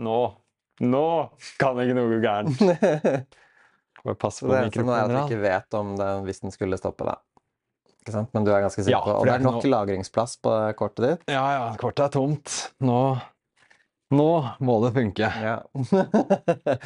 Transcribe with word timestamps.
Nå 0.00 0.18
Nå 0.80 1.04
kan 1.60 1.76
ikke 1.82 1.94
noe 1.96 2.08
gå 2.08 2.18
gærent. 2.24 2.60
Bare 4.00 4.16
pass 4.16 4.38
på 4.40 4.48
det 4.48 4.62
eneste 4.62 4.84
nå 4.86 4.94
er 4.96 5.02
at 5.02 5.10
du 5.12 5.16
ikke 5.26 5.42
vet 5.42 5.74
om 5.76 5.90
den 5.98 6.22
hvis 6.24 6.40
den 6.40 6.54
skulle 6.54 6.78
stoppe, 6.80 7.04
da. 7.04 7.18
Ikke 8.00 8.14
sant? 8.14 8.30
Men 8.32 8.46
du 8.46 8.50
er 8.54 8.62
ganske 8.64 8.80
sikker 8.80 8.96
Ja, 8.96 9.02
på 9.04 9.12
Og 9.18 9.26
det 9.28 9.34
er 9.34 9.44
nok 9.44 9.58
nå... 9.60 9.68
lagringsplass 9.74 10.38
på 10.40 10.54
kortet 10.78 11.04
ditt? 11.04 11.26
Ja, 11.28 11.44
ja, 11.52 11.66
kortet 11.80 12.06
er 12.06 12.14
tomt. 12.16 12.54
Nå 12.80 13.00
Nå 14.10 14.30
må 14.66 14.74
det 14.82 14.90
funke. 14.96 15.28
Ja. 15.28 15.58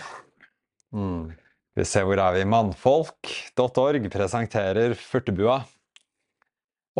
mm. 0.98 1.30
Vi 1.78 1.86
ser 1.88 2.04
hvor 2.04 2.20
er 2.20 2.34
vi. 2.36 2.42
Mannfolk.org 2.50 4.10
presenterer 4.12 4.92
Furtebua. 4.98 5.62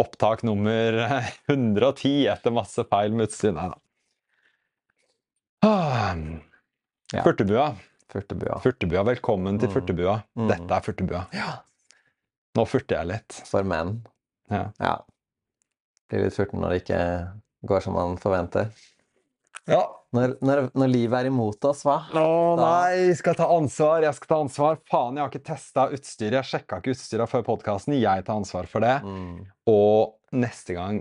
Opptak 0.01 0.47
nummer 0.47 0.97
110 1.51 2.31
etter 2.33 2.55
masse 2.55 2.87
feil 2.89 3.13
med 3.13 3.29
utstyr. 3.29 3.53
Nei 3.59 3.67
da. 3.75 3.77
Ah. 5.65 6.15
Ja. 7.13 7.23
Furtebua. 7.25 7.71
Furtebua. 8.13 8.59
Furtebua. 8.63 9.03
Velkommen 9.09 9.59
til 9.61 9.69
Mm. 9.69 9.75
Furtebua. 9.75 10.17
Mm. 10.37 10.49
Dette 10.51 10.77
er 10.77 10.81
Furtebua. 10.85 11.23
Nå 12.55 12.65
furter 12.71 12.97
jeg 13.01 13.07
litt. 13.11 13.33
For 13.49 13.65
menn. 13.67 13.97
Ja. 14.51 14.71
Ja. 14.79 14.97
Blir 16.11 16.25
litt 16.27 16.37
furten 16.37 16.61
når 16.61 16.71
det 16.75 16.83
ikke 16.85 17.01
går 17.67 17.81
som 17.83 17.95
man 17.97 18.17
forventer. 18.21 18.71
ja. 19.67 19.83
Når, 20.15 20.37
når, 20.47 20.61
når 20.79 20.87
livet 20.93 21.17
er 21.25 21.27
imot 21.27 21.65
oss, 21.67 21.81
hva? 21.83 21.97
Å 22.15 22.55
nei, 22.55 23.09
jeg 23.09 23.17
skal 23.19 23.35
ta 23.35 23.49
ansvar. 23.51 24.05
Jeg 24.07 24.15
skal 24.15 24.29
ta 24.31 24.37
ansvar. 24.45 24.77
Faen, 24.87 25.17
jeg 25.19 25.25
har 25.25 25.33
ikke 25.33 25.47
testa 25.49 25.89
utstyret. 25.91 26.37
Jeg 26.39 26.45
sjekka 26.53 26.79
ikke 26.79 26.93
utstyret 26.95 27.29
før 27.33 27.43
podkasten. 27.49 27.97
Jeg 27.99 28.23
tar 28.29 28.37
ansvar 28.39 28.69
for 28.71 28.79
det. 28.87 28.93
Mm. 29.03 29.41
Og 29.67 30.15
neste 30.39 30.77
gang 30.77 31.01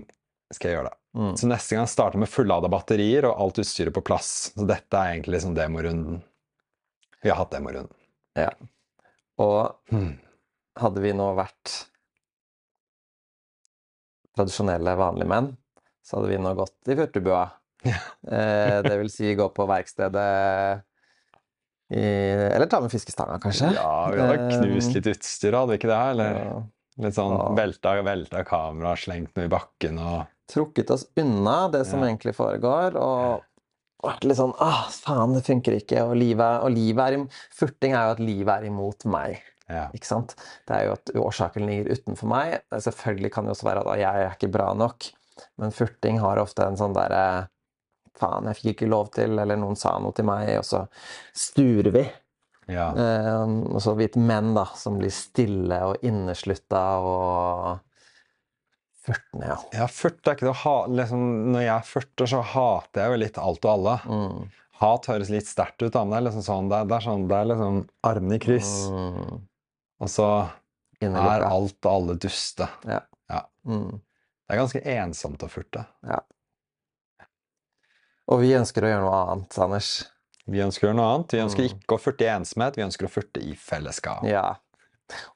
skal 0.50 0.72
jeg 0.72 0.80
gjøre 0.80 0.90
det. 0.90 0.98
Mm. 1.14 1.36
Så 1.38 1.46
neste 1.46 1.78
gang 1.78 1.86
starter 1.86 2.18
med 2.18 2.30
fullada 2.30 2.68
batterier 2.70 3.28
og 3.28 3.38
alt 3.40 3.60
utstyret 3.62 3.94
på 3.94 4.02
plass. 4.02 4.52
Så 4.54 4.66
dette 4.66 4.98
er 4.98 5.14
egentlig 5.14 5.36
liksom 5.36 5.54
demorunden. 5.56 6.22
Vi 7.22 7.30
har 7.30 7.38
hatt 7.38 7.54
demorunden. 7.54 7.94
Ja. 8.34 8.50
Og 9.40 9.94
mm. 9.94 10.10
hadde 10.82 11.04
vi 11.04 11.12
nå 11.16 11.28
vært 11.38 11.74
tradisjonelle, 14.34 14.96
vanlige 14.98 15.30
menn, 15.30 15.52
så 16.02 16.18
hadde 16.18 16.32
vi 16.32 16.40
nå 16.42 16.54
gått 16.58 16.90
i 16.90 16.98
furtebua. 16.98 17.44
Ja. 17.84 18.00
Eh, 18.24 18.78
det 18.82 18.96
vil 18.96 19.10
si 19.12 19.34
gå 19.36 19.44
på 19.52 19.66
verkstedet 19.68 20.28
i 21.92 22.00
Eller 22.00 22.64
ta 22.66 22.80
med 22.80 22.90
fiskestanga, 22.90 23.36
kanskje. 23.42 23.68
Ja, 23.76 24.08
vi 24.10 24.22
hadde 24.22 24.38
Eh, 24.40 24.54
knust 24.56 24.94
litt 24.96 25.10
utstyr, 25.12 25.52
hadde 25.52 25.74
vi 25.74 25.78
ikke 25.78 25.90
det? 25.92 25.98
Eller 26.14 26.38
ja. 26.40 26.54
litt 27.04 27.18
sånn 27.18 27.36
velta, 27.58 27.92
velta 28.02 28.44
kamera, 28.48 28.96
slengt 28.98 29.36
noe 29.36 29.46
i 29.46 29.52
bakken 29.52 30.00
og 30.00 30.24
Trukket 30.50 30.90
oss 30.92 31.06
unna 31.16 31.68
det 31.72 31.86
som 31.88 32.00
Ja. 32.02 32.10
egentlig 32.10 32.34
foregår, 32.36 32.96
og 33.00 33.42
vært 34.04 34.24
litt 34.28 34.36
sånn 34.36 34.52
ah, 34.60 34.84
faen, 34.92 35.32
det 35.32 35.44
funker 35.46 35.78
ikke, 35.78 36.02
og 36.04 36.16
livet, 36.20 36.60
og 36.62 36.70
livet 36.74 37.14
er 37.14 37.26
Furting 37.56 37.94
er 37.96 38.10
jo 38.10 38.16
at 38.18 38.20
livet 38.20 38.52
er 38.58 38.66
imot 38.68 39.06
meg. 39.08 39.40
Ja. 39.70 39.86
Ikke 39.96 40.04
sant? 40.10 40.34
Det 40.68 40.76
er 40.76 40.84
jo 40.90 40.92
at 40.98 41.10
årsaken 41.16 41.64
ligger 41.66 41.94
utenfor 41.96 42.28
meg. 42.28 42.58
Selvfølgelig 42.70 43.32
kan 43.32 43.46
det 43.46 43.54
også 43.54 43.64
være 43.70 43.84
at 43.88 43.98
jeg 44.02 44.26
er 44.26 44.34
ikke 44.36 44.52
bra 44.52 44.74
nok, 44.76 45.06
men 45.56 45.72
furting 45.72 46.20
har 46.20 46.36
ofte 46.42 46.66
en 46.66 46.76
sånn 46.76 46.96
derre 46.96 47.48
Faen, 48.14 48.46
jeg 48.46 48.54
fikk 48.60 48.68
ikke 48.76 48.86
lov 48.92 49.08
til, 49.10 49.32
eller 49.42 49.56
noen 49.58 49.74
sa 49.74 49.96
noe 49.98 50.14
til 50.14 50.22
meg, 50.28 50.46
og 50.60 50.62
så 50.68 50.84
sturer 51.34 51.90
vi. 51.90 52.04
ja. 52.70 52.92
Eh, 52.94 53.42
og 53.74 53.80
så 53.82 53.96
hvite 53.98 54.20
menn, 54.22 54.52
da, 54.54 54.68
som 54.78 55.00
blir 55.00 55.10
stille 55.10 55.80
og 55.82 55.96
inneslutta 56.06 56.84
og 57.02 57.80
furtende, 59.06 59.46
ja. 59.52 59.56
Ja, 59.78 59.86
furt 59.92 60.26
er 60.26 60.36
ikke 60.36 60.46
det 60.48 60.52
å 60.54 60.60
ha 60.64 60.74
liksom, 60.88 61.24
Når 61.54 61.64
jeg 61.66 61.72
er 61.76 61.88
40, 61.92 62.26
så 62.32 62.42
hater 62.54 63.02
jeg 63.04 63.12
jo 63.14 63.20
litt 63.24 63.38
alt 63.38 63.64
og 63.68 63.72
alle. 63.74 63.96
Mm. 64.08 64.44
Hat 64.80 65.06
høres 65.06 65.30
litt 65.30 65.46
sterkt 65.46 65.82
ut, 65.84 65.92
da, 65.94 66.02
men 66.04 66.10
det 66.10 66.18
er 66.18 66.26
liksom 66.30 66.44
sånn 66.48 66.68
Det 66.72 66.78
er, 66.80 66.88
det 66.90 66.96
er, 66.96 67.04
sånn, 67.06 67.26
det 67.30 67.36
er 67.38 67.50
liksom 67.52 67.82
armene 68.10 68.38
i 68.40 68.42
kryss, 68.42 68.72
Mm. 68.90 69.40
og 70.00 70.08
så 70.10 70.28
er 71.04 71.44
alt 71.46 71.84
og 71.84 71.90
alle 71.92 72.14
duste. 72.16 72.68
Mm. 73.64 74.00
Det 74.46 74.52
er 74.52 74.58
ganske 74.60 74.80
ensomt 74.98 75.42
å 75.44 75.48
furte. 75.48 75.84
Og 78.32 78.40
vi 78.40 78.54
ønsker 78.56 78.84
å 78.84 78.90
gjøre 78.90 79.04
noe 79.04 79.20
annet, 79.34 79.56
Anders. 79.60 79.88
Vi 80.48 80.60
ønsker 80.64 80.86
å 80.86 80.90
gjøre 80.90 80.98
noe 80.98 81.10
annet. 81.14 81.32
Vi 81.32 81.40
ønsker 81.44 81.64
Mm. 81.64 81.70
ikke 81.78 81.96
å 81.96 82.00
furte 82.00 82.24
i 82.24 82.32
ensomhet, 82.32 82.76
vi 82.76 82.82
ønsker 82.84 83.06
å 83.06 83.10
furte 83.12 83.40
i 83.40 83.54
fellesskap. 83.54 84.24
Ja. 84.28 84.56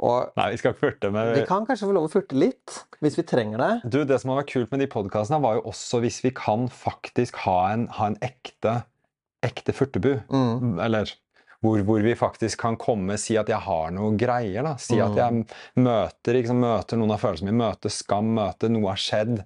Og 0.00 0.30
Nei, 0.38 0.46
vi 0.54 0.58
skal 0.60 0.72
ikke 0.72 0.80
furte 0.86 1.10
med 1.12 1.34
vi 1.36 1.44
kan 1.48 1.66
kanskje 1.68 1.88
få 1.90 1.94
lov 1.96 2.06
å 2.08 2.12
furte 2.12 2.38
litt, 2.38 2.78
hvis 3.04 3.18
vi 3.18 3.24
trenger 3.28 3.60
det. 3.60 3.90
Du, 3.92 3.98
Det 4.08 4.16
som 4.22 4.32
har 4.32 4.40
vært 4.42 4.52
kult 4.54 4.70
med 4.72 4.80
de 4.80 4.88
podkastene, 4.90 5.40
var 5.44 5.58
jo 5.58 5.66
også 5.68 6.00
hvis 6.04 6.22
vi 6.24 6.32
kan 6.36 6.68
faktisk 6.72 7.36
ha 7.44 7.58
en, 7.74 7.86
ha 7.98 8.06
en 8.12 8.16
ekte, 8.24 8.78
ekte 9.44 9.74
furtebu. 9.76 10.14
Mm. 10.32 10.78
Eller 10.80 11.12
hvor, 11.60 11.80
hvor 11.84 12.00
vi 12.02 12.14
faktisk 12.14 12.60
kan 12.62 12.76
komme 12.80 13.16
si 13.18 13.36
at 13.36 13.48
jeg 13.50 13.58
har 13.64 13.90
noe 13.92 14.12
greier. 14.16 14.62
da. 14.62 14.76
Si 14.78 15.00
at 15.02 15.10
Mm. 15.10 15.16
jeg 15.18 15.82
møter, 15.84 16.38
liksom, 16.38 16.60
møter 16.62 16.96
noen 17.00 17.10
av 17.16 17.20
følelsene 17.20 17.50
mine. 17.50 17.64
Møter 17.66 17.90
skam, 17.90 18.32
møter 18.38 18.70
noe 18.70 18.88
har 18.92 18.96
skjedd. 19.02 19.42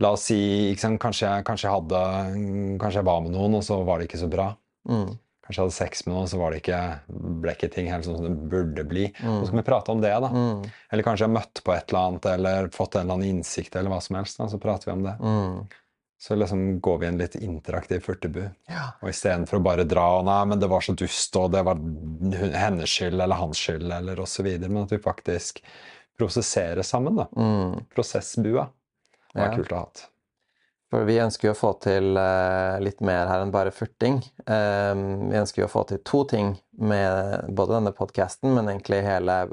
La 0.00 0.12
oss 0.14 0.28
si 0.30 0.70
liksom, 0.72 0.96
kanskje, 0.98 1.26
jeg, 1.28 1.44
kanskje, 1.44 1.66
jeg 1.68 1.74
hadde, 1.76 2.78
kanskje 2.80 3.02
jeg 3.02 3.04
var 3.10 3.20
med 3.20 3.32
noen, 3.34 3.58
og 3.58 3.62
så 3.66 3.84
var 3.84 3.98
det 4.00 4.08
ikke 4.08 4.22
så 4.22 4.30
bra. 4.32 4.56
Mm. 4.88 5.18
Kanskje 5.50 5.64
hadde 5.66 5.74
sex 5.74 6.04
med 6.06 6.14
noen, 6.14 6.28
så 6.30 6.38
var 6.38 6.52
det 6.54 6.60
ikke, 6.62 6.80
ble 7.42 7.52
ikke 7.56 7.68
ting 7.74 7.88
helt 7.90 8.06
sånn 8.06 8.20
som 8.20 8.26
det 8.30 8.50
burde 8.52 8.84
bli. 8.86 9.08
Mm. 9.18 9.40
Så 9.40 9.48
skal 9.48 9.58
vi 9.58 9.66
prate 9.66 9.90
om 9.90 10.00
det, 10.00 10.12
da. 10.22 10.28
Mm. 10.30 10.60
Eller 10.92 11.02
kanskje 11.02 11.24
jeg 11.26 11.30
har 11.32 11.34
møtt 11.40 11.62
på 11.66 11.74
et 11.74 11.90
eller 11.90 12.06
annet, 12.06 12.28
eller 12.36 12.68
fått 12.70 12.94
en 12.94 13.02
eller 13.02 13.16
annen 13.18 13.32
innsikt, 13.40 13.74
eller 13.74 13.90
hva 13.90 13.98
som 14.00 14.14
helst. 14.20 14.38
da, 14.38 14.46
Så 14.52 14.60
prater 14.62 14.86
vi 14.92 14.94
om 14.94 15.02
det. 15.08 15.16
Mm. 15.18 15.66
Så 16.20 16.36
liksom 16.38 16.62
går 16.84 16.98
vi 17.00 17.06
i 17.06 17.08
en 17.08 17.18
litt 17.18 17.34
interaktiv 17.40 18.00
furtebu. 18.06 18.42
Ja. 18.68 18.92
Og 19.02 19.08
istedenfor 19.10 19.58
å 19.58 19.62
bare 19.64 19.84
dra 19.88 20.06
og 20.20 20.26
nei, 20.28 20.38
men 20.52 20.60
det 20.62 20.68
var 20.70 20.84
så 20.86 20.94
dust, 20.94 21.34
og 21.40 21.50
det 21.50 21.64
var 21.66 21.80
hennes 22.54 22.88
skyld 22.92 23.18
eller 23.24 23.40
hans 23.40 23.58
skyld, 23.58 23.90
eller 23.98 24.20
osv. 24.22 24.46
Men 24.68 24.82
at 24.84 24.92
vi 24.94 24.98
faktisk 25.02 25.58
prosesserer 26.20 26.82
sammen, 26.86 27.16
da. 27.16 27.26
Mm. 27.36 27.86
Prosessbua. 27.94 28.68
Det 29.32 29.40
var 29.40 29.48
Ja. 29.50 29.56
kult 29.56 29.72
å 29.72 29.74
ha 29.74 29.80
hatt. 29.88 30.06
For 30.90 31.06
vi 31.06 31.20
ønsker 31.22 31.48
jo 31.48 31.54
å 31.54 31.58
få 31.58 31.70
til 31.84 32.18
eh, 32.18 32.76
litt 32.82 32.98
mer 33.06 33.28
her 33.30 33.44
enn 33.44 33.52
bare 33.54 33.70
furting. 33.74 34.18
Eh, 34.42 34.94
vi 35.30 35.38
ønsker 35.38 35.62
jo 35.62 35.68
å 35.68 35.72
få 35.72 35.84
til 35.86 36.00
to 36.02 36.24
ting 36.32 36.56
med 36.82 37.46
både 37.54 37.76
denne 37.76 37.94
podkasten, 37.94 38.50
men 38.56 38.72
egentlig 38.72 39.04
hele 39.06 39.44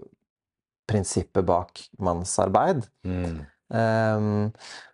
prinsippet 0.89 1.45
bak 1.45 1.83
mannsarbeid. 2.01 2.87
Um, 3.67 4.53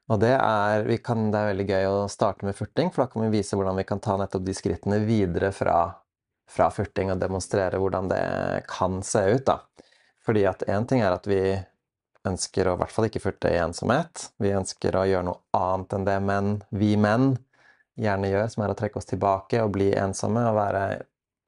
og 0.10 0.20
det 0.20 0.34
er, 0.36 0.84
vi 0.88 0.98
kan, 1.06 1.30
det 1.32 1.40
er 1.40 1.52
veldig 1.52 1.68
gøy 1.70 1.88
å 1.88 1.98
starte 2.12 2.48
med 2.48 2.58
furting, 2.58 2.90
for 2.92 3.06
da 3.06 3.12
kan 3.14 3.24
vi 3.28 3.38
vise 3.38 3.56
hvordan 3.56 3.78
vi 3.80 3.86
kan 3.88 4.02
ta 4.04 4.18
nettopp 4.20 4.44
de 4.44 4.56
skrittene 4.58 5.00
videre 5.06 5.54
fra, 5.56 5.78
fra 6.50 6.72
furting 6.74 7.14
og 7.14 7.22
demonstrere 7.22 7.80
hvordan 7.80 8.10
det 8.12 8.24
kan 8.72 9.00
se 9.06 9.24
ut. 9.32 9.46
da. 9.48 9.62
Fordi 10.26 10.48
at 10.50 10.66
én 10.68 10.88
ting 10.90 11.04
er 11.06 11.16
at 11.16 11.30
vi 11.30 11.42
ønsker 12.28 12.68
å 12.68 12.76
i 12.76 12.82
hvert 12.82 12.94
fall 12.94 13.08
ikke 13.10 13.22
furte 13.24 13.52
i 13.52 13.60
ensomhet. 13.62 14.30
Vi 14.42 14.54
ønsker 14.56 14.96
å 14.96 15.08
gjøre 15.10 15.28
noe 15.28 15.42
annet 15.58 15.98
enn 15.98 16.08
det 16.08 16.20
menn, 16.24 16.54
vi 16.72 16.94
menn 17.00 17.34
gjerne 18.00 18.30
gjør, 18.32 18.48
som 18.50 18.64
er 18.66 18.74
å 18.74 18.78
trekke 18.78 19.00
oss 19.00 19.10
tilbake 19.10 19.62
og 19.62 19.74
bli 19.76 19.92
ensomme 20.00 20.46
og 20.50 20.58
være 20.58 20.86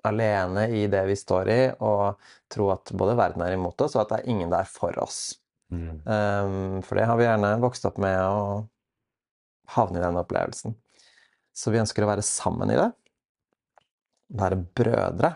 alene 0.06 0.68
i 0.78 0.86
det 0.92 1.02
vi 1.08 1.16
står 1.18 1.50
i, 1.50 1.62
og 1.82 2.20
tro 2.52 2.70
at 2.74 2.92
både 2.94 3.16
verden 3.18 3.42
er 3.46 3.56
imot 3.56 3.82
oss, 3.82 3.96
og 3.96 4.04
at 4.04 4.12
det 4.12 4.20
er 4.20 4.36
ingen 4.36 4.54
der 4.54 4.68
for 4.70 4.94
oss. 5.02 5.40
Um, 6.06 6.82
for 6.86 7.00
det 7.00 7.08
har 7.10 7.18
vi 7.18 7.26
gjerne 7.26 7.56
vokst 7.64 7.88
opp 7.90 7.98
med 8.02 8.20
å 8.22 8.66
havne 9.76 10.00
i 10.00 10.04
den 10.04 10.20
opplevelsen. 10.22 10.76
Så 11.56 11.72
vi 11.74 11.82
ønsker 11.82 12.06
å 12.06 12.12
være 12.12 12.26
sammen 12.26 12.72
i 12.74 12.78
det. 12.78 12.90
Være 14.38 14.60
brødre. 14.78 15.32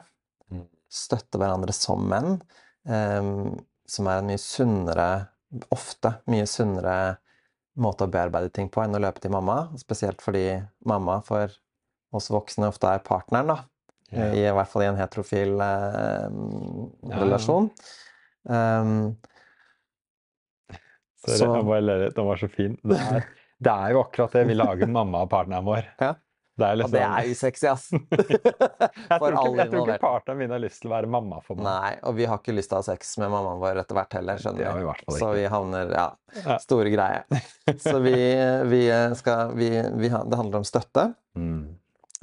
Mm. 0.51 0.67
Støtte 0.91 1.39
hverandre 1.41 1.73
som 1.75 2.03
menn. 2.11 2.37
Um, 2.83 3.57
som 3.89 4.07
er 4.11 4.21
en 4.21 4.29
mye 4.29 4.39
sunnere, 4.41 5.07
ofte 5.73 6.11
mye 6.29 6.45
sunnere 6.49 6.97
måte 7.79 8.05
å 8.05 8.11
bearbeide 8.11 8.51
ting 8.53 8.67
på 8.69 8.83
enn 8.83 8.95
å 8.97 9.01
løpe 9.01 9.21
til 9.23 9.31
mamma. 9.33 9.69
Spesielt 9.79 10.21
fordi 10.23 10.45
mamma 10.89 11.19
for 11.25 11.51
oss 12.15 12.29
voksne 12.33 12.69
ofte 12.69 12.89
er 12.91 13.03
partneren, 13.05 13.51
da. 13.53 13.57
Ja. 14.09 14.29
I, 14.33 14.43
I 14.49 14.53
hvert 14.57 14.71
fall 14.71 14.83
i 14.83 14.89
en 14.89 14.97
heterofil 14.97 15.51
eh, 15.61 16.29
Ja, 17.11 17.19
relasjon. 17.21 17.67
Um, 18.49 18.95
Sorry, 21.19 21.35
Så- 21.37 21.49
jeg 21.53 21.65
bare 21.67 21.83
ler 21.83 22.01
litt. 22.05 22.15
Den 22.15 22.25
var 22.29 22.39
så 22.41 22.47
fin. 22.49 22.77
Det 22.83 22.97
er, 22.97 23.25
det 23.59 23.73
er 23.75 23.93
jo 23.93 24.01
akkurat 24.05 24.31
det 24.37 24.45
vi 24.47 24.55
lager 24.57 24.87
mamma 24.89 25.25
og 25.25 25.31
partneren 25.33 25.65
vår. 25.67 25.87
Ja. 25.99 26.13
Det 26.59 26.67
er 26.67 26.75
og 26.75 26.79
liksom 26.81 26.95
det 26.95 27.03
er 27.07 27.31
usexy, 27.31 27.67
ass! 27.71 27.85
jeg, 27.93 28.39
tror 28.43 28.43
ikke, 28.43 29.09
jeg 29.09 29.19
tror 29.19 29.49
ikke 29.49 29.67
involverte. 29.69 30.01
partneren 30.03 30.41
min 30.41 30.53
har 30.55 30.61
lyst 30.63 30.83
til 30.83 30.91
å 30.91 30.93
være 30.93 31.11
mamma 31.11 31.39
for 31.45 31.59
meg. 31.59 31.67
Nei, 31.69 31.91
og 32.09 32.17
vi 32.19 32.27
har 32.29 32.41
ikke 32.41 32.55
lyst 32.57 32.71
til 32.71 32.79
å 32.79 32.81
ha 32.81 32.87
sex 32.89 33.15
med 33.21 33.31
mammaen 33.33 33.61
vår 33.63 33.81
etter 33.83 33.99
hvert 33.99 34.17
heller, 34.19 34.41
skjønner 34.43 34.79
du. 34.79 35.13
Så 35.17 35.31
vi 35.37 35.45
havner 35.55 35.93
Ja, 35.95 36.07
store 36.63 36.93
greier. 36.93 37.25
Så 37.79 37.95
vi, 38.03 38.15
vi 38.71 38.81
skal 39.19 39.55
vi, 39.57 39.69
vi, 40.01 40.09
Det 40.11 40.41
handler 40.41 40.61
om 40.61 40.67
støtte. 40.67 41.09
Mm. 41.39 41.61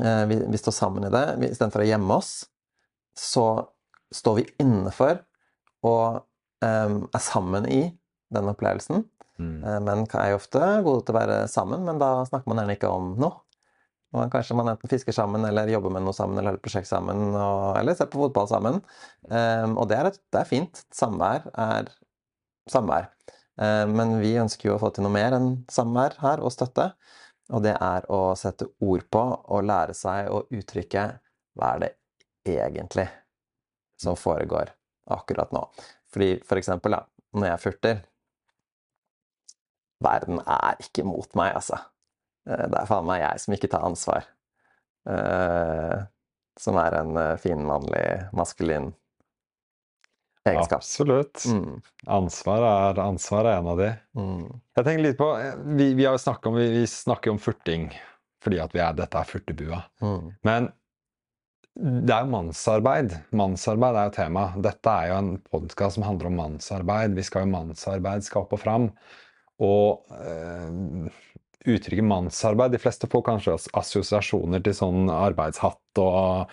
Eh, 0.03 0.23
Vi, 0.31 0.41
vi 0.53 0.59
står 0.61 0.77
sammen 0.77 1.09
i 1.09 1.13
det. 1.13 1.25
Istedenfor 1.51 1.85
å 1.85 1.89
gjemme 1.89 2.21
oss, 2.21 2.33
så 3.17 3.47
står 4.15 4.41
vi 4.43 4.49
innenfor 4.63 5.21
og 5.87 6.23
um, 6.65 6.97
er 7.15 7.23
sammen 7.23 7.67
i 7.71 7.83
den 8.35 8.51
opplevelsen. 8.51 9.05
Mm. 9.39 9.57
Eh, 9.65 9.81
Menn 9.85 10.05
er 10.17 10.31
jo 10.33 10.39
ofte 10.41 10.61
gode 10.85 11.05
til 11.07 11.15
å 11.15 11.19
være 11.19 11.41
sammen, 11.53 11.85
men 11.87 12.01
da 12.01 12.11
snakker 12.29 12.51
man 12.51 12.63
gjerne 12.63 12.77
ikke 12.79 12.93
om 12.93 13.13
noe. 13.21 13.43
Man, 14.15 14.31
kanskje 14.31 14.55
man 14.57 14.71
enten 14.71 14.91
fisker 14.91 15.13
sammen, 15.13 15.45
eller 15.45 15.69
jobber 15.69 15.93
med 15.93 16.07
noe 16.07 16.15
sammen, 16.17 16.39
eller 16.39 16.55
har 16.55 16.61
et 16.61 16.65
prosjekt 16.65 16.89
sammen, 16.89 17.35
og, 17.35 17.75
eller 17.81 17.97
ser 17.99 18.09
på 18.13 18.21
fotball 18.23 18.49
sammen. 18.51 18.81
Um, 19.29 19.75
og 19.75 19.89
det 19.91 19.99
er, 19.99 20.11
et, 20.13 20.21
det 20.33 20.41
er 20.41 20.49
fint. 20.49 20.83
Samvær 20.95 21.49
er 21.53 21.91
samvær. 22.71 23.11
Um, 23.59 23.97
men 23.99 24.17
vi 24.23 24.37
ønsker 24.41 24.71
jo 24.71 24.77
å 24.77 24.81
få 24.83 24.93
til 24.95 25.07
noe 25.07 25.15
mer 25.17 25.37
enn 25.37 25.51
samvær 25.73 26.19
her, 26.23 26.45
og 26.45 26.55
støtte. 26.55 26.93
Og 27.55 27.63
det 27.67 27.77
er 27.83 28.07
å 28.11 28.21
sette 28.39 28.71
ord 28.83 29.05
på 29.13 29.23
og 29.23 29.67
lære 29.67 29.95
seg 29.95 30.31
å 30.35 30.43
uttrykke 30.55 31.07
hva 31.57 31.75
er 31.75 31.85
det 31.85 31.93
egentlig 32.57 33.07
som 34.01 34.19
foregår 34.19 34.73
akkurat 35.15 35.53
nå. 35.55 35.63
Fordi 36.13 36.37
for 36.47 36.59
eksempel, 36.61 36.97
da, 36.97 37.05
når 37.37 37.53
jeg 37.53 37.63
furter 37.65 38.05
Verden 40.05 40.43
er 40.45 40.77
ikke 40.83 41.07
mot 41.09 41.31
meg, 41.39 41.55
altså. 41.57 41.79
Eh, 42.47 42.67
det 42.73 42.81
er 42.81 42.91
faen 42.91 43.09
meg 43.09 43.23
jeg 43.25 43.45
som 43.45 43.57
ikke 43.57 43.73
tar 43.73 43.87
ansvar. 43.87 44.29
Uh, 45.07 46.01
som 46.59 46.75
er 46.83 46.97
en 46.99 47.13
finmannlig 47.15 47.43
fin, 47.45 47.61
mannlig, 47.63 48.07
maskulin 48.35 48.89
egenskap. 50.51 50.79
Absolutt. 50.79 51.45
Mm. 51.47 51.83
Ansvar, 52.07 52.63
er, 52.63 53.01
ansvar, 53.03 53.45
er, 53.45 53.61
en 53.61 53.71
av 53.71 53.81
de. 53.81 53.91
Mm. 54.19 54.49
Jeg 54.79 54.89
tenker 54.89 55.05
litt 55.05 55.19
på 55.21 55.29
Vi, 55.79 55.93
vi 55.99 56.09
om, 56.09 56.57
vi, 56.57 56.67
vi, 56.79 56.87
snakker 56.91 57.35
om 57.35 57.41
furting 57.43 57.91
fordi 58.47 58.61
at 58.63 58.75
vi 58.77 58.83
er, 58.83 58.95
dette 58.95 59.19
er 59.19 59.27
furtebua. 59.27 59.81
Mm. 60.05 60.27
Men 60.47 60.69
det 61.77 62.13
er 62.15 62.25
jo 62.25 62.31
mannsarbeid. 62.31 63.17
Mannsarbeid 63.37 63.99
er 63.99 64.07
jo 64.07 64.13
tema. 64.15 64.45
Dette 64.63 64.93
er 64.93 65.11
jo 65.11 65.17
en 65.19 65.33
podkast 65.51 65.99
som 65.99 66.07
handler 66.07 66.31
om 66.31 66.39
mannsarbeid. 66.39 67.17
Vi 67.19 67.25
skal 67.27 67.43
jo 67.43 67.51
mannsarbeid 67.57 68.25
skal 68.25 68.47
opp 68.47 68.55
og 68.55 68.63
fram. 68.63 68.87
Og 69.67 70.07
øh, 70.15 71.11
uttrykket 71.67 72.07
mannsarbeid 72.07 72.75
De 72.75 72.81
fleste 72.81 73.09
får 73.11 73.23
kanskje 73.27 73.57
assosiasjoner 73.77 74.63
til 74.65 74.77
sånn 74.77 75.11
arbeidshatt 75.13 76.01
og 76.03 76.53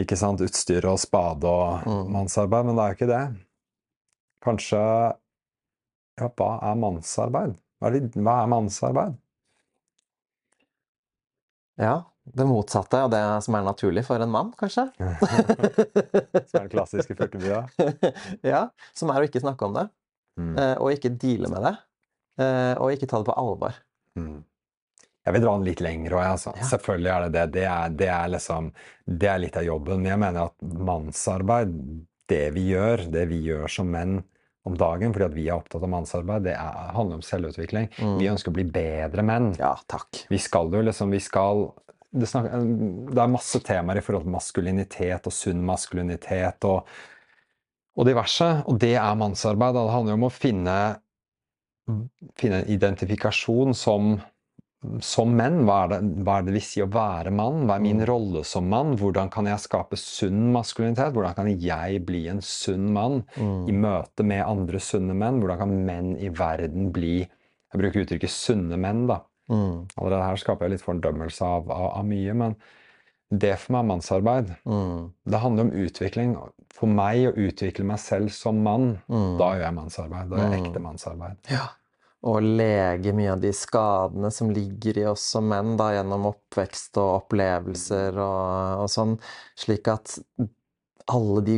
ikke 0.00 0.18
sant, 0.18 0.42
utstyr 0.44 0.86
og 0.86 1.00
spade 1.02 1.50
og 1.50 1.86
mm. 1.86 2.12
mannsarbeid, 2.14 2.68
men 2.68 2.76
det 2.78 2.82
er 2.82 2.92
jo 2.92 2.98
ikke 2.98 3.10
det. 3.10 3.24
Kanskje 4.46 4.82
Ja, 6.20 6.28
hva 6.28 6.52
er 6.68 6.78
mannsarbeid? 6.78 7.56
Hva 7.80 7.88
er, 7.88 7.96
det, 7.96 8.20
hva 8.20 8.36
er 8.42 8.52
mannsarbeid? 8.52 9.18
Ja, 11.80 11.94
det 12.22 12.44
motsatte 12.44 12.98
av 13.06 13.10
det 13.10 13.20
som 13.42 13.56
er 13.56 13.64
naturlig 13.64 14.04
for 14.06 14.20
en 14.22 14.30
mann, 14.30 14.50
kanskje? 14.60 14.86
som 15.00 16.58
er 16.60 16.66
den 16.66 16.72
klassiske 16.72 17.16
furtebua? 17.16 17.64
ja, 18.52 18.66
som 18.94 19.10
er 19.10 19.22
å 19.22 19.30
ikke 19.30 19.42
snakke 19.42 19.66
om 19.66 19.78
det. 19.78 19.86
Mm. 20.40 20.52
Eh, 20.54 20.74
og 20.76 20.92
ikke 20.94 21.14
deale 21.20 21.50
med 21.50 21.64
det. 21.66 21.74
Eh, 22.44 22.74
og 22.76 22.92
ikke 22.94 23.08
ta 23.10 23.22
det 23.22 23.30
på 23.30 23.38
alvor. 23.40 23.80
Mm. 24.18 24.40
Jeg 25.20 25.36
vil 25.36 25.44
dra 25.44 25.52
den 25.58 25.66
litt 25.68 25.82
lenger 25.84 26.16
òg, 26.16 26.24
altså. 26.32 26.52
Ja. 26.56 26.66
Selvfølgelig 26.70 27.10
er 27.12 27.24
det 27.24 27.32
det. 27.34 27.46
Det 27.54 27.64
er, 27.68 27.96
det 28.02 28.08
er, 28.08 28.30
liksom 28.34 28.70
Det 29.04 29.28
er 29.28 29.42
litt 29.42 29.58
av 29.60 29.66
jobben. 29.66 30.00
Men 30.00 30.12
jeg 30.14 30.22
mener 30.24 30.48
at 30.48 30.76
mannsarbeid, 30.90 31.74
det 32.30 32.44
vi 32.56 32.70
gjør, 32.70 33.04
det 33.12 33.26
vi 33.30 33.40
gjør 33.50 33.66
som 33.78 33.90
menn 33.92 34.20
om 34.68 34.74
dagen 34.76 35.12
fordi 35.14 35.28
vi 35.38 35.46
er 35.48 35.56
opptatt 35.56 35.84
av 35.86 35.92
mannsarbeid, 35.92 36.44
det 36.44 36.54
er, 36.54 36.80
handler 36.96 37.20
om 37.20 37.24
selvutvikling. 37.24 37.88
Mm. 37.96 38.16
Vi 38.20 38.28
ønsker 38.32 38.52
å 38.52 38.56
bli 38.56 38.66
bedre 38.72 39.24
menn. 39.26 39.52
Ja, 39.60 39.74
takk. 39.90 40.24
Vi 40.32 40.40
skal 40.40 40.72
jo 40.72 40.82
liksom 40.84 41.12
Vi 41.12 41.22
skal 41.24 41.68
det, 42.10 42.26
snakker, 42.26 42.64
det 43.12 43.22
er 43.22 43.30
masse 43.30 43.60
temaer 43.62 44.00
i 44.00 44.04
forhold 44.04 44.26
til 44.26 44.34
maskulinitet 44.34 45.28
og 45.30 45.34
sunn 45.34 45.60
maskulinitet 45.66 46.66
og, 46.68 46.88
og 47.96 48.08
diverse. 48.08 48.48
Og 48.66 48.80
det 48.82 48.96
er 48.98 49.20
mannsarbeid. 49.20 49.76
Det 49.76 49.86
handler 49.94 50.16
jo 50.16 50.20
om 50.20 50.28
å 50.28 50.34
finne 50.34 50.76
finne 52.38 52.62
en 52.62 52.70
identifikasjon 52.72 53.74
som, 53.76 54.14
som 55.04 55.32
menn. 55.36 55.62
Hva 55.68 55.82
er, 55.84 55.92
det, 55.92 56.24
hva 56.24 56.38
er 56.38 56.46
det 56.46 56.54
vil 56.56 56.64
si 56.64 56.82
å 56.84 56.88
være 56.90 57.32
mann? 57.34 57.64
Hva 57.68 57.76
er 57.76 57.84
min 57.84 58.02
mm. 58.02 58.06
rolle 58.10 58.44
som 58.48 58.68
mann? 58.70 58.94
Hvordan 59.00 59.32
kan 59.32 59.48
jeg 59.50 59.64
skape 59.64 59.98
sunn 60.00 60.48
maskulinitet? 60.54 61.12
Hvordan 61.16 61.36
kan 61.36 61.50
jeg 61.52 62.04
bli 62.08 62.26
en 62.32 62.42
sunn 62.44 62.90
mann 62.96 63.22
mm. 63.36 63.68
i 63.70 63.76
møte 63.76 64.26
med 64.26 64.46
andre 64.46 64.82
sunne 64.82 65.16
menn? 65.16 65.42
Hvordan 65.42 65.62
kan 65.64 65.76
menn 65.90 66.14
i 66.18 66.32
verden 66.32 66.90
bli 66.94 67.18
Jeg 67.20 67.78
bruker 67.78 68.02
uttrykket 68.02 68.32
sunne 68.34 68.74
menn, 68.82 69.04
da. 69.06 69.20
Mm. 69.50 69.86
Allerede 69.98 70.26
her 70.26 70.38
skaper 70.42 70.66
jeg 70.66 70.76
litt 70.76 70.82
fordømmelse 70.82 71.46
av, 71.46 71.70
av, 71.70 71.90
av 72.00 72.06
mye, 72.06 72.34
men 72.34 72.56
det 73.30 73.52
for 73.62 73.76
meg 73.76 73.84
er 73.84 73.88
mannsarbeid. 73.92 74.48
Mm. 74.66 75.10
Det 75.30 75.40
handler 75.42 75.68
om 75.68 75.74
utvikling. 75.84 76.32
For 76.74 76.90
meg 76.90 77.28
å 77.28 77.34
utvikle 77.46 77.86
meg 77.86 78.00
selv 78.02 78.32
som 78.34 78.58
mann, 78.64 78.96
mm. 79.06 79.36
da 79.38 79.52
gjør 79.54 79.66
jeg 79.68 79.76
mannsarbeid. 79.76 80.32
Da 80.32 80.40
gjør 80.40 80.48
jeg 80.48 80.62
mm. 80.64 80.66
ekte 80.66 80.82
mannsarbeid. 80.86 81.52
Ja 81.52 81.68
og 82.20 82.44
lege 82.44 83.14
mye 83.16 83.32
av 83.32 83.40
de 83.40 83.52
skadene 83.56 84.28
som 84.34 84.50
ligger 84.52 84.98
i 85.00 85.06
oss 85.08 85.24
som 85.34 85.46
menn, 85.48 85.76
da, 85.80 85.90
gjennom 85.96 86.28
oppvekst 86.28 86.98
og 87.00 87.14
opplevelser 87.22 88.18
og, 88.20 88.82
og 88.84 88.90
sånn, 88.92 89.14
slik 89.58 89.88
at 89.88 90.18
alle 91.10 91.44
de 91.46 91.56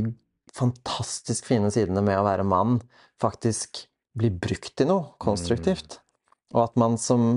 fantastisk 0.54 1.48
fine 1.48 1.70
sidene 1.74 2.04
med 2.04 2.20
å 2.20 2.26
være 2.26 2.46
mann 2.46 2.78
faktisk 3.22 3.86
blir 4.18 4.34
brukt 4.36 4.74
til 4.76 4.90
noe 4.90 5.16
konstruktivt. 5.22 5.98
Mm. 5.98 6.30
Og 6.52 6.64
at 6.66 6.78
man 6.78 6.98
som 7.00 7.28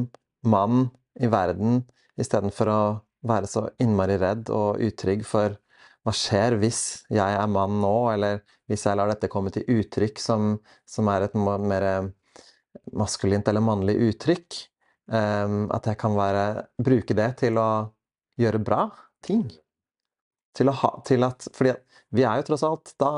mann 0.45 0.89
i 1.17 1.29
verden, 1.31 1.85
istedenfor 2.19 2.71
å 2.71 2.81
være 3.25 3.49
så 3.49 3.69
innmari 3.81 4.19
redd 4.21 4.51
og 4.53 4.81
utrygg 4.83 5.23
for 5.25 5.55
hva 6.05 6.13
skjer 6.13 6.59
hvis 6.61 6.81
jeg 7.09 7.37
er 7.39 7.49
mann 7.49 7.79
nå, 7.81 7.95
eller 8.11 8.43
hvis 8.69 8.85
jeg 8.85 8.99
lar 8.99 9.09
dette 9.09 9.31
komme 9.31 9.49
til 9.53 9.65
uttrykk 9.79 10.21
som, 10.21 10.59
som 10.85 11.09
er 11.09 11.25
et 11.25 11.37
mer 11.39 11.87
maskulint 12.93 13.47
eller 13.47 13.63
mannlig 13.63 13.97
uttrykk. 14.09 14.61
Um, 15.05 15.67
at 15.73 15.85
jeg 15.85 15.99
kan 16.01 16.15
være, 16.17 16.65
bruke 16.81 17.13
det 17.17 17.27
til 17.43 17.59
å 17.61 17.69
gjøre 18.41 18.61
bra 18.65 18.87
ting. 19.25 19.43
Til 20.55 20.71
ha 20.71 20.89
til 21.05 21.27
at 21.27 21.45
Fordi 21.53 21.75
vi 22.15 22.23
er 22.25 22.39
jo 22.39 22.47
tross 22.47 22.63
alt 22.65 22.93
da 23.01 23.11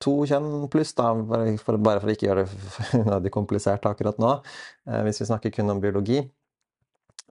to 0.00 0.14
kjønn 0.28 0.68
pluss, 0.72 0.92
da, 0.96 1.10
bare 1.16 1.56
for, 1.60 1.80
bare 1.80 2.00
for 2.02 2.08
å 2.08 2.14
ikke 2.14 2.28
gjøre 2.28 2.44
det 2.46 3.00
unødig 3.02 3.32
komplisert 3.34 3.84
akkurat 3.88 4.20
nå, 4.22 4.32
uh, 4.40 5.00
hvis 5.06 5.22
vi 5.22 5.28
snakker 5.28 5.54
kun 5.56 5.72
om 5.72 5.82
biologi. 5.82 6.22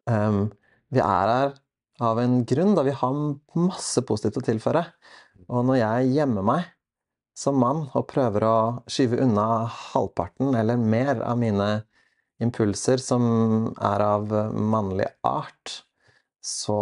Um, 0.05 0.47
vi 0.93 1.01
er 1.01 1.31
her 1.33 1.55
av 2.05 2.19
en 2.21 2.41
grunn, 2.47 2.75
da 2.77 2.83
vi 2.85 2.93
har 2.93 3.19
masse 3.57 4.01
positivt 4.05 4.41
å 4.41 4.45
tilføre. 4.45 4.83
Og 5.49 5.65
når 5.67 5.81
jeg 5.81 6.15
gjemmer 6.17 6.45
meg 6.45 6.74
som 7.35 7.57
mann 7.59 7.83
og 7.91 8.07
prøver 8.07 8.45
å 8.47 8.57
skyve 8.87 9.19
unna 9.25 9.65
halvparten 9.91 10.55
eller 10.55 10.79
mer 10.79 11.19
av 11.19 11.39
mine 11.41 11.69
impulser 12.41 13.01
som 13.03 13.25
er 13.75 14.03
av 14.03 14.31
mannlig 14.55 15.07
art, 15.27 15.81
så 16.43 16.79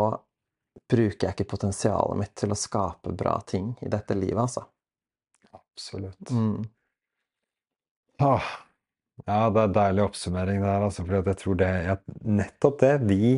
bruker 0.89 1.27
jeg 1.27 1.35
ikke 1.35 1.49
potensialet 1.55 2.19
mitt 2.19 2.35
til 2.37 2.53
å 2.53 2.59
skape 2.59 3.13
bra 3.17 3.35
ting 3.47 3.73
i 3.81 3.89
dette 3.89 4.17
livet, 4.17 4.41
altså. 4.45 4.65
Absolutt. 5.53 6.29
Mm. 6.29 6.65
Ah, 8.21 8.49
ja, 9.25 9.49
det 9.49 9.61
er 9.61 9.67
en 9.67 9.77
deilig 9.77 10.05
oppsummering 10.07 10.61
der, 10.61 10.85
altså, 10.85 11.05
for 11.05 11.31
jeg 11.31 11.39
tror 11.41 11.59
det 11.61 11.69
er 11.69 12.01
nettopp 12.29 12.81
det. 12.81 12.93
Vi, 13.09 13.35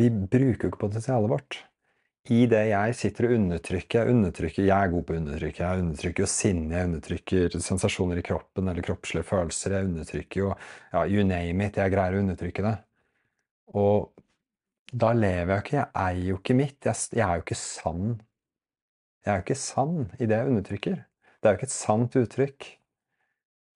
vi 0.00 0.10
bruker 0.12 0.68
jo 0.68 0.72
ikke 0.72 0.84
potensialet 0.86 1.32
vårt 1.32 1.62
i 2.28 2.42
det 2.50 2.60
jeg 2.68 2.94
sitter 2.98 3.28
og 3.28 3.34
undertrykker 3.38 4.02
Jeg 4.02 4.14
undertrykker, 4.14 4.66
jeg 4.66 4.76
er 4.76 4.92
god 4.92 5.04
på 5.08 5.14
å 5.14 5.18
undertrykke. 5.22 5.64
Jeg 5.64 5.82
undertrykker 5.84 6.24
jo 6.24 6.28
sinne, 6.28 6.74
jeg 6.76 6.88
undertrykker 6.90 7.58
sensasjoner 7.64 8.20
i 8.20 8.24
kroppen 8.26 8.68
eller 8.68 8.84
kroppslige 8.84 9.26
følelser. 9.28 9.76
Jeg 9.78 9.88
undertrykker 9.88 10.42
jo 10.42 10.50
ja, 10.52 11.04
you 11.08 11.24
name 11.24 11.68
it. 11.68 11.80
Jeg 11.80 11.94
greier 11.94 12.18
å 12.18 12.22
undertrykke 12.22 12.64
det. 12.66 12.74
Og 13.80 14.10
da 14.92 15.12
lever 15.16 15.54
jeg 15.54 15.64
ikke. 15.64 15.76
Jeg 15.78 15.90
eier 16.04 16.26
jo 16.30 16.40
ikke 16.40 16.58
mitt. 16.58 16.78
Jeg, 16.84 17.04
jeg 17.16 17.24
er 17.24 17.38
jo 17.38 17.46
ikke 17.46 17.60
sann. 17.60 18.10
Jeg 19.24 19.32
er 19.32 19.40
jo 19.40 19.46
ikke 19.46 19.60
sann 19.60 19.96
i 20.18 20.28
det 20.28 20.36
jeg 20.36 20.52
undertrykker. 20.52 20.98
Det 21.38 21.48
er 21.48 21.54
jo 21.54 21.60
ikke 21.60 21.70
et 21.70 21.74
sant 21.76 22.18
uttrykk. 22.18 22.68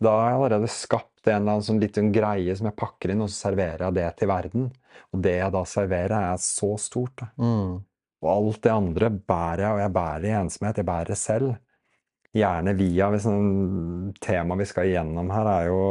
Da 0.02 0.12
har 0.18 0.28
jeg 0.28 0.38
allerede 0.40 0.70
skapt 0.72 1.28
en 1.28 1.36
eller 1.36 1.54
annen 1.54 1.66
sånn 1.66 1.80
liten 1.82 2.10
greie 2.14 2.54
som 2.58 2.66
jeg 2.68 2.78
pakker 2.78 3.12
inn, 3.12 3.22
og 3.22 3.30
så 3.30 3.48
serverer 3.48 3.84
jeg 3.86 3.96
det 4.00 4.06
til 4.18 4.30
verden. 4.32 4.68
Og 5.14 5.22
det 5.24 5.36
jeg 5.38 5.54
da 5.54 5.62
serverer, 5.68 6.32
er 6.32 6.40
så 6.42 6.72
stort. 6.80 7.22
Mm. 7.38 7.82
Og 8.22 8.30
alt 8.30 8.62
det 8.62 8.72
andre 8.72 9.10
bærer 9.10 9.64
jeg, 9.64 9.74
og 9.74 9.82
jeg 9.82 9.94
bærer 9.96 10.28
i 10.28 10.34
ensomhet. 10.38 10.78
Jeg 10.78 10.88
bærer 10.88 11.10
det 11.10 11.18
selv. 11.18 11.54
Gjerne 12.32 12.72
via 12.78 13.10
hvis 13.12 13.26
en 13.28 14.14
tema 14.22 14.56
vi 14.56 14.66
skal 14.70 14.88
igjennom 14.88 15.32
her, 15.34 15.50
er 15.52 15.68
jo 15.68 15.82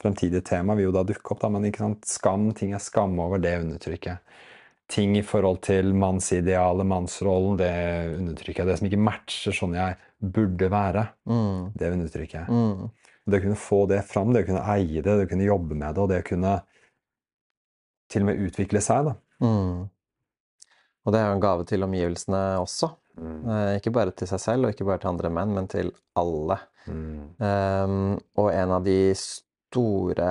Fremtidige 0.00 0.40
tema 0.40 0.72
vil 0.76 0.86
jo 0.86 0.92
da 0.96 1.02
dukke 1.04 1.34
opp, 1.34 1.42
da, 1.42 1.50
men 1.52 1.66
ikke 1.68 1.82
sant? 1.82 2.06
skam, 2.08 2.46
ting 2.56 2.70
jeg 2.72 2.80
skammer 2.80 3.26
over, 3.26 3.40
det 3.42 3.58
undertrykket. 3.60 4.22
Ting 4.90 5.12
i 5.18 5.22
forhold 5.22 5.60
til 5.66 5.92
mannsidealet, 5.92 6.88
mannsrollen, 6.88 7.58
det 7.60 7.74
undertrykker 8.14 8.62
jeg. 8.62 8.70
Det 8.70 8.78
som 8.80 8.88
ikke 8.88 9.02
matcher 9.10 9.56
sånn 9.58 9.76
jeg 9.76 9.98
burde 10.20 10.70
være, 10.72 11.04
mm. 11.28 11.60
det 11.76 11.92
undertrykker 11.98 12.38
jeg. 12.38 12.48
Mm. 12.48 12.88
Det 13.28 13.42
å 13.42 13.44
kunne 13.44 13.60
få 13.60 13.82
det 13.92 14.00
fram, 14.08 14.32
det 14.32 14.46
å 14.46 14.48
kunne 14.48 14.64
eie 14.72 15.04
det, 15.04 15.18
det 15.20 15.28
å 15.28 15.30
kunne 15.34 15.50
jobbe 15.50 15.76
med 15.76 15.92
det, 15.92 16.02
og 16.02 16.10
det 16.14 16.22
å 16.24 16.28
kunne 16.32 16.56
til 18.10 18.24
og 18.24 18.30
med 18.30 18.44
utvikle 18.48 18.82
seg, 18.82 19.10
da. 19.10 19.16
Mm. 19.44 19.84
Og 21.06 21.14
det 21.14 21.20
er 21.20 21.30
jo 21.30 21.36
en 21.38 21.42
gave 21.42 21.66
til 21.68 21.86
omgivelsene 21.86 22.42
også. 22.60 22.90
Mm. 23.20 23.40
Eh, 23.48 23.74
ikke 23.80 23.92
bare 23.94 24.14
til 24.16 24.30
seg 24.30 24.42
selv 24.42 24.66
og 24.66 24.74
ikke 24.74 24.86
bare 24.88 25.02
til 25.02 25.12
andre 25.12 25.32
menn, 25.32 25.52
men 25.56 25.68
til 25.70 25.92
alle. 26.18 26.60
Mm. 26.86 27.36
Um, 27.40 28.16
og 28.40 28.48
en 28.52 28.72
av 28.76 28.86
de 28.86 28.98
store 29.16 30.30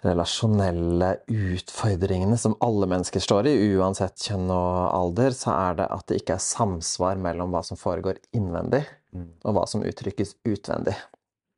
relasjonelle 0.00 1.10
utfordringene 1.28 2.36
som 2.40 2.56
alle 2.64 2.88
mennesker 2.88 3.20
står 3.20 3.50
i, 3.50 3.56
uansett 3.76 4.22
kjønn 4.24 4.48
og 4.52 4.76
alder, 4.96 5.36
så 5.36 5.52
er 5.56 5.80
det 5.82 5.88
at 5.92 6.06
det 6.08 6.22
ikke 6.22 6.38
er 6.38 6.44
samsvar 6.44 7.20
mellom 7.20 7.52
hva 7.52 7.62
som 7.66 7.80
foregår 7.80 8.20
innvendig, 8.36 8.86
mm. 9.12 9.28
og 9.44 9.56
hva 9.56 9.66
som 9.68 9.84
uttrykkes 9.84 10.38
utvendig. 10.48 10.96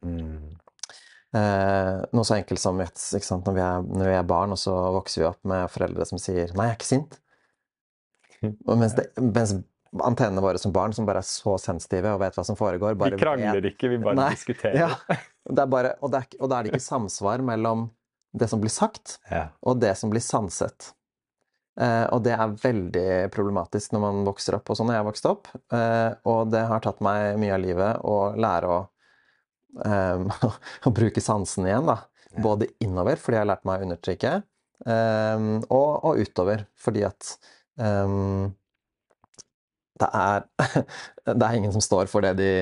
Mm. 0.03 0.59
Eh, 1.33 1.93
noe 2.13 2.29
så 2.29 2.37
enkelt 2.37 2.61
som 2.61 2.81
sant, 2.93 3.47
når, 3.47 3.55
vi 3.57 3.65
er, 3.65 3.85
når, 3.89 4.09
vi 4.11 4.17
er, 4.19 4.25
barn, 4.29 4.53
og 4.53 4.61
så 4.61 4.75
vokser 4.99 5.23
vi 5.23 5.29
opp 5.31 5.41
med 5.49 5.71
foreldre 5.73 6.07
som 6.09 6.21
sier 6.21 6.53
'nei, 6.53 6.69
jeg 6.69 6.75
er 6.75 6.81
ikke 6.81 6.91
sint'. 6.91 7.21
Og 8.69 8.75
mens, 8.77 8.97
det, 8.99 9.07
mens 9.17 9.55
antennene 10.01 10.43
våre 10.43 10.59
som 10.59 10.73
barn, 10.75 10.93
som 10.93 11.07
bare 11.07 11.23
er 11.23 11.29
så 11.29 11.57
sensitive 11.61 12.15
og 12.15 12.21
vet 12.23 12.37
hva 12.37 12.45
som 12.47 12.57
foregår 12.59 12.97
Vi 12.99 13.13
krangler 13.21 13.69
ikke, 13.69 13.91
vi 13.93 14.01
bare 14.03 14.17
nei, 14.19 14.31
diskuterer. 14.35 14.79
Ja, 14.79 15.67
bare, 15.67 15.97
og, 16.01 16.15
er, 16.17 16.27
og 16.41 16.51
da 16.51 16.59
er 16.59 16.67
det 16.67 16.73
ikke 16.73 16.85
samsvar 16.85 17.45
mellom 17.45 17.91
det 18.33 18.49
som 18.49 18.61
blir 18.63 18.73
sagt, 18.73 19.19
ja. 19.31 19.51
og 19.61 19.81
det 19.83 19.93
som 20.01 20.13
blir 20.13 20.25
sanset. 20.25 20.93
Eh, 21.81 22.07
og 22.13 22.21
det 22.25 22.35
er 22.37 22.57
veldig 22.61 23.09
problematisk 23.33 23.95
når 23.95 24.03
man 24.05 24.25
vokser 24.29 24.57
opp, 24.59 24.69
og 24.73 24.79
sånn 24.79 24.93
har 24.93 25.01
jeg 25.01 25.09
vokst 25.09 25.29
opp. 25.29 25.51
Eh, 25.73 26.11
og 26.29 26.53
det 26.53 26.65
har 26.69 26.85
tatt 26.85 27.01
meg 27.05 27.39
mye 27.41 27.55
av 27.57 27.63
livet 27.63 28.03
å 28.09 28.17
lære 28.37 28.73
å, 28.73 28.81
eh, 29.85 30.49
å 30.87 30.95
bruke 30.95 31.23
sansen 31.25 31.69
igjen, 31.69 31.89
da. 31.89 32.01
Både 32.43 32.71
innover, 32.81 33.21
fordi 33.21 33.37
jeg 33.37 33.45
har 33.45 33.51
lært 33.51 33.67
meg 33.69 33.83
å 33.83 33.87
undertrykke, 33.87 34.37
um, 34.87 35.49
og, 35.67 35.91
og, 36.01 36.21
utover, 36.25 36.63
fordi 36.81 37.03
at 37.05 37.35
um, 37.77 38.47
det 40.01 40.09
er, 40.17 40.47
det 41.29 41.49
er 41.49 41.59
ingen 41.59 41.75
som 41.75 41.85
står 41.85 42.09
for 42.09 42.25
det 42.25 42.33
de 42.41 42.53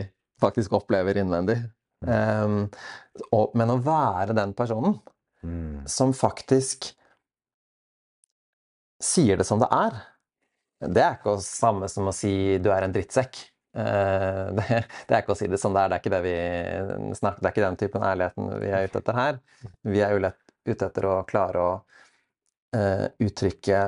faktisk 0.42 0.74
opplever 0.80 1.20
innvendig. 1.22 1.60
Um, 2.02 2.64
og, 3.28 3.52
men 3.54 3.74
å 3.74 3.80
være 3.84 4.34
den 4.34 4.56
personen 4.56 4.96
mm. 5.44 5.86
som 5.90 6.14
faktisk 6.16 6.90
sier 9.00 9.40
det 9.40 9.46
som 9.48 9.60
det 9.60 9.68
er. 9.72 10.00
Det 10.80 11.02
er 11.04 11.18
ikke 11.18 11.36
det 11.36 11.44
samme 11.44 11.88
som 11.92 12.08
å 12.08 12.16
si 12.16 12.58
'du 12.58 12.70
er 12.72 12.86
en 12.86 12.94
drittsekk'. 12.94 13.49
Eh, 13.76 14.46
det, 14.56 14.66
det, 15.06 15.14
er 15.14 15.22
ikke 15.22 15.34
å 15.34 15.38
si 15.38 15.48
det 15.50 15.60
som 15.62 15.74
det 15.76 15.84
er. 15.84 15.92
Det 15.92 15.98
er 15.98 16.04
ikke, 16.04 16.14
det 16.16 16.22
vi 16.26 17.14
snakker, 17.18 17.40
det 17.40 17.48
er 17.48 17.54
ikke 17.54 17.66
den 17.66 17.80
typen 17.80 18.06
ærligheten 18.06 18.52
vi 18.62 18.72
er 18.74 18.88
ute 18.88 19.02
etter 19.02 19.18
her. 19.18 19.40
Vi 19.86 20.02
er 20.04 20.14
jo 20.14 20.22
ute 20.70 20.90
etter 20.90 21.08
å 21.08 21.16
klare 21.28 21.64
å 21.64 21.72
uh, 22.76 23.06
uttrykke 23.22 23.80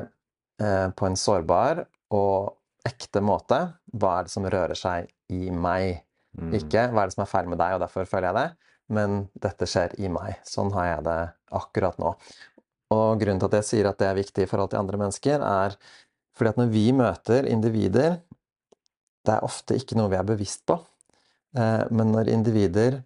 uh, 0.63 0.89
på 0.97 1.09
en 1.09 1.19
sårbar 1.19 1.85
og 2.17 2.89
ekte 2.89 3.23
måte 3.23 3.59
hva 3.93 4.17
er 4.19 4.27
det 4.27 4.33
som 4.33 4.49
rører 4.49 4.79
seg 4.79 5.11
i 5.33 5.51
meg. 5.55 6.03
Mm. 6.39 6.55
Ikke 6.59 6.89
hva 6.91 7.05
er 7.05 7.11
det 7.11 7.17
som 7.17 7.27
er 7.27 7.31
feil 7.31 7.51
med 7.51 7.61
deg, 7.61 7.77
og 7.77 7.85
derfor 7.85 8.09
føler 8.09 8.31
jeg 8.31 8.39
det, 8.39 8.71
men 8.97 9.19
dette 9.45 9.69
skjer 9.69 9.95
i 10.01 10.09
meg. 10.13 10.41
Sånn 10.49 10.73
har 10.75 10.89
jeg 10.89 11.05
det 11.07 11.21
akkurat 11.53 12.01
nå. 12.01 12.15
Og 12.93 13.21
grunnen 13.21 13.41
til 13.41 13.49
at 13.49 13.59
jeg 13.61 13.69
sier 13.69 13.89
at 13.89 14.01
det 14.01 14.09
er 14.09 14.19
viktig 14.19 14.45
i 14.45 14.49
forhold 14.49 14.73
til 14.73 14.81
andre 14.81 15.01
mennesker, 15.01 15.45
er 15.45 15.77
fordi 16.37 16.53
at 16.55 16.61
når 16.61 16.73
vi 16.73 16.85
møter 16.97 17.49
individer 17.49 18.17
Det 19.23 19.37
er 19.37 19.47
ofte 19.47 19.79
ikke 19.79 19.97
noe 19.99 20.11
vi 20.13 20.19
er 20.19 20.27
bevisst 20.27 20.65
på, 20.67 20.77
eh, 21.59 21.85
men 21.95 22.11
når 22.15 22.33
individer 22.33 22.99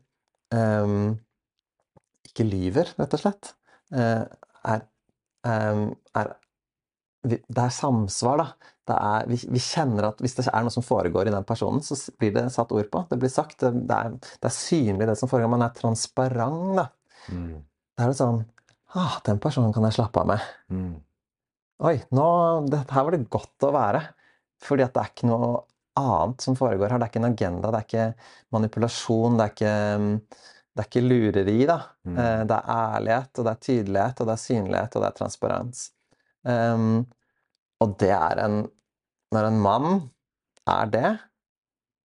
um, 0.55 1.13
ikke 2.29 2.47
lyver, 2.49 2.95
rett 2.97 3.17
og 3.19 3.23
slett, 3.23 3.53
uh, 3.93 4.25
er, 4.67 4.87
er 5.45 6.35
det 7.27 7.43
er 7.59 7.75
samsvar, 7.75 8.41
da. 8.41 8.73
Er, 8.87 9.25
vi, 9.27 9.39
vi, 9.51 9.61
kjenner 9.63 10.13
at 10.13 10.21
hvis 10.23 10.37
det 10.39 10.45
er 10.47 10.63
noe 10.63 10.71
som 10.71 10.85
foregår 10.87 11.27
i 11.27 11.35
den 11.35 11.47
personen, 11.47 11.83
så 11.83 11.97
blir 12.21 12.31
det 12.37 12.45
satt 12.55 12.71
ord 12.75 12.87
på. 12.93 13.03
Det 13.11 13.19
blir 13.19 13.33
sagt. 13.33 13.59
Det, 13.63 13.73
det, 13.89 13.97
er, 13.97 14.13
det 14.15 14.47
er, 14.47 14.55
synlig, 14.55 15.09
det 15.11 15.17
som 15.19 15.31
foregår. 15.31 15.51
Man 15.51 15.65
er 15.67 15.75
transparent, 15.75 16.77
da. 16.79 16.87
Mm. 17.35 17.57
Da 17.97 18.05
er 18.05 18.13
det 18.13 18.19
sånn 18.21 18.39
ah, 18.95 19.17
Den 19.27 19.41
personen 19.43 19.73
kan 19.75 19.89
jeg 19.89 19.97
slappe 19.97 20.23
av 20.23 20.31
med. 20.31 20.45
Mm. 20.71 20.93
Oi, 21.89 21.97
nå, 22.15 22.29
det, 22.71 22.85
her 22.93 23.09
var 23.09 23.17
det 23.17 23.27
godt 23.33 23.67
å 23.67 23.73
være. 23.75 24.05
Fordi 24.63 24.87
at 24.87 24.95
det 24.95 25.03
er 25.03 25.13
ikke 25.13 25.31
noe 25.33 25.51
annet 26.01 26.45
som 26.45 26.57
foregår 26.59 26.93
her. 26.93 27.01
Det 27.01 27.07
er 27.07 27.13
ikke 27.13 27.23
en 27.23 27.31
agenda, 27.31 27.73
det 27.73 27.81
er 27.81 27.87
ikke 27.89 28.31
manipulasjon, 28.57 29.37
det 29.39 29.45
er 29.47 29.53
ikke, 29.55 29.75
det 30.77 30.83
er 30.83 30.89
ikke 30.91 31.05
lureri. 31.05 31.59
da. 31.69 31.79
Mm. 32.07 32.17
Eh, 32.17 32.41
det 32.51 32.57
er 32.57 32.73
ærlighet, 32.77 33.31
og 33.35 33.47
det 33.47 33.53
er 33.53 33.63
tydelighet, 33.69 34.21
og 34.21 34.31
det 34.31 34.35
er 34.35 34.43
synlighet, 34.45 34.97
og 34.97 35.05
det 35.05 35.11
er 35.11 35.21
transparens. 35.21 35.87
Um, 36.47 37.07
og 37.83 37.97
det 38.01 38.13
er 38.15 38.45
en 38.45 38.67
Når 39.35 39.49
en 39.49 39.57
mann 39.59 39.87
er 40.71 40.87
det 40.87 41.09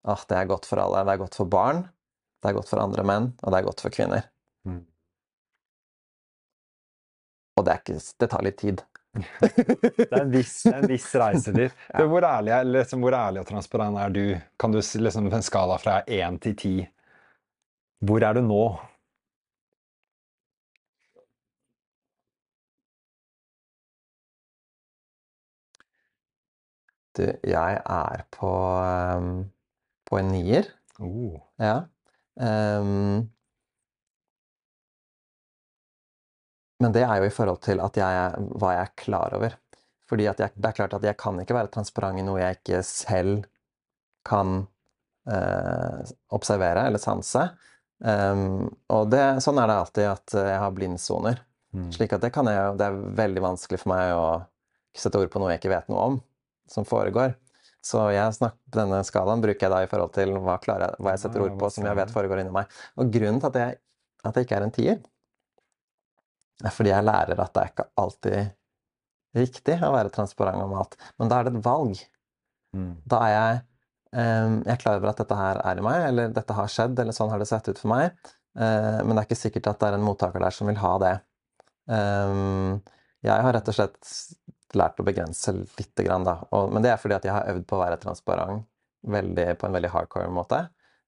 ah, 0.05 0.21
Det 0.29 0.37
er 0.37 0.45
godt 0.51 0.67
for 0.69 0.77
alle. 0.77 1.05
Det 1.07 1.15
er 1.15 1.23
godt 1.23 1.35
for 1.35 1.49
barn, 1.49 1.87
det 2.43 2.51
er 2.51 2.59
godt 2.59 2.69
for 2.69 2.83
andre 2.83 3.05
menn, 3.05 3.31
og 3.43 3.53
det 3.53 3.59
er 3.59 3.67
godt 3.67 3.81
for 3.81 3.95
kvinner. 3.95 4.29
Mm. 4.69 4.85
Og 7.57 7.65
det, 7.65 7.79
ikke, 7.81 7.97
det, 8.21 8.29
tar 8.31 8.45
litt 8.45 8.59
tid. 8.61 8.83
Det 9.41 10.07
er 10.11 10.21
en 10.21 10.33
viss, 10.33 10.59
en 10.71 10.87
viss 10.89 11.09
reise 11.19 11.55
dit. 11.55 11.73
ja. 11.93 12.05
hvor, 12.07 12.25
ærlig, 12.27 12.59
liksom, 12.75 13.05
hvor, 13.05 13.17
ærlig, 13.17 13.43
og 13.43 13.49
transparent 13.49 14.01
er 14.03 14.13
du? 14.15 14.25
Kan 14.61 14.75
du 14.75 14.81
liksom 14.81 15.31
en 15.31 15.47
skala 15.47 15.79
fra 15.83 16.01
én 16.07 16.39
til 16.43 16.57
ti 16.57 16.75
Hvor 18.07 18.25
er 18.25 18.37
du 18.37 18.43
nå? 18.45 18.65
Du, 27.17 27.23
jeg 27.49 27.79
er 27.81 28.27
på, 28.37 28.51
um, 29.17 29.47
på 30.05 30.19
en 30.21 30.35
nier. 30.35 30.69
Uh. 31.01 31.39
Ja. 31.59 31.87
Um, 32.37 33.31
men 36.83 36.93
det 36.93 37.05
er 37.07 37.21
jo 37.21 37.29
i 37.29 37.33
forhold 37.33 37.63
til 37.65 37.81
jeg, 37.81 38.49
hva 38.61 38.73
jeg 38.75 38.83
er 38.85 38.97
klar 39.01 39.37
over. 39.37 39.55
Fordi 40.07 40.27
jeg, 40.29 40.39
det 40.39 40.69
er 40.69 40.77
klart 40.77 40.95
at 40.95 41.05
jeg 41.07 41.19
kan 41.19 41.39
ikke 41.43 41.57
være 41.57 41.73
transparent 41.75 42.21
i 42.21 42.27
noe 42.27 42.43
jeg 42.43 42.59
ikke 42.61 42.83
selv 42.87 43.47
kan 44.27 44.61
eh, 45.31 46.03
observere 46.37 46.85
eller 46.87 47.03
sanse. 47.03 47.49
Um, 47.97 48.69
og 48.93 49.09
det, 49.09 49.23
sånn 49.43 49.59
er 49.63 49.71
det 49.71 49.79
alltid 49.81 50.09
at 50.11 50.37
jeg 50.37 50.61
har 50.63 50.77
blindsoner. 50.77 51.41
Mm. 51.75 51.89
Slik 51.95 52.15
at 52.15 52.23
det, 52.23 52.31
kan 52.35 52.49
jeg, 52.51 52.77
det 52.79 52.87
er 52.87 53.01
veldig 53.19 53.43
vanskelig 53.45 53.81
for 53.83 53.93
meg 53.95 54.13
å 54.15 54.29
sette 54.97 55.21
ord 55.21 55.33
på 55.33 55.43
noe 55.43 55.55
jeg 55.55 55.63
ikke 55.63 55.75
vet 55.75 55.91
noe 55.93 56.05
om 56.13 56.21
som 56.71 56.87
foregår. 56.89 57.35
Så 57.85 58.01
jeg 58.11 58.35
snakker, 58.35 58.59
denne 58.75 59.03
skalaen 59.07 59.43
bruker 59.43 59.67
jeg 59.67 59.73
da 59.73 59.83
i 59.85 59.91
forhold 59.91 60.15
til 60.17 60.33
hva, 60.43 60.57
jeg, 60.59 60.95
hva 60.99 61.13
jeg 61.15 61.23
setter 61.23 61.45
ord 61.45 61.59
på 61.61 61.71
som 61.71 61.87
jeg 61.87 61.99
vet 61.99 62.15
foregår 62.15 62.43
inni 62.43 62.55
meg. 62.55 62.73
Og 62.99 63.13
grunnen 63.15 63.39
til 63.43 63.53
at 63.53 63.61
jeg, 63.61 63.79
at 64.27 64.39
jeg 64.39 64.49
ikke 64.49 64.59
er 64.59 64.67
en 64.67 64.75
tier, 64.75 64.97
er 64.99 65.16
fordi 66.65 66.93
jeg 66.93 67.05
lærer 67.05 67.41
at 67.43 67.53
det 67.53 67.63
er 67.63 67.73
ikke 67.73 67.89
alltid 68.01 68.53
riktig 69.37 69.77
å 69.85 69.93
være 69.93 70.13
transparent 70.15 70.65
om 70.65 70.75
alt. 70.81 70.97
Men 71.21 71.31
da 71.31 71.39
er 71.39 71.49
det 71.49 71.57
et 71.57 71.67
valg. 71.67 72.01
Mm. 72.77 72.93
Da 73.09 73.21
er 73.27 73.33
jeg 73.35 73.61
um, 74.17 74.57
Jeg 74.65 74.73
er 74.75 74.81
klar 74.81 74.99
over 74.99 75.13
at 75.13 75.21
dette 75.21 75.39
her 75.39 75.61
er 75.63 75.81
i 75.81 75.85
meg, 75.85 76.07
eller 76.11 76.35
dette 76.35 76.57
har 76.57 76.73
skjedd, 76.73 76.99
eller 77.03 77.17
sånn 77.17 77.33
har 77.33 77.43
det 77.43 77.49
sett 77.51 77.69
ut 77.69 77.81
for 77.81 77.93
meg. 77.93 78.17
Uh, 78.57 79.03
men 79.05 79.13
det 79.13 79.21
er 79.21 79.29
ikke 79.29 79.43
sikkert 79.43 79.71
at 79.73 79.83
det 79.83 79.91
er 79.91 79.99
en 79.99 80.07
mottaker 80.07 80.43
der 80.43 80.57
som 80.57 80.71
vil 80.71 80.81
ha 80.81 80.95
det. 81.03 81.15
Um, 81.87 82.81
jeg 83.27 83.47
har 83.47 83.57
rett 83.57 83.69
og 83.71 83.77
slett 83.77 84.13
lært 84.77 84.99
å 85.01 85.07
begrense 85.07 85.53
lite 85.53 86.05
grann, 86.07 86.25
da. 86.27 86.41
Og, 86.57 86.73
men 86.73 86.85
det 86.85 86.93
er 86.93 87.01
fordi 87.01 87.17
at 87.19 87.27
jeg 87.27 87.35
har 87.37 87.49
øvd 87.53 87.69
på 87.69 87.77
å 87.77 87.85
være 87.85 88.01
transparent 88.03 88.67
veldig, 89.07 89.49
på 89.61 89.69
en 89.69 89.77
veldig 89.77 89.93
hardcore 89.93 90.33
måte. 90.33 90.67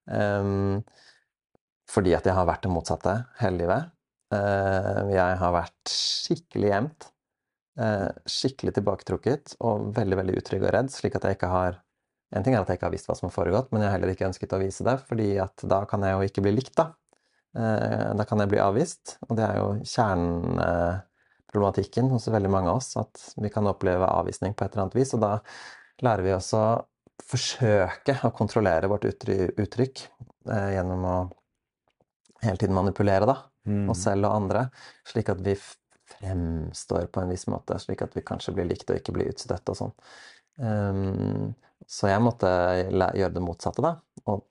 Um, 0.09 0.85
fordi 1.89 2.15
at 2.17 2.27
jeg 2.29 2.37
har 2.37 2.47
vært 2.49 2.65
det 2.67 2.73
motsatte 2.73 3.15
hele 3.41 3.65
livet. 3.65 3.95
Uh, 4.35 5.09
jeg 5.13 5.37
har 5.41 5.53
vært 5.55 5.93
skikkelig 5.93 6.69
gjemt. 6.73 7.07
Uh, 7.79 8.11
skikkelig 8.29 8.73
tilbaketrukket 8.77 9.55
og 9.65 9.75
veldig 9.97 10.17
veldig 10.19 10.35
utrygg 10.41 10.63
og 10.67 10.73
redd, 10.75 10.89
slik 10.93 11.15
at 11.19 11.25
jeg 11.29 11.35
ikke 11.39 11.53
har 11.53 11.73
En 12.29 12.45
ting 12.45 12.53
er 12.53 12.61
at 12.61 12.69
jeg 12.69 12.77
ikke 12.77 12.85
har 12.85 12.93
visst 12.93 13.09
hva 13.09 13.15
som 13.17 13.31
har 13.31 13.33
foregått, 13.33 13.71
men 13.73 13.81
jeg 13.81 13.89
har 13.89 13.97
heller 13.97 14.13
ikke 14.13 14.27
ønsket 14.27 14.53
å 14.53 14.61
vise 14.61 14.85
det, 14.85 15.01
fordi 15.09 15.41
at 15.41 15.57
da 15.65 15.89
kan 15.89 16.05
jeg 16.05 16.13
jo 16.13 16.21
ikke 16.29 16.45
bli 16.45 16.53
likt, 16.59 16.77
da. 16.77 16.93
Uh, 17.57 18.13
da 18.21 18.25
kan 18.29 18.37
jeg 18.43 18.51
bli 18.53 18.61
avvist, 18.61 19.17
og 19.25 19.33
det 19.39 19.47
er 19.47 19.57
jo 19.63 19.81
kjerneproblematikken 19.95 22.13
hos 22.13 22.29
veldig 22.29 22.53
mange 22.53 22.69
av 22.69 22.77
oss. 22.83 22.91
At 23.01 23.33
vi 23.41 23.49
kan 23.55 23.65
oppleve 23.71 24.13
avvisning 24.13 24.53
på 24.53 24.61
et 24.67 24.77
eller 24.77 24.85
annet 24.85 25.01
vis. 25.01 25.15
Og 25.17 25.25
da 25.25 25.41
lærer 26.05 26.21
vi 26.27 26.37
oss 26.37 26.53
å 26.53 26.85
forsøke 27.29 28.19
å 28.27 28.33
kontrollere 28.37 28.91
vårt 28.91 29.07
uttrykk 29.09 30.03
eh, 30.53 30.71
gjennom 30.77 31.05
å 31.09 31.17
hele 32.45 32.61
tiden 32.61 32.77
manipulere 32.77 33.27
da, 33.27 33.37
mm. 33.69 33.85
oss 33.93 34.07
selv 34.09 34.29
og 34.29 34.41
andre, 34.43 34.67
slik 35.09 35.31
at 35.33 35.45
vi 35.45 35.55
fremstår 36.09 37.09
på 37.13 37.23
en 37.23 37.33
viss 37.33 37.47
måte, 37.53 37.79
slik 37.83 38.03
at 38.05 38.17
vi 38.17 38.25
kanskje 38.27 38.55
blir 38.57 38.69
likt 38.69 38.91
og 38.91 39.01
ikke 39.01 39.15
blir 39.17 39.33
utstøtt 39.33 39.73
og 39.73 39.79
sånn. 39.79 39.97
Um, 40.59 41.53
så 41.89 42.11
jeg 42.11 42.23
måtte 42.25 42.51
gjøre 42.91 43.35
det 43.37 43.45
motsatte, 43.45 43.85
da. 43.85 43.95
Og 44.27 44.43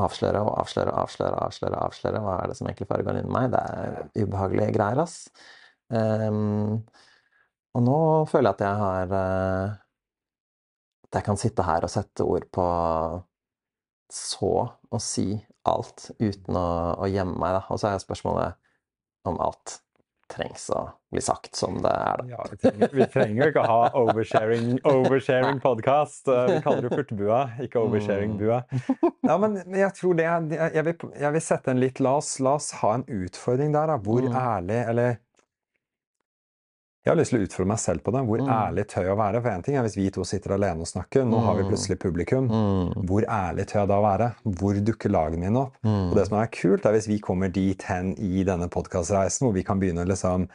avsløre 0.00 0.40
og 0.46 0.54
avsløre 0.62 0.92
og 0.94 1.02
avsløre, 1.04 1.36
avsløre, 1.44 1.82
avsløre. 1.84 2.22
Hva 2.24 2.38
er 2.40 2.50
det 2.50 2.56
som 2.58 2.68
egentlig 2.70 2.88
foregår 2.90 3.20
inni 3.20 3.34
meg? 3.34 3.50
Det 3.52 3.60
er 3.60 4.24
ubehagelige 4.24 4.74
greier, 4.76 5.02
ass. 5.04 5.16
Um, 5.90 6.80
og 7.74 7.84
nå 7.86 7.98
føler 8.30 8.50
jeg 8.50 8.56
at 8.56 8.62
jeg 8.62 8.78
har 8.78 9.12
uh, 9.14 9.72
At 11.08 11.16
jeg 11.18 11.26
kan 11.26 11.38
sitte 11.38 11.66
her 11.66 11.82
og 11.82 11.90
sette 11.90 12.22
ord 12.22 12.46
på 12.54 12.66
så 14.14 14.52
og 14.90 15.02
si 15.02 15.32
alt 15.66 16.08
uten 16.18 16.56
å, 16.58 16.68
å 17.02 17.06
gjemme 17.10 17.36
meg. 17.38 17.58
Da. 17.58 17.62
Og 17.70 17.78
så 17.82 17.90
er 17.90 18.02
spørsmålet 18.02 18.58
om 19.28 19.40
alt. 19.40 19.80
trengs 20.30 20.68
å 20.70 20.84
bli 21.10 21.20
sagt 21.24 21.58
som 21.58 21.80
det 21.82 21.90
er, 21.90 22.20
da. 22.20 22.26
Ja, 22.30 22.84
vi 22.92 23.06
trenger 23.10 23.40
jo 23.42 23.48
ikke 23.50 23.64
ha 23.66 23.78
oversharing, 23.98 24.76
oversharing 24.86 25.58
podcast. 25.62 26.28
Vi 26.28 26.60
kaller 26.62 26.86
det 26.86 26.92
Furtebua, 26.94 27.40
ikke 27.64 27.82
oversharing-bua. 27.82 28.60
Mm. 28.70 29.10
Ja, 29.26 29.38
men 29.42 29.58
jeg 29.74 29.90
tror 29.98 30.14
det 30.20 30.28
jeg 30.28 30.84
vil, 30.86 30.94
jeg 31.18 31.34
vil 31.34 31.42
sette 31.42 31.74
en 31.74 31.82
litt 31.82 31.98
la 31.98 32.14
oss, 32.20 32.36
la 32.38 32.54
oss 32.60 32.70
ha 32.78 32.94
en 33.00 33.06
utfordring 33.10 33.74
der, 33.74 33.90
da. 33.90 33.98
Hvor 34.06 34.22
mm. 34.22 34.38
ærlig, 34.38 34.78
eller 34.92 35.18
jeg 37.10 37.16
har 37.16 37.18
lyst 37.18 37.32
til 37.34 37.40
å 37.40 37.46
utfordre 37.46 37.68
meg 37.72 37.80
selv 37.82 38.02
på 38.06 38.12
det. 38.14 38.20
Hvor 38.28 38.42
mm. 38.46 38.50
ærlig 38.54 38.82
tør 38.90 39.06
jeg 39.08 39.12
å 39.12 39.18
være? 39.18 39.40
For 39.42 39.50
én 39.50 39.64
ting 39.66 39.76
er 39.76 39.86
hvis 39.86 39.96
vi 39.98 40.04
to 40.14 40.24
sitter 40.28 40.54
alene 40.54 40.84
og 40.84 40.90
snakker. 40.90 41.24
Nå 41.26 41.40
mm. 41.40 41.46
har 41.48 41.56
vi 41.58 41.64
mm. 41.64 41.70
plutselig 41.72 41.98
publikum. 42.04 42.46
Mm. 42.46 43.06
Hvor 43.10 43.26
ærlig 43.34 43.66
tør 43.66 43.80
jeg 43.80 43.90
da 43.90 43.98
være? 44.04 44.28
Hvor 44.60 44.80
dukker 44.86 45.14
lagene 45.14 45.42
mine 45.48 45.64
opp? 45.64 45.80
Mm. 45.82 46.04
Og 46.06 46.14
det 46.20 46.26
som 46.28 46.38
er 46.38 46.52
kult, 46.54 46.86
er 46.86 46.94
hvis 46.94 47.10
vi 47.10 47.18
kommer 47.26 47.50
dit 47.54 47.86
hen 47.90 48.14
i 48.22 48.44
denne 48.46 48.70
podkastreisen 48.70 49.48
hvor 49.48 49.56
vi 49.58 49.66
kan 49.66 49.82
begynne 49.82 50.06
å 50.06 50.10
liksom 50.12 50.46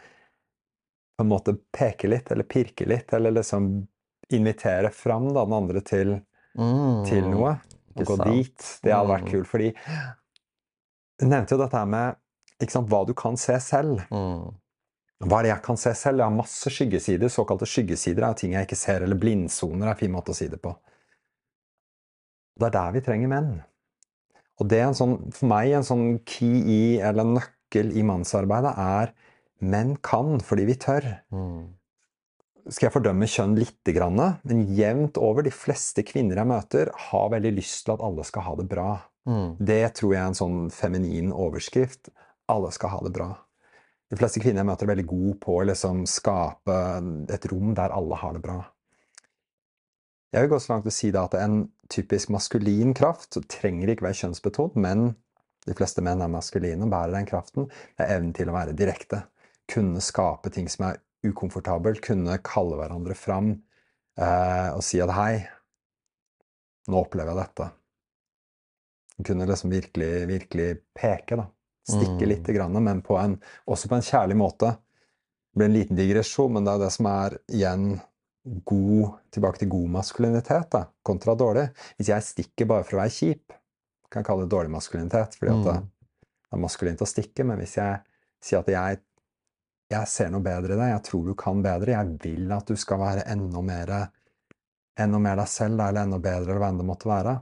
på 1.15 1.23
en 1.23 1.31
måte 1.31 1.57
peke 1.75 2.07
litt, 2.11 2.31
eller 2.31 2.47
pirke 2.47 2.87
litt, 2.87 3.11
eller 3.15 3.35
liksom 3.35 3.69
invitere 4.35 4.89
fram 4.95 5.29
da, 5.33 5.43
den 5.43 5.59
andre 5.59 5.83
til, 5.83 6.17
mm. 6.55 7.05
til 7.07 7.31
noe. 7.31 7.57
Og 7.95 8.09
gå 8.09 8.21
dit. 8.25 8.69
Det 8.83 8.95
hadde 8.95 9.11
vært 9.11 9.31
kult. 9.31 9.47
Fordi 9.51 9.73
du 11.19 11.27
nevnte 11.27 11.55
jo 11.55 11.61
dette 11.61 11.87
med 11.87 12.69
sant, 12.71 12.87
hva 12.91 13.03
du 13.07 13.13
kan 13.17 13.35
se 13.39 13.59
selv. 13.63 14.03
Mm. 14.11 14.55
Hva 15.25 15.39
er 15.39 15.47
det 15.47 15.53
jeg 15.55 15.63
kan 15.65 15.79
se 15.81 15.91
selv? 15.97 16.21
Jeg 16.21 16.29
har 16.29 16.35
masse 16.35 16.69
skyggesider. 16.69 17.31
Såkalte 17.33 17.65
skyggesider 17.69 18.27
er 18.27 18.35
ting 18.37 18.53
jeg 18.53 18.67
ikke 18.67 18.77
ser, 18.77 19.05
eller 19.05 19.17
blindsoner 19.17 19.87
er 19.87 19.95
en 19.95 20.01
fin 20.03 20.13
måte 20.13 20.33
å 20.33 20.37
si 20.37 20.45
det 20.51 20.59
på. 20.61 20.75
Det 22.55 22.67
er 22.67 22.75
der 22.75 22.91
vi 22.93 23.01
trenger 23.03 23.31
menn. 23.31 23.55
Og 24.61 24.69
det 24.71 24.79
er 24.79 24.89
en 24.89 24.97
sånn, 24.97 25.15
for 25.35 25.49
meg 25.51 25.73
en 25.75 25.87
sånn 25.87 26.05
key 26.29 26.61
i, 26.61 26.83
eller 27.03 27.27
nøkkel 27.27 27.89
i 27.97 28.03
mannsarbeidet, 28.05 28.75
er 28.77 29.15
menn 29.65 29.95
kan 30.05 30.37
fordi 30.45 30.67
vi 30.69 30.77
tør. 30.79 31.09
Mm. 31.33 31.73
Skal 32.69 32.87
jeg 32.87 32.95
fordømme 32.95 33.27
kjønn 33.29 33.57
lite 33.57 33.93
grann, 33.97 34.21
men 34.45 34.63
jevnt 34.77 35.19
over, 35.21 35.45
de 35.45 35.53
fleste 35.53 36.05
kvinner 36.05 36.39
jeg 36.41 36.49
møter, 36.49 36.93
har 37.09 37.33
veldig 37.33 37.55
lyst 37.57 37.83
til 37.85 37.95
at 37.97 38.05
alle 38.05 38.25
skal 38.25 38.45
ha 38.45 38.55
det 38.61 38.67
bra. 38.69 38.91
Mm. 39.25 39.57
Det 39.57 39.81
tror 39.97 40.13
jeg 40.13 40.21
er 40.21 40.29
en 40.29 40.37
sånn 40.37 40.61
feminin 40.73 41.33
overskrift. 41.33 42.13
Alle 42.49 42.69
skal 42.73 42.93
ha 42.93 43.01
det 43.05 43.13
bra. 43.13 43.31
De 44.11 44.17
fleste 44.19 44.41
kvinner 44.41 44.61
jeg 44.61 44.69
møter, 44.69 44.85
er 44.85 44.93
veldig 44.93 45.07
gode 45.09 45.35
på 45.41 45.57
å 45.57 45.65
liksom 45.65 46.03
skape 46.09 46.79
et 47.33 47.47
rom 47.51 47.73
der 47.77 47.93
alle 47.95 48.19
har 48.21 48.35
det 48.35 48.43
bra. 48.43 48.59
Jeg 50.35 50.43
vil 50.43 50.51
gå 50.51 50.59
så 50.59 50.73
langt 50.73 50.83
til 50.85 50.91
å 50.91 50.95
si 50.97 51.09
at 51.15 51.37
en 51.39 51.61
typisk 51.91 52.31
maskulin 52.33 52.91
kraft 52.97 53.37
trenger 53.51 53.93
ikke 53.93 54.05
være 54.07 54.19
kjønnsbetont, 54.19 54.75
men 54.75 55.13
de 55.65 55.73
fleste 55.77 56.03
menn 56.05 56.21
er 56.21 56.29
maskuline 56.29 56.85
og 56.85 56.91
bærer 56.91 57.15
den 57.15 57.29
kraften. 57.29 57.69
Det 57.95 58.05
er 58.05 58.17
evnen 58.17 58.33
til 58.35 58.51
å 58.51 58.55
være 58.57 58.75
direkte. 58.77 59.23
Kunne 59.71 60.03
skape 60.03 60.51
ting 60.53 60.67
som 60.69 60.89
er 60.89 60.99
ukomfortabelt. 61.25 62.03
Kunne 62.05 62.37
kalle 62.45 62.77
hverandre 62.77 63.17
fram 63.17 63.53
eh, 63.55 64.69
og 64.75 64.83
si 64.85 65.01
at 65.01 65.15
'hei, 65.15 65.39
nå 66.91 67.01
opplever 67.01 67.33
jeg 67.33 67.41
dette'. 67.41 67.71
Kunne 69.25 69.47
liksom 69.49 69.71
virkelig, 69.71 70.13
virkelig 70.27 70.69
peke, 70.93 71.39
da. 71.39 71.47
Stikke 71.85 72.25
mm. 72.25 72.29
litt, 72.31 72.49
men 72.81 73.01
på 73.05 73.17
en, 73.21 73.37
også 73.69 73.89
på 73.91 73.97
en 73.99 74.05
kjærlig 74.05 74.37
måte. 74.39 74.73
Det 75.53 75.59
blir 75.59 75.69
en 75.69 75.77
liten 75.77 75.99
digresjon, 75.99 76.53
men 76.55 76.65
det 76.65 76.73
er 76.73 76.81
det 76.81 76.91
som 76.95 77.09
er 77.11 77.37
igjen 77.53 77.89
god, 78.45 79.19
tilbake 79.33 79.61
til 79.61 79.69
god 79.69 79.91
maskulinitet 79.99 80.71
da, 80.73 80.85
kontra 81.05 81.35
dårlig. 81.37 81.67
Hvis 81.97 82.11
jeg 82.11 82.25
stikker 82.25 82.69
bare 82.69 82.85
for 82.85 82.97
å 82.97 83.03
være 83.03 83.15
kjip, 83.15 83.55
kan 84.09 84.21
jeg 84.21 84.29
kalle 84.29 84.45
det 84.45 84.53
dårlig 84.53 84.73
maskulinitet. 84.73 85.37
fordi 85.39 85.53
mm. 85.53 85.63
det 85.65 85.75
er 86.53 86.61
maskulint 86.61 87.01
å 87.05 87.09
stikke, 87.09 87.45
men 87.47 87.61
hvis 87.61 87.77
jeg 87.79 88.01
sier 88.45 88.61
at 88.61 88.71
jeg, 88.71 89.01
jeg 89.93 90.09
ser 90.09 90.31
noe 90.33 90.45
bedre 90.45 90.75
i 90.75 90.79
deg, 90.79 90.93
jeg 90.93 91.05
tror 91.09 91.25
du 91.25 91.35
kan 91.37 91.65
bedre, 91.65 91.95
jeg 91.95 92.15
vil 92.23 92.53
at 92.53 92.69
du 92.69 92.77
skal 92.79 93.01
være 93.01 93.25
enda 93.33 93.61
mer, 93.65 93.93
enda 95.01 95.21
mer 95.21 95.41
deg 95.41 95.51
selv, 95.51 95.81
eller 95.81 96.05
enda 96.05 96.21
bedre, 96.21 96.49
eller 96.49 96.61
hva 96.61 96.71
enn 96.73 96.81
det 96.81 96.87
måtte 96.87 97.09
være, 97.09 97.35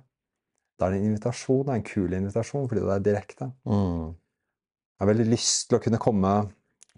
da 0.80 0.88
er 0.88 0.96
det 0.96 1.00
en 1.00 1.12
invitasjon, 1.12 1.64
det 1.68 1.74
er 1.74 1.80
en 1.80 1.88
kul 1.88 2.16
invitasjon, 2.18 2.68
fordi 2.70 2.84
det 2.84 2.94
er 2.96 3.08
direkte. 3.08 3.50
Mm. 3.70 4.14
Jeg 5.04 5.10
har 5.10 5.18
veldig 5.18 5.32
lyst 5.34 5.66
til 5.68 5.76
å 5.76 5.84
kunne 5.84 5.98
komme, 6.00 6.30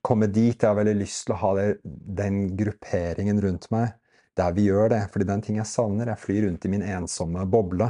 komme 0.05 0.27
dit. 0.29 0.53
Jeg 0.53 0.67
har 0.69 0.77
veldig 0.77 0.99
lyst 0.99 1.23
til 1.25 1.33
å 1.33 1.37
ha 1.41 1.47
det, 1.57 1.63
den 1.81 2.35
grupperingen 2.53 3.39
rundt 3.41 3.65
meg 3.73 3.95
der 4.37 4.51
vi 4.53 4.67
gjør 4.67 4.91
det. 4.93 4.99
Fordi 5.09 5.25
det 5.25 5.33
er 5.33 5.39
en 5.39 5.45
ting 5.47 5.57
jeg 5.57 5.71
savner. 5.71 6.11
Jeg 6.11 6.21
flyr 6.21 6.45
rundt 6.45 6.67
i 6.67 6.69
min 6.69 6.83
ensomme 6.85 7.47
boble. 7.49 7.87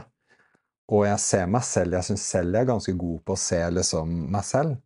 Og 0.88 1.04
jeg 1.04 1.19
ser 1.19 1.51
meg 1.51 1.65
selv. 1.67 1.97
Jeg 1.97 2.08
syns 2.08 2.30
selv 2.32 2.56
jeg 2.56 2.63
er 2.63 2.69
ganske 2.69 2.95
god 3.01 3.17
på 3.28 3.36
å 3.36 3.41
se 3.43 3.60
liksom 3.75 4.15
meg 4.38 4.47
selv. 4.47 4.80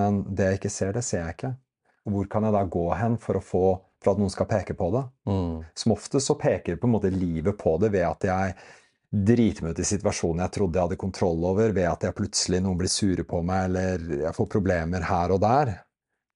Men 0.00 0.22
det 0.32 0.48
jeg 0.48 0.60
ikke 0.62 0.72
ser, 0.78 0.96
det 0.96 1.04
ser 1.04 1.26
jeg 1.26 1.36
ikke. 1.36 1.52
Og 2.08 2.16
hvor 2.16 2.32
kan 2.32 2.48
jeg 2.48 2.56
da 2.56 2.64
gå 2.78 2.88
hen 3.02 3.20
for, 3.20 3.42
få, 3.44 3.62
for 4.00 4.14
at 4.14 4.24
noen 4.24 4.32
skal 4.32 4.48
peke 4.48 4.78
på 4.80 4.88
det? 4.96 5.04
Mm. 5.28 5.54
Som 5.76 5.92
oftest 5.98 6.32
så 6.32 6.40
peker 6.40 6.80
på 6.80 6.88
en 6.88 6.96
måte 6.96 7.12
livet 7.12 7.60
på 7.60 7.76
det 7.84 7.92
ved 7.92 8.08
at 8.08 8.30
jeg 8.30 8.56
drite 9.08 9.64
meg 9.64 9.72
ut 9.72 9.82
i 9.82 9.88
situasjoner 9.88 10.44
jeg 10.44 10.54
trodde 10.58 10.76
jeg 10.78 10.88
hadde 10.88 11.00
kontroll 11.00 11.44
over, 11.48 11.72
ved 11.72 11.88
at 11.88 12.04
jeg 12.04 12.16
plutselig 12.16 12.60
noen 12.64 12.80
blir 12.80 12.92
sure 12.92 13.24
på 13.28 13.40
meg, 13.46 13.70
eller 13.70 14.24
jeg 14.26 14.34
får 14.36 14.50
problemer 14.52 15.06
her 15.08 15.32
og 15.34 15.40
der. 15.44 15.72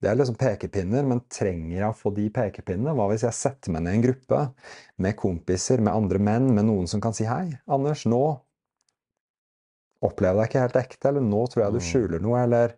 Det 0.03 0.11
er 0.11 0.17
liksom 0.19 0.39
pekepinner, 0.41 1.05
men 1.07 1.21
trenger 1.31 1.77
jeg 1.77 1.89
å 1.89 1.95
få 1.95 2.11
de 2.17 2.25
pekepinnene? 2.35 2.95
Hva 2.99 3.05
hvis 3.13 3.23
jeg 3.23 3.39
setter 3.39 3.75
meg 3.75 3.85
ned 3.85 3.95
i 3.95 3.99
en 4.01 4.07
gruppe 4.09 4.41
med 5.05 5.19
kompiser, 5.21 5.85
med 5.85 5.95
andre 5.95 6.19
menn, 6.19 6.49
med 6.57 6.67
noen 6.67 6.91
som 6.91 7.03
kan 7.05 7.15
si 7.15 7.29
'hei, 7.29 7.53
Anders, 7.71 8.03
nå 8.11 8.23
opplever 10.03 10.35
jeg 10.35 10.43
deg 10.43 10.51
ikke 10.51 10.65
helt 10.65 10.81
ekte', 10.81 11.09
eller 11.13 11.23
'nå 11.23 11.45
tror 11.47 11.65
jeg 11.65 11.73
du 11.73 11.79
mm. 11.79 11.87
skjuler 11.87 12.25
noe', 12.25 12.43
eller 12.43 12.75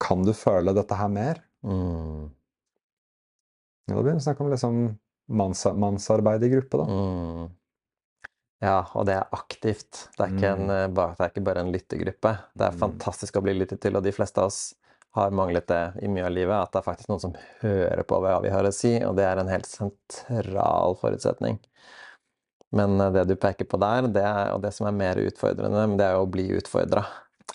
'kan 0.00 0.24
du 0.24 0.32
føle 0.32 0.72
dette 0.72 0.94
her 0.94 1.12
mer'? 1.12 1.42
Mm. 1.66 2.30
Ja, 3.88 3.94
da 3.94 4.00
begynner 4.00 4.16
vi 4.16 4.24
å 4.24 4.28
snakke 4.28 4.44
om 4.44 4.50
liksom 4.50 4.98
manns, 5.28 5.64
mannsarbeid 5.64 6.44
i 6.44 6.52
gruppe, 6.54 6.80
da. 6.80 6.86
Mm. 6.88 7.57
Ja, 8.58 8.82
og 8.98 9.06
det 9.06 9.14
er 9.14 9.34
aktivt. 9.34 10.08
Det 10.16 10.24
er, 10.24 10.34
ikke, 10.34 10.50
en, 10.50 10.66
mm. 10.66 10.74
Eh, 10.74 11.14
det 11.14 11.24
er 11.24 11.30
ikke 11.30 11.46
bare 11.46 11.62
en 11.62 11.72
lyttegruppe. 11.74 12.34
Det 12.58 12.66
er 12.66 12.74
mm. 12.74 12.80
fantastisk 12.82 13.38
å 13.38 13.42
bli 13.44 13.54
lyttet 13.54 13.82
til, 13.84 13.98
og 13.98 14.06
de 14.06 14.14
fleste 14.14 14.42
av 14.42 14.50
oss 14.50 14.62
har 15.16 15.34
manglet 15.34 15.66
det 15.70 15.82
i 16.04 16.10
mye 16.10 16.26
av 16.26 16.34
livet. 16.34 16.56
At 16.56 16.74
det 16.74 16.80
er 16.80 16.88
faktisk 16.88 17.12
noen 17.12 17.22
som 17.22 17.36
hører 17.62 18.02
på 18.08 18.18
hva 18.22 18.38
vi 18.44 18.52
har 18.52 18.66
å 18.66 18.74
si, 18.74 18.96
og 19.06 19.14
det 19.18 19.28
er 19.28 19.40
en 19.40 19.52
helt 19.52 19.68
sentral 19.70 20.98
forutsetning. 21.00 21.60
Men 22.74 22.98
eh, 23.00 23.12
det 23.14 23.28
du 23.30 23.36
peker 23.38 23.68
på 23.70 23.80
der, 23.80 24.10
det 24.10 24.26
er, 24.26 24.50
og 24.56 24.64
det 24.66 24.74
som 24.76 24.90
er 24.90 24.98
mer 24.98 25.22
utfordrende, 25.22 25.86
det 26.00 26.10
er 26.10 26.18
jo 26.18 26.26
å 26.26 26.32
bli 26.34 26.50
utfordra. 26.58 27.06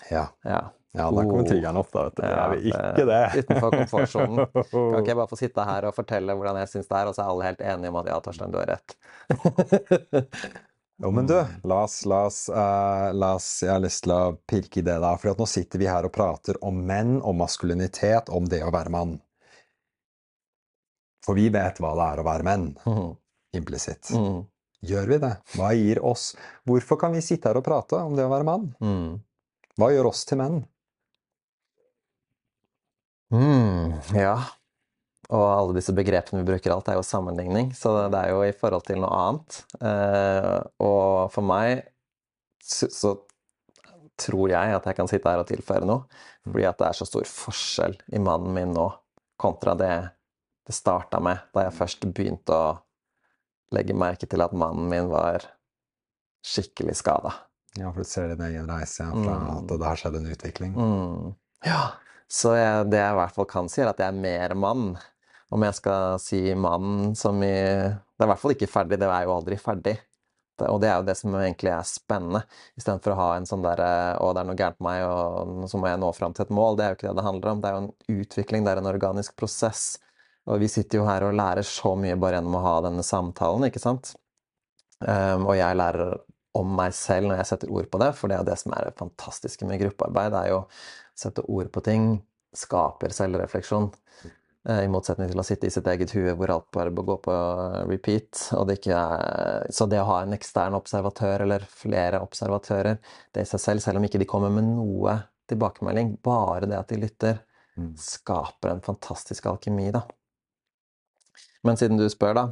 Ja. 0.08 0.30
ja. 0.48 0.64
Ja, 0.94 1.08
da 1.10 1.24
kommer 1.26 1.42
triggeren 1.42 1.76
opp, 1.80 1.88
da. 1.90 2.04
vet 2.06 2.20
du. 2.20 2.22
Ja, 2.22 2.34
er 2.38 2.52
vi 2.54 2.70
ikke 2.70 3.06
det. 3.08 3.22
Utenfor 3.42 3.74
komfortsonen. 3.74 4.44
Kan 4.54 5.00
ikke 5.00 5.10
jeg 5.10 5.18
bare 5.18 5.30
få 5.32 5.38
sitte 5.40 5.64
her 5.66 5.88
og 5.88 5.96
fortelle 5.96 6.36
hvordan 6.38 6.60
jeg 6.62 6.70
syns 6.70 6.86
det 6.86 7.00
er, 7.00 7.10
og 7.10 7.16
så 7.16 7.24
er 7.24 7.32
alle 7.32 7.48
helt 7.48 7.64
enige 7.72 7.90
om 7.90 7.98
at 7.98 8.10
ja, 8.12 8.18
Torstein, 8.22 8.54
du 8.54 8.60
har 8.60 8.70
rett. 8.70 8.94
Jo, 11.02 11.10
men 11.10 11.26
du, 11.26 11.46
la 11.62 11.82
oss, 11.82 12.04
la, 12.06 12.20
oss, 12.26 12.48
uh, 12.48 13.10
la 13.12 13.34
oss, 13.34 13.48
Jeg 13.62 13.72
har 13.72 13.82
lyst 13.82 14.04
til 14.06 14.14
å 14.14 14.36
pirke 14.46 14.78
i 14.78 14.84
det, 14.86 14.94
da. 15.02 15.14
For 15.18 15.34
nå 15.38 15.46
sitter 15.50 15.82
vi 15.82 15.90
her 15.90 16.06
og 16.06 16.14
prater 16.14 16.58
om 16.62 16.78
menn, 16.86 17.16
om 17.22 17.40
maskulinitet, 17.42 18.30
om 18.30 18.46
det 18.48 18.62
å 18.62 18.70
være 18.74 18.94
mann. 18.94 19.16
For 21.26 21.34
vi 21.34 21.48
vet 21.50 21.80
hva 21.82 21.94
det 21.98 22.08
er 22.12 22.22
å 22.22 22.26
være 22.28 22.46
menn. 22.46 22.68
Mm. 22.86 23.14
Implisitt. 23.58 24.12
Mm. 24.14 24.44
Gjør 24.84 25.10
vi 25.10 25.18
det? 25.22 25.32
Hva 25.54 25.70
gir 25.72 26.00
oss 26.04 26.34
Hvorfor 26.68 26.98
kan 27.00 27.14
vi 27.16 27.22
sitte 27.24 27.48
her 27.48 27.56
og 27.56 27.64
prate 27.64 27.96
om 28.04 28.12
det 28.18 28.26
å 28.26 28.32
være 28.32 28.44
mann? 28.44 28.66
Mm. 28.84 29.14
Hva 29.80 29.88
gjør 29.94 30.10
oss 30.10 30.26
til 30.28 30.42
menn? 30.42 30.58
Mm, 33.32 33.94
ja 34.14 34.36
og 35.28 35.44
alle 35.44 35.76
disse 35.78 35.94
begrepene 35.96 36.42
vi 36.42 36.48
bruker, 36.52 36.72
alt 36.74 36.88
er 36.92 36.98
jo 36.98 37.04
sammenligning. 37.06 37.72
Så 37.76 37.92
det 38.12 38.20
er 38.20 38.32
jo 38.34 38.42
i 38.44 38.54
forhold 38.56 38.86
til 38.88 39.00
noe 39.02 39.20
annet. 39.20 39.60
Eh, 39.80 40.58
og 40.84 41.32
for 41.34 41.46
meg 41.46 41.86
så, 42.64 42.90
så 42.92 43.14
tror 44.20 44.52
jeg 44.52 44.76
at 44.76 44.84
jeg 44.88 44.98
kan 44.98 45.10
sitte 45.10 45.30
her 45.30 45.42
og 45.42 45.48
tilføre 45.48 45.88
noe. 45.88 46.04
Fordi 46.46 46.68
at 46.68 46.80
det 46.80 46.90
er 46.90 46.98
så 47.00 47.08
stor 47.08 47.26
forskjell 47.28 47.96
i 48.14 48.22
mannen 48.22 48.52
min 48.56 48.76
nå 48.76 48.90
kontra 49.40 49.74
det 49.78 49.94
det 50.64 50.72
starta 50.72 51.20
med 51.20 51.42
da 51.52 51.66
jeg 51.66 51.76
først 51.76 52.06
begynte 52.16 52.56
å 52.56 52.68
legge 53.74 53.96
merke 53.96 54.28
til 54.30 54.40
at 54.44 54.54
mannen 54.56 54.86
min 54.88 55.10
var 55.10 55.44
skikkelig 56.44 56.96
skada. 57.00 57.34
Ja, 57.76 57.90
for 57.90 58.04
du 58.04 58.08
ser 58.08 58.30
din 58.30 58.44
egen 58.46 58.70
reise 58.70 59.06
fra 59.10 59.34
mm. 59.40 59.50
at 59.58 59.72
det 59.72 59.88
har 59.88 60.00
skjedd 60.00 60.18
en 60.20 60.30
utvikling? 60.30 60.76
Mm. 60.78 61.34
Ja. 61.66 61.82
Så 62.30 62.54
jeg, 62.56 62.86
det 62.92 63.00
jeg 63.02 63.12
i 63.12 63.18
hvert 63.18 63.34
fall 63.36 63.48
kan 63.50 63.68
si, 63.68 63.82
er 63.82 63.90
at 63.90 64.00
jeg 64.00 64.08
er 64.12 64.22
mer 64.24 64.54
mann 64.56 64.94
om 65.52 65.64
jeg 65.66 65.76
skal 65.76 66.18
si 66.22 66.40
mannen 66.56 67.14
som 67.18 67.42
i 67.44 67.52
Det 67.54 68.22
er 68.22 68.28
i 68.28 68.30
hvert 68.30 68.40
fall 68.40 68.54
ikke 68.54 68.70
ferdig, 68.70 68.98
det 69.02 69.08
er 69.10 69.26
jo 69.26 69.34
aldri 69.34 69.58
ferdig. 69.60 69.98
Og 70.62 70.78
det 70.80 70.86
er 70.86 71.00
jo 71.00 71.06
det 71.08 71.16
som 71.18 71.34
egentlig 71.34 71.72
er 71.74 71.86
spennende, 71.88 72.44
istedenfor 72.78 73.14
å 73.14 73.18
ha 73.18 73.28
en 73.34 73.46
sånn 73.48 73.64
derre 73.64 73.88
Å, 74.22 74.28
det 74.30 74.42
er 74.42 74.46
noe 74.46 74.58
gærent 74.58 74.78
med 74.78 74.86
meg, 74.86 75.06
og 75.10 75.70
så 75.70 75.80
må 75.82 75.90
jeg 75.90 75.98
nå 75.98 76.10
fram 76.14 76.36
til 76.36 76.44
et 76.46 76.52
mål. 76.54 76.78
Det 76.78 76.84
er 76.84 76.92
jo 76.92 76.98
ikke 76.98 77.08
det 77.08 77.16
det 77.18 77.26
handler 77.26 77.50
om. 77.50 77.62
Det 77.62 77.70
er 77.70 77.74
jo 77.74 77.82
en 77.82 78.20
utvikling, 78.22 78.66
det 78.66 78.74
er 78.74 78.82
en 78.82 78.90
organisk 78.92 79.34
prosess. 79.40 79.86
Og 80.46 80.60
vi 80.62 80.68
sitter 80.70 81.00
jo 81.00 81.08
her 81.08 81.26
og 81.26 81.34
lærer 81.34 81.66
så 81.66 81.94
mye 81.98 82.18
bare 82.20 82.38
gjennom 82.38 82.58
å 82.60 82.62
ha 82.68 82.76
denne 82.86 83.02
samtalen, 83.06 83.66
ikke 83.66 83.82
sant? 83.82 84.12
Um, 85.00 85.48
og 85.48 85.56
jeg 85.58 85.80
lærer 85.80 86.14
om 86.54 86.70
meg 86.78 86.94
selv 86.94 87.28
når 87.28 87.40
jeg 87.40 87.50
setter 87.50 87.72
ord 87.74 87.88
på 87.90 87.98
det, 87.98 88.12
for 88.14 88.30
det 88.30 88.36
er 88.36 88.44
jo 88.44 88.50
det 88.52 88.58
som 88.60 88.76
er 88.76 88.86
det 88.86 88.98
fantastiske 89.00 89.66
med 89.66 89.82
gruppearbeid. 89.82 90.30
Det 90.36 90.42
er 90.44 90.52
jo 90.52 90.60
å 90.60 90.68
sette 91.18 91.46
ord 91.50 91.72
på 91.74 91.82
ting, 91.88 92.08
skaper 92.54 93.14
selvrefleksjon. 93.16 93.90
Eh, 94.68 94.84
I 94.86 94.88
motsetning 94.88 95.28
til 95.28 95.40
å 95.40 95.44
sitte 95.44 95.68
i 95.68 95.72
sitt 95.72 95.88
eget 95.92 96.14
hue 96.16 96.32
hvor 96.38 96.52
alt 96.54 96.70
bare 96.72 96.92
bør 96.94 97.08
gå 97.10 97.16
på 97.26 97.36
repeat. 97.90 98.46
Det 98.68 98.78
er, 98.88 99.66
så 99.68 99.86
det 99.90 100.00
å 100.00 100.08
ha 100.08 100.22
en 100.24 100.36
ekstern 100.36 100.76
observatør, 100.78 101.44
eller 101.44 101.66
flere 101.68 102.22
observatører, 102.24 103.00
det 103.34 103.44
i 103.44 103.50
seg 103.50 103.60
selv, 103.60 103.84
selv 103.84 104.00
om 104.00 104.08
ikke 104.08 104.22
de 104.22 104.28
kommer 104.30 104.52
med 104.54 104.70
noe 104.70 105.18
tilbakemelding, 105.52 106.16
bare 106.24 106.70
det 106.70 106.78
at 106.78 106.92
de 106.94 107.02
lytter, 107.02 107.42
mm. 107.76 107.92
skaper 108.00 108.72
en 108.72 108.84
fantastisk 108.84 109.50
alkemi, 109.52 109.90
da. 109.92 110.06
Men 111.64 111.76
siden 111.80 112.00
du 112.00 112.06
spør, 112.12 112.36
da, 112.36 112.46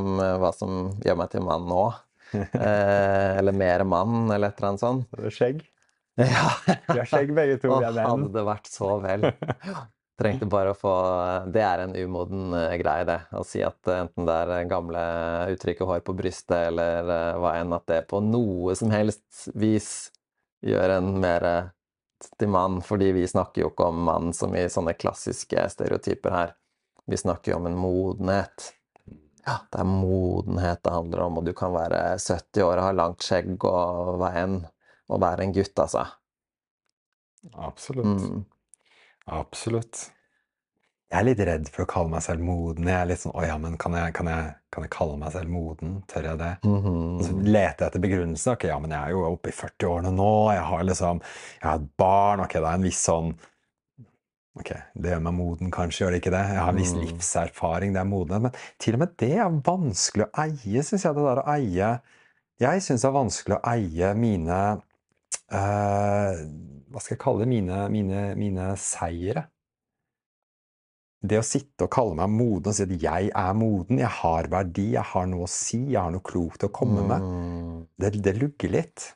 um, 0.00 0.16
hva 0.40 0.50
som 0.56 0.94
gjør 1.04 1.20
meg 1.20 1.30
til 1.32 1.44
mann 1.44 1.68
nå, 1.68 1.84
eh, 2.40 3.36
eller 3.36 3.56
mer 3.56 3.84
mann, 3.88 4.30
eller 4.32 4.48
et 4.48 4.60
eller 4.60 4.72
annet 4.72 4.84
sånt 4.86 5.32
skjegg. 5.36 5.62
Ja. 6.14 6.46
Vi 6.86 6.94
har 6.94 7.08
skjegg 7.10 7.32
begge 7.34 7.56
to. 7.58 7.72
Og 7.74 7.82
hadde 7.82 8.28
det 8.36 8.42
vært 8.46 8.68
så 8.70 8.92
vel. 9.02 9.24
Trengte 10.20 10.46
bare 10.46 10.70
å 10.70 10.78
få 10.78 10.94
Det 11.50 11.62
er 11.66 11.80
en 11.82 11.94
umoden 11.96 12.54
uh, 12.54 12.74
greie, 12.78 13.06
det. 13.08 13.18
Å 13.34 13.42
si 13.46 13.64
at 13.66 13.78
uh, 13.90 14.02
enten 14.04 14.28
det 14.28 14.36
er 14.44 14.68
gamle 14.70 15.04
uttrykket 15.54 15.88
hår 15.88 16.04
på 16.06 16.14
brystet 16.18 16.70
eller 16.70 17.08
hva 17.42 17.56
enn, 17.58 17.74
at 17.74 17.88
det 17.90 18.04
på 18.10 18.22
noe 18.22 18.76
som 18.78 18.94
helst 18.94 19.48
vis 19.58 20.12
gjør 20.64 20.98
en 21.00 21.10
mer 21.20 21.48
til 22.38 22.48
mann. 22.48 22.78
Fordi 22.84 23.10
vi 23.16 23.26
snakker 23.28 23.64
jo 23.64 23.72
ikke 23.72 23.90
om 23.90 24.04
mann 24.06 24.32
som 24.36 24.54
i 24.56 24.64
sånne 24.70 24.94
klassiske 24.98 25.66
stereotyper 25.74 26.34
her. 26.34 26.54
Vi 27.10 27.18
snakker 27.20 27.52
jo 27.52 27.58
om 27.60 27.68
en 27.68 27.78
modenhet. 27.78 28.70
Ja, 29.44 29.58
det 29.68 29.82
er 29.82 29.88
modenhet 29.88 30.80
det 30.86 30.92
handler 30.94 31.26
om, 31.26 31.38
og 31.40 31.44
du 31.44 31.52
kan 31.56 31.74
være 31.74 32.14
70 32.16 32.64
år 32.64 32.78
og 32.78 32.86
ha 32.86 32.92
langt 32.96 33.26
skjegg 33.26 33.66
og 33.68 34.14
hva 34.22 34.30
enn, 34.40 34.62
og 35.12 35.20
være 35.20 35.44
en 35.44 35.52
gutt, 35.52 35.76
altså. 35.76 36.06
Absolutt. 37.52 38.24
Mm. 38.24 38.44
Absolutt. 39.32 40.10
Jeg 41.14 41.20
er 41.20 41.26
litt 41.28 41.40
redd 41.46 41.68
for 41.70 41.84
å 41.84 41.88
kalle 41.88 42.10
meg 42.10 42.22
selv 42.24 42.42
moden. 42.42 42.88
Jeg 42.90 42.98
er 42.98 43.06
litt 43.06 43.22
sånn 43.22 43.34
Å 43.38 43.44
ja, 43.46 43.54
men 43.60 43.76
kan 43.78 43.94
jeg, 43.94 44.14
kan 44.16 44.28
jeg, 44.28 44.54
kan 44.74 44.86
jeg 44.86 44.92
kalle 44.94 45.18
meg 45.20 45.34
selv 45.34 45.52
moden? 45.52 45.96
Tør 46.10 46.30
jeg 46.30 46.40
det? 46.40 46.52
Mm 46.64 46.80
-hmm. 46.82 47.22
så 47.22 47.36
leter 47.38 47.84
jeg 47.84 47.86
etter 47.86 48.02
begrunnelsen. 48.02 48.52
Ok, 48.52 48.64
ja, 48.64 48.78
men 48.78 48.90
jeg 48.90 49.00
er 49.00 49.10
jo 49.10 49.24
oppe 49.28 49.48
i 49.48 49.52
40-årene 49.52 50.10
nå. 50.10 50.52
Jeg 50.52 50.62
har 50.70 50.82
liksom 50.82 51.20
Jeg 51.62 51.70
har 51.70 51.76
et 51.76 51.96
barn. 51.96 52.40
Ok, 52.40 52.52
det 52.52 52.64
er 52.64 52.74
en 52.74 52.82
viss 52.82 53.04
sånn 53.04 53.34
Ok, 54.54 54.70
det 54.94 55.10
gjør 55.10 55.22
meg 55.22 55.34
moden, 55.34 55.70
kanskje, 55.70 56.04
gjør 56.04 56.10
det 56.10 56.18
ikke 56.22 56.30
det? 56.30 56.44
Jeg 56.54 56.62
har 56.62 56.68
en 56.68 56.76
viss 56.76 56.92
mm. 56.94 57.00
livserfaring, 57.00 57.92
det 57.92 58.00
er 58.00 58.04
modenhet. 58.06 58.42
Men 58.42 58.52
til 58.78 58.94
og 58.94 59.00
med 59.02 59.16
det 59.18 59.32
er 59.34 59.56
vanskelig 59.66 60.26
å 60.26 60.42
eie, 60.44 60.82
syns 60.82 61.04
jeg. 61.04 61.14
Det 61.14 61.24
der 61.24 61.42
å 61.42 61.48
eie 61.54 61.88
Jeg 62.62 62.82
syns 62.82 63.02
det 63.02 63.08
er 63.08 63.16
vanskelig 63.18 63.56
å 63.56 63.64
eie 63.72 64.14
mine 64.14 64.60
hva 65.50 67.02
skal 67.02 67.14
jeg 67.16 67.22
kalle 67.22 67.44
det, 67.44 67.50
mine, 67.50 67.80
mine, 67.92 68.22
mine 68.38 68.70
seire. 68.80 69.48
Det 71.24 71.40
å 71.40 71.44
sitte 71.46 71.86
og 71.86 71.92
kalle 71.92 72.16
meg 72.18 72.32
moden 72.32 72.70
og 72.70 72.76
si 72.76 72.84
at 72.84 72.94
jeg 73.00 73.30
er 73.32 73.52
moden, 73.56 74.00
jeg 74.02 74.12
har 74.20 74.48
verdi, 74.52 74.90
jeg 74.92 75.08
har 75.14 75.28
noe 75.30 75.46
å 75.46 75.50
si, 75.50 75.80
jeg 75.94 76.00
har 76.00 76.12
noe 76.12 76.24
klokt 76.24 76.66
å 76.66 76.72
komme 76.74 77.06
med, 77.08 77.24
mm. 77.24 77.78
det, 78.00 78.10
det 78.24 78.34
lugger 78.36 78.74
litt. 78.76 79.06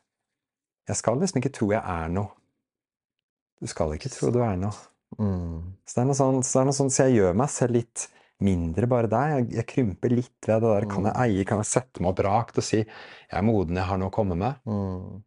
Jeg 0.89 0.97
skal 0.97 1.21
liksom 1.21 1.43
ikke 1.43 1.53
tro 1.53 1.69
jeg 1.75 1.83
er 1.85 2.09
noe. 2.13 2.33
Du 3.61 3.69
skal 3.69 3.93
ikke 3.97 4.11
tro 4.15 4.31
du 4.33 4.41
er 4.41 4.57
noe. 4.57 4.73
Mm. 5.19 5.75
Så 5.85 5.99
det 5.99 6.03
er 6.03 6.09
noe 6.09 6.17
sånn, 6.17 6.41
så, 6.47 6.63
noe 6.65 6.77
sånn, 6.77 6.93
så 6.93 7.09
jeg 7.09 7.19
gjør 7.19 7.37
meg 7.37 7.53
selv 7.53 7.77
litt 7.77 8.09
mindre 8.45 8.89
bare 8.89 9.11
der. 9.11 9.35
Jeg, 9.35 9.49
jeg 9.59 9.69
krymper 9.75 10.15
litt 10.15 10.49
ved 10.49 10.63
det 10.65 10.73
der. 10.73 10.89
Kan 10.89 11.09
jeg 11.11 11.15
mm. 11.17 11.23
eie, 11.27 11.47
kan 11.49 11.61
jeg 11.61 11.71
sette 11.75 12.03
meg 12.05 12.15
opp 12.15 12.25
rakt 12.25 12.61
og 12.61 12.67
si 12.67 12.81
jeg 12.81 13.37
er 13.37 13.45
moden, 13.45 13.77
jeg 13.77 13.91
har 13.91 14.01
noe 14.01 14.13
å 14.13 14.15
komme 14.15 14.39
med? 14.39 14.63
Mm. 14.69 15.19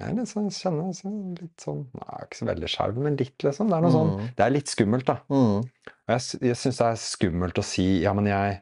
Jeg 0.00 0.08
er 0.08 0.14
litt 0.16 0.30
sånn, 0.30 0.48
kjenner 0.48 0.92
sånn, 0.96 1.16
litt 1.36 1.60
sånn 1.60 1.82
Nei, 1.98 2.20
ikke 2.24 2.38
så 2.38 2.46
veldig 2.48 2.68
skjelv, 2.72 3.00
men 3.04 3.16
litt, 3.20 3.34
liksom. 3.44 3.68
Det 3.68 3.76
er 3.76 3.84
noe 3.84 3.92
sånn, 3.92 4.08
mm. 4.08 4.22
sånn 4.22 4.36
Det 4.38 4.44
er 4.46 4.54
litt 4.54 4.72
skummelt, 4.72 5.04
da. 5.10 5.18
Mm. 5.28 5.90
Og 5.92 6.12
jeg, 6.14 6.40
jeg 6.48 6.58
syns 6.62 6.80
det 6.80 6.86
er 6.86 7.02
skummelt 7.02 7.60
å 7.60 7.64
si 7.66 7.86
Ja, 8.00 8.14
men 8.16 8.30
jeg 8.30 8.54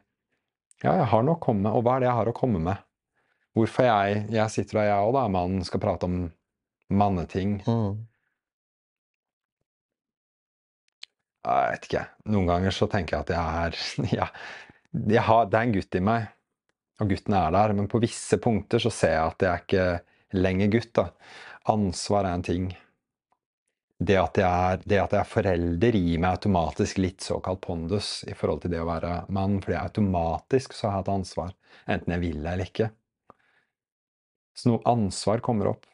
Ja, 0.82 0.96
jeg 0.96 1.06
har 1.12 1.22
noe 1.26 1.38
å 1.38 1.42
komme 1.44 1.68
med. 1.68 1.76
Og 1.78 1.86
hva 1.86 1.96
er 1.96 2.02
det 2.02 2.10
jeg 2.10 2.18
har 2.18 2.32
å 2.32 2.34
komme 2.34 2.62
med? 2.66 2.82
Hvorfor 3.54 3.86
jeg 3.86 4.26
Jeg 4.34 4.54
sitter 4.56 4.80
der, 4.80 4.90
jeg 4.90 5.06
òg, 5.06 5.14
da, 5.20 5.24
mannen, 5.30 5.62
skal 5.66 5.84
prate 5.84 6.10
om 6.10 6.18
manneting. 6.90 7.60
Mm. 7.62 8.02
Jeg 11.46 11.72
vet 11.72 11.88
ikke. 11.88 12.04
Noen 12.34 12.50
ganger 12.50 12.74
så 12.74 12.90
tenker 12.90 13.16
jeg 13.16 13.28
at 13.28 13.34
jeg 13.36 13.62
er 13.62 14.14
ja, 14.18 14.30
jeg 14.90 15.26
har, 15.30 15.46
Det 15.46 15.60
er 15.60 15.68
en 15.68 15.78
gutt 15.78 15.94
i 15.94 16.06
meg, 16.10 16.30
og 16.98 17.14
gutten 17.14 17.38
er 17.38 17.54
der. 17.54 17.78
Men 17.78 17.86
på 17.92 18.02
visse 18.02 18.42
punkter 18.42 18.82
så 18.82 18.90
ser 18.90 19.14
jeg 19.14 19.26
at 19.30 19.46
jeg 19.46 19.64
ikke 19.64 19.90
lenger 20.36 20.70
gutt. 20.72 20.92
da. 20.94 21.08
Ansvar 21.72 22.24
er 22.24 22.38
en 22.38 22.46
ting. 22.46 22.70
Det 24.00 24.16
at, 24.16 24.38
jeg 24.40 24.80
er, 24.96 25.12
er 25.12 25.28
forelder, 25.28 25.96
gir 25.98 26.22
meg 26.22 26.38
automatisk 26.38 27.02
litt 27.02 27.20
såkalt 27.20 27.60
pondus 27.66 28.22
i 28.24 28.36
forhold 28.36 28.62
til 28.62 28.72
det 28.72 28.80
å 28.80 28.88
være 28.88 29.12
mann. 29.28 29.58
Fordi 29.60 29.76
jeg 29.76 29.90
automatisk 29.90 30.76
så 30.76 30.88
har 30.88 31.00
jeg 31.00 31.08
et 31.08 31.12
ansvar, 31.18 31.52
enten 31.84 32.16
jeg 32.16 32.24
vil 32.24 32.40
det 32.40 32.54
eller 32.54 32.70
ikke. 32.70 32.88
Så 34.56 34.72
noe 34.72 34.84
ansvar 34.88 35.44
kommer 35.44 35.74
opp. 35.74 35.84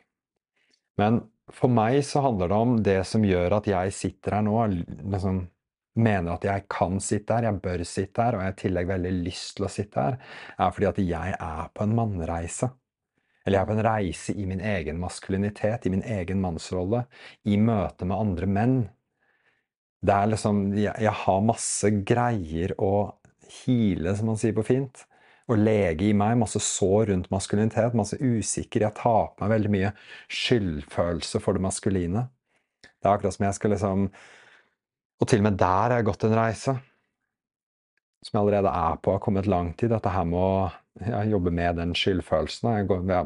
Men 0.96 1.24
for 1.52 1.70
meg 1.70 1.98
så 2.06 2.22
handler 2.24 2.50
det 2.50 2.62
om 2.62 2.78
det 2.82 3.00
som 3.06 3.26
gjør 3.26 3.58
at 3.60 3.68
jeg 3.70 3.92
sitter 3.94 4.38
her 4.38 4.46
nå, 4.46 4.56
liksom 5.02 5.44
mener 5.96 6.34
at 6.34 6.44
jeg 6.44 6.64
kan 6.70 6.98
sitte 7.00 7.36
her, 7.36 7.48
jeg 7.48 7.60
bør 7.64 7.84
sitte 7.88 8.22
her, 8.22 8.36
og 8.36 8.42
jeg 8.42 8.50
har 8.50 8.56
i 8.56 8.62
tillegg 8.62 8.90
veldig 8.90 9.12
lyst 9.24 9.54
til 9.56 9.66
å 9.66 9.72
sitte 9.72 10.02
her, 10.02 10.18
er 10.60 10.74
fordi 10.74 10.88
at 10.90 11.00
jeg 11.02 11.36
er 11.36 11.70
på 11.72 11.86
en 11.86 11.94
mannreise. 11.96 12.70
Eller 13.46 13.60
jeg 13.60 13.62
er 13.62 13.68
på 13.68 13.76
en 13.76 13.86
reise 13.86 14.34
i 14.34 14.44
min 14.50 14.60
egen 14.60 14.98
maskulinitet, 14.98 15.86
i 15.86 15.92
min 15.94 16.02
egen 16.02 16.40
mannsrolle, 16.42 17.04
i 17.46 17.54
møte 17.62 18.08
med 18.08 18.18
andre 18.18 18.48
menn. 18.50 18.78
Det 20.02 20.14
er 20.14 20.32
liksom 20.32 20.64
Jeg, 20.74 21.12
har 21.22 21.44
masse 21.46 21.90
greier 22.06 22.74
å 22.82 23.14
hile, 23.62 24.16
som 24.18 24.32
man 24.32 24.40
sier 24.40 24.54
på 24.56 24.66
fint. 24.66 25.04
Og 25.46 25.60
lege 25.62 26.08
i 26.08 26.14
meg. 26.16 26.34
Masse 26.40 26.58
sår 26.58 27.12
rundt 27.12 27.30
maskulinitet. 27.30 27.94
Masse 27.94 28.18
usikker. 28.18 28.82
Jeg 28.82 28.98
tar 28.98 29.30
på 29.30 29.44
meg 29.44 29.54
veldig 29.54 29.72
mye 29.76 29.92
skyldfølelse 30.26 31.40
for 31.42 31.54
det 31.54 31.62
maskuline. 31.62 32.26
Det 32.82 33.06
er 33.06 33.14
akkurat 33.14 33.36
som 33.36 33.46
jeg 33.46 33.58
skal 33.58 33.74
liksom 33.76 34.08
Og 35.22 35.28
til 35.30 35.40
og 35.40 35.46
med 35.46 35.54
der 35.56 35.94
har 35.94 36.00
jeg 36.00 36.10
gått 36.10 36.26
en 36.26 36.34
reise. 36.36 36.74
Som 38.26 38.40
jeg 38.40 38.42
allerede 38.42 38.72
er 38.74 38.98
på, 38.98 39.14
har 39.14 39.22
kommet 39.22 39.46
langt 39.46 39.84
i. 39.86 39.90
Dette 39.92 40.10
her 40.10 40.26
med 40.26 40.40
å 40.42 41.06
ja, 41.06 41.22
jobbe 41.30 41.52
med 41.54 41.78
den 41.78 41.94
skyldfølelsen. 41.94 42.88
Går, 42.88 43.04
ja, 43.12 43.22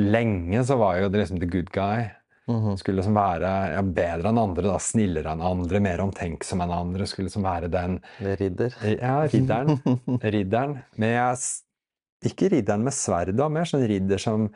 lenge 0.00 0.64
så 0.66 0.80
var 0.80 0.98
jeg 0.98 1.06
jo 1.06 1.14
liksom 1.14 1.38
the 1.38 1.50
good 1.52 1.70
guy. 1.70 2.10
-hmm. 2.46 2.76
Skulle 2.76 3.00
liksom 3.00 3.16
være 3.16 3.50
ja, 3.74 3.82
bedre 3.82 4.30
enn 4.32 4.40
andre, 4.40 4.66
da, 4.68 4.78
snillere 4.82 5.32
enn 5.34 5.44
andre, 5.46 5.80
mer 5.84 6.02
omtenksom 6.04 6.62
enn 6.64 6.74
andre. 6.74 7.08
Skulle 7.08 7.30
liksom 7.30 7.46
være 7.46 7.70
den 7.72 7.98
Ridder. 8.20 8.76
Ja, 8.96 9.16
ridderen. 9.26 9.78
ridderen. 10.36 10.78
Men 10.96 11.16
jeg 11.16 12.32
Ikke 12.32 12.52
ridderen 12.52 12.84
med 12.86 12.94
sverd, 12.94 13.34
da, 13.34 13.48
mer 13.50 13.66
sånn 13.66 13.82
ridder 13.90 14.20
som 14.22 14.46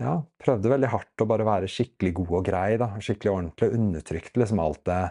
ja, 0.00 0.16
prøvde 0.42 0.70
veldig 0.72 0.88
hardt 0.90 1.22
å 1.22 1.28
bare 1.30 1.46
være 1.46 1.68
skikkelig 1.70 2.14
god 2.16 2.32
og 2.40 2.46
grei. 2.48 2.70
da, 2.80 2.88
Skikkelig 2.98 3.32
ordentlig. 3.32 3.68
Undertrykte 3.76 4.42
liksom 4.42 4.62
alt 4.62 4.82
det 4.88 5.02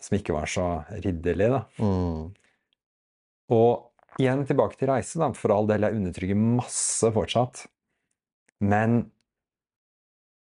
som 0.00 0.16
ikke 0.16 0.36
var 0.36 0.48
så 0.48 0.66
ridderlig. 1.04 1.50
da. 1.52 1.62
Mm. 1.82 2.32
Og 3.54 3.92
Igjen 4.16 4.46
tilbake 4.48 4.78
til 4.80 4.88
reise. 4.88 5.18
da, 5.20 5.26
For 5.36 5.52
all 5.52 5.66
del, 5.68 5.84
jeg 5.84 5.98
undertrykker 5.98 6.38
masse 6.40 7.10
fortsatt. 7.12 7.66
Men 8.64 9.02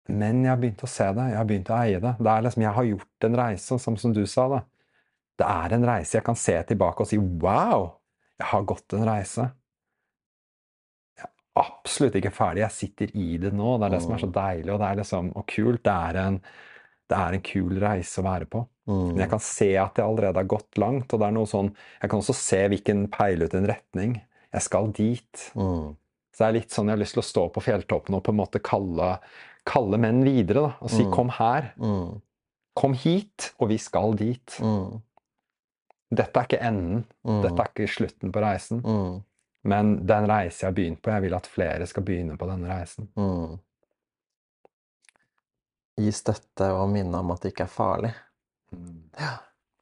men 0.08 0.44
jeg 0.46 0.52
har 0.52 0.60
begynt 0.62 0.84
å 0.86 0.90
se 0.90 1.06
det, 1.18 1.24
jeg 1.32 1.40
har 1.40 1.48
begynt 1.50 1.70
å 1.74 1.78
eie 1.80 2.00
det. 2.02 2.14
Det 2.20 2.30
er 2.30 2.44
liksom, 2.46 2.62
Jeg 2.62 2.78
har 2.78 2.88
gjort 2.92 3.26
en 3.26 3.38
reise, 3.40 3.78
som, 3.82 3.96
som 3.98 4.14
du 4.14 4.26
sa. 4.30 4.48
da. 4.52 4.60
Det 5.36 5.48
er 5.50 5.76
en 5.76 5.88
reise 5.90 6.18
jeg 6.20 6.26
kan 6.28 6.38
se 6.38 6.56
tilbake 6.70 7.02
og 7.02 7.10
si 7.10 7.18
'wow, 7.18 7.88
jeg 8.40 8.48
har 8.52 8.64
gått 8.64 8.94
en 8.94 9.08
reise'. 9.10 9.50
Jeg 11.18 11.26
er 11.26 11.32
absolutt 11.56 12.16
ikke 12.16 12.32
ferdig. 12.32 12.62
Jeg 12.62 12.72
sitter 12.72 13.18
i 13.18 13.38
det 13.38 13.52
nå. 13.54 13.78
Det 13.80 13.86
er 13.86 13.96
det 13.96 14.02
som 14.04 14.14
er 14.14 14.22
så 14.24 14.32
deilig 14.32 14.74
og 14.74 14.80
det 14.80 14.88
er 14.88 14.96
liksom, 15.02 15.32
og 15.36 15.46
kult. 15.48 15.84
Det 15.84 15.92
er 15.92 16.22
en, 16.28 16.42
det 17.12 17.18
er 17.18 17.36
en 17.38 17.44
kul 17.46 17.78
reise 17.82 18.22
å 18.22 18.26
være 18.26 18.48
på. 18.50 18.64
Mm. 18.90 19.02
Men 19.12 19.22
jeg 19.24 19.32
kan 19.34 19.42
se 19.44 19.70
at 19.82 20.00
jeg 20.00 20.06
allerede 20.06 20.42
har 20.42 20.50
gått 20.50 20.80
langt. 20.82 21.14
og 21.14 21.22
det 21.22 21.28
er 21.28 21.36
noe 21.36 21.50
sånn, 21.50 21.72
Jeg 22.02 22.10
kan 22.10 22.20
også 22.20 22.38
se 22.38 22.62
hvilken 22.68 23.08
peile 23.14 23.46
ut 23.46 23.54
en 23.54 23.68
retning. 23.70 24.22
Jeg 24.54 24.62
skal 24.62 24.92
dit. 24.92 25.52
Mm. 25.56 25.96
Så 26.34 26.44
det 26.44 26.48
er 26.48 26.58
litt 26.60 26.72
sånn 26.72 26.90
jeg 26.90 26.98
har 26.98 27.04
lyst 27.04 27.16
til 27.18 27.24
å 27.24 27.32
stå 27.32 27.44
på 27.56 27.64
fjelltoppen 27.64 28.16
og 28.18 28.24
på 28.24 28.34
en 28.34 28.40
måte 28.42 28.62
kalle, 28.64 29.20
kalle 29.66 29.98
menn 29.98 30.24
videre. 30.24 30.68
da, 30.68 30.74
Og 30.82 30.90
si 30.90 31.04
mm. 31.04 31.12
'kom 31.12 31.30
her'. 31.30 31.74
Mm. 31.78 32.22
Kom 32.76 32.94
hit, 32.94 33.54
og 33.60 33.70
vi 33.70 33.78
skal 33.78 34.14
dit. 34.20 34.58
Mm. 34.60 35.02
Dette 36.12 36.40
er 36.40 36.44
ikke 36.44 36.62
enden. 36.62 37.06
Mm. 37.24 37.42
Dette 37.42 37.62
er 37.62 37.72
ikke 37.72 37.88
slutten 37.88 38.32
på 38.32 38.42
reisen. 38.44 38.84
Men 39.64 40.06
den 40.06 40.28
reise 40.30 40.62
jeg 40.62 40.68
har 40.70 40.76
begynt 40.76 41.02
på, 41.02 41.10
jeg 41.10 41.22
vil 41.22 41.34
at 41.34 41.48
flere 41.48 41.88
skal 41.88 42.04
begynne 42.04 42.38
på 42.38 42.46
denne 42.46 42.68
reisen. 42.70 43.08
Gi 45.96 46.12
støtte 46.12 46.70
og 46.76 46.90
minne 46.92 47.22
om 47.24 47.34
at 47.36 47.44
det 47.44 47.54
ikke 47.54 47.68
er 47.68 47.72
farlig. 47.72 48.14
Ja. 49.20 49.36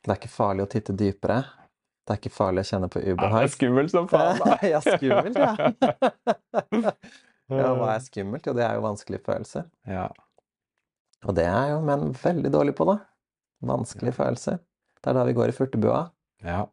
Det 0.03 0.11
er 0.11 0.19
ikke 0.19 0.33
farlig 0.33 0.65
å 0.65 0.69
titte 0.69 0.93
dypere. 0.99 1.39
Det 2.03 2.11
er 2.11 2.19
ikke 2.19 2.33
farlig 2.35 2.65
å 2.65 2.67
kjenne 2.67 2.89
på 2.91 2.99
ubehag. 2.99 3.31
Jeg 3.31 3.33
det 3.33 3.47
er 3.47 3.53
skummelt 3.53 3.93
som 3.93 4.09
faen. 4.11 4.41
ja, 4.73 4.81
skummelt, 4.83 5.37
ja. 5.39 5.53
ja, 7.61 7.69
hva 7.79 7.93
er 7.93 8.03
skummelt? 8.03 8.49
Jo, 8.49 8.55
det 8.57 8.65
er 8.67 8.75
jo 8.75 8.83
vanskelige 8.83 9.23
følelser. 9.23 9.69
Ja. 9.87 10.09
Og 11.23 11.37
det 11.37 11.47
er 11.47 11.71
jo 11.71 11.79
menn 11.87 12.11
veldig 12.19 12.51
dårlige 12.51 12.75
på, 12.81 12.89
da. 12.91 12.97
Vanskelige 13.63 14.17
følelser. 14.17 14.59
Det 14.99 15.11
er 15.11 15.17
da 15.19 15.23
vi 15.29 15.35
går 15.37 15.53
i 15.53 15.55
furtebua. 15.55 16.01
Ja. 16.43 16.65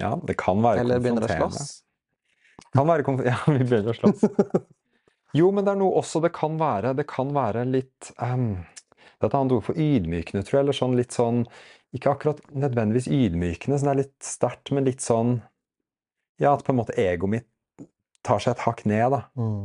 ja, 0.00 0.14
det 0.24 0.38
kan 0.40 0.64
være 0.64 0.80
Eller 0.80 1.02
begynner 1.04 1.28
å 1.28 1.28
slåss. 1.28 1.74
Kan 2.72 2.88
være 2.88 3.04
konf 3.04 3.20
ja, 3.28 3.36
vi 3.44 3.60
begynner 3.60 3.92
å 3.92 3.98
slåss. 3.98 4.24
Jo, 5.34 5.50
men 5.54 5.66
det 5.66 5.74
er 5.74 5.80
noe 5.80 5.98
også 5.98 6.22
det 6.22 6.30
kan 6.36 6.58
være 6.60 6.94
Det 6.94 7.08
kan 7.10 7.32
være 7.34 7.64
litt 7.66 8.12
um, 8.22 8.52
Det 8.94 9.26
er 9.26 9.30
et 9.30 9.38
annet 9.38 9.56
ord 9.56 9.64
for 9.66 9.80
ydmykende, 9.80 10.44
tror 10.46 10.58
jeg. 10.58 10.66
Eller 10.66 10.78
sånn 10.78 10.98
litt 10.98 11.16
sånn 11.16 11.40
Ikke 11.96 12.12
akkurat 12.14 12.42
nødvendigvis 12.54 13.10
ydmykende, 13.10 13.80
sånn 13.80 13.90
det 13.90 13.94
er 13.94 14.02
litt 14.04 14.28
sterkt, 14.28 14.70
men 14.74 14.86
litt 14.86 15.04
sånn 15.04 15.40
Ja, 16.42 16.54
at 16.54 16.64
på 16.66 16.74
en 16.74 16.80
måte 16.82 16.96
egoet 16.98 17.34
mitt 17.38 17.50
tar 18.24 18.40
seg 18.40 18.54
et 18.54 18.64
hakk 18.64 18.84
ned, 18.88 19.12
da. 19.12 19.20
Mm. 19.36 19.64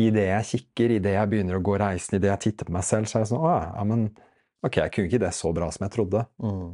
I 0.00 0.06
det 0.14 0.24
jeg 0.24 0.46
kikker, 0.48 0.94
i 0.94 1.02
det 1.04 1.12
jeg 1.12 1.30
begynner 1.30 1.58
å 1.58 1.64
gå 1.64 1.74
reisen, 1.80 2.16
i 2.16 2.22
det 2.22 2.30
jeg 2.30 2.42
titter 2.46 2.68
på 2.68 2.74
meg 2.74 2.86
selv, 2.86 3.10
så 3.10 3.18
er 3.18 3.24
jeg 3.24 3.30
sånn 3.32 3.42
Å 3.44 3.50
ja, 3.52 3.84
men 3.86 4.06
ok, 4.64 4.78
jeg 4.78 4.94
kunne 4.94 5.10
ikke 5.10 5.22
det 5.26 5.32
så 5.36 5.52
bra 5.56 5.68
som 5.74 5.84
jeg 5.84 5.94
trodde. 5.96 6.24
Mm. 6.40 6.70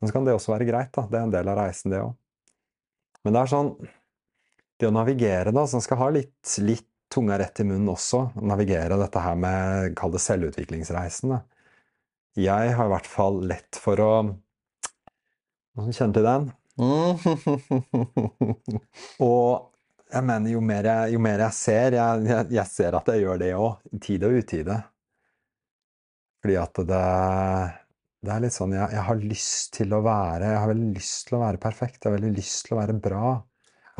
Men 0.00 0.08
så 0.08 0.16
kan 0.16 0.28
det 0.28 0.36
også 0.36 0.54
være 0.54 0.68
greit, 0.68 0.92
da. 0.96 1.06
Det 1.10 1.18
er 1.18 1.26
en 1.26 1.34
del 1.34 1.50
av 1.52 1.58
reisen, 1.58 1.92
det 1.92 2.02
òg. 2.04 2.14
Men 3.24 3.36
det 3.36 3.42
er 3.42 3.50
sånn 3.52 3.74
Det 4.80 4.88
å 4.88 4.94
navigere, 4.96 5.52
da, 5.52 5.66
som 5.68 5.82
skal 5.84 5.98
ha 6.00 6.06
litt, 6.14 6.54
litt 6.64 6.86
tunga 7.10 7.38
rett 7.40 7.62
i 7.62 7.66
munnen 7.66 7.90
også, 7.92 8.26
navigere 8.46 8.98
dette 9.00 9.22
her 9.24 9.38
med 9.38 9.96
Kall 9.98 10.14
det 10.14 10.22
selvutviklingsreisen, 10.24 11.34
da. 11.34 11.40
Jeg 12.38 12.76
har 12.78 12.86
i 12.86 12.92
hvert 12.92 13.10
fall 13.10 13.42
lett 13.50 13.78
for 13.80 14.00
å 14.04 14.12
Noen 15.78 15.94
kjenner 15.94 16.14
til 16.16 16.26
den? 16.26 16.46
Mm. 16.80 17.18
Og 19.26 19.70
jeg 20.10 20.26
mener, 20.26 20.50
jo 20.50 20.62
mer 20.64 20.88
jeg, 20.88 21.12
jo 21.14 21.20
mer 21.22 21.44
jeg 21.44 21.56
ser 21.56 21.96
jeg, 21.96 22.24
jeg, 22.26 22.48
jeg 22.56 22.66
ser 22.70 22.96
at 22.98 23.10
jeg 23.12 23.22
gjør 23.22 23.42
det 23.42 23.50
òg, 23.54 23.84
i 23.94 24.00
tide 24.02 24.30
og 24.30 24.40
utide. 24.42 24.78
Fordi 26.40 26.56
at 26.58 26.80
det, 26.88 27.04
det 28.26 28.34
er 28.34 28.42
litt 28.44 28.56
sånn 28.56 28.74
jeg, 28.74 28.96
jeg 28.96 29.06
har 29.06 29.22
lyst 29.22 29.74
til 29.76 29.94
å 29.94 30.00
være 30.04 30.48
Jeg 30.48 30.60
har 30.62 30.70
veldig 30.72 30.90
lyst 30.96 31.28
til 31.28 31.36
å 31.38 31.42
være 31.44 31.62
perfekt. 31.62 32.00
Jeg 32.00 32.08
har 32.10 32.16
veldig 32.18 32.32
lyst 32.38 32.66
til 32.66 32.76
å 32.76 32.80
være 32.80 32.98
bra. 33.06 33.34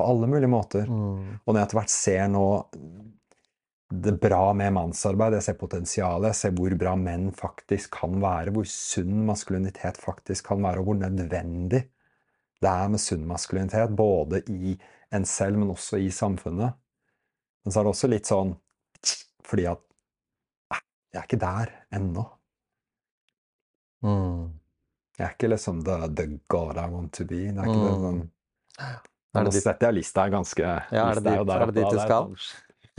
På 0.00 0.06
alle 0.08 0.28
mulige 0.32 0.50
måter. 0.50 0.88
Mm. 0.88 1.38
Og 1.44 1.52
når 1.52 1.60
jeg 1.60 1.68
etter 1.68 1.78
hvert 1.80 1.92
ser 1.92 2.28
nå 2.32 2.44
det 3.90 4.12
bra 4.22 4.52
med 4.54 4.72
mannsarbeid, 4.76 5.34
jeg 5.34 5.48
ser 5.48 5.56
potensialet, 5.58 6.28
jeg 6.30 6.38
ser 6.38 6.52
hvor 6.54 6.74
bra 6.78 6.92
menn 6.96 7.30
faktisk 7.34 7.96
kan 7.98 8.20
være, 8.22 8.52
hvor 8.54 8.68
sunn 8.70 9.24
maskulinitet 9.26 9.98
faktisk 9.98 10.46
kan 10.52 10.62
være, 10.62 10.78
og 10.78 10.86
hvor 10.86 11.00
nødvendig 11.00 11.82
det 12.60 12.70
er 12.70 12.92
med 12.92 13.02
sunn 13.02 13.26
maskulinitet, 13.26 13.96
både 13.98 14.44
i 14.52 14.76
en 15.10 15.26
selv, 15.26 15.58
men 15.58 15.72
også 15.74 15.98
i 15.98 16.10
samfunnet. 16.14 16.78
Men 17.64 17.74
så 17.74 17.80
er 17.80 17.88
det 17.88 17.94
også 17.96 18.10
litt 18.12 18.30
sånn 18.30 18.54
fordi 19.50 19.64
at 19.66 19.82
jeg 21.10 21.18
er 21.18 21.26
ikke 21.26 21.40
der 21.42 21.72
ennå. 21.98 22.22
Mm. 24.06 24.44
Jeg 25.18 25.26
er 25.26 25.32
ikke 25.34 25.50
liksom 25.50 25.80
the, 25.84 25.96
the 26.14 26.26
God 26.48 26.78
I 26.78 26.86
want 26.92 27.12
to 27.18 27.26
be. 27.26 27.48
Det 27.50 27.58
er 27.58 27.66
ikke 27.66 27.88
det 27.88 27.96
Mm. 27.96 28.04
sånn 28.04 28.20
Er 28.80 29.09
Nå 29.36 29.44
ditt, 29.46 29.62
setter 29.62 29.90
jeg 29.90 30.00
lista 30.00 30.26
ganske 30.32 30.64
ja, 30.64 31.04
er 31.04 31.20
det 31.20 31.24
dit, 31.28 31.46
der 31.46 31.62
er 31.62 31.70
det 31.70 31.76
dit 31.76 31.92
du 31.94 32.00
skal? 32.02 32.24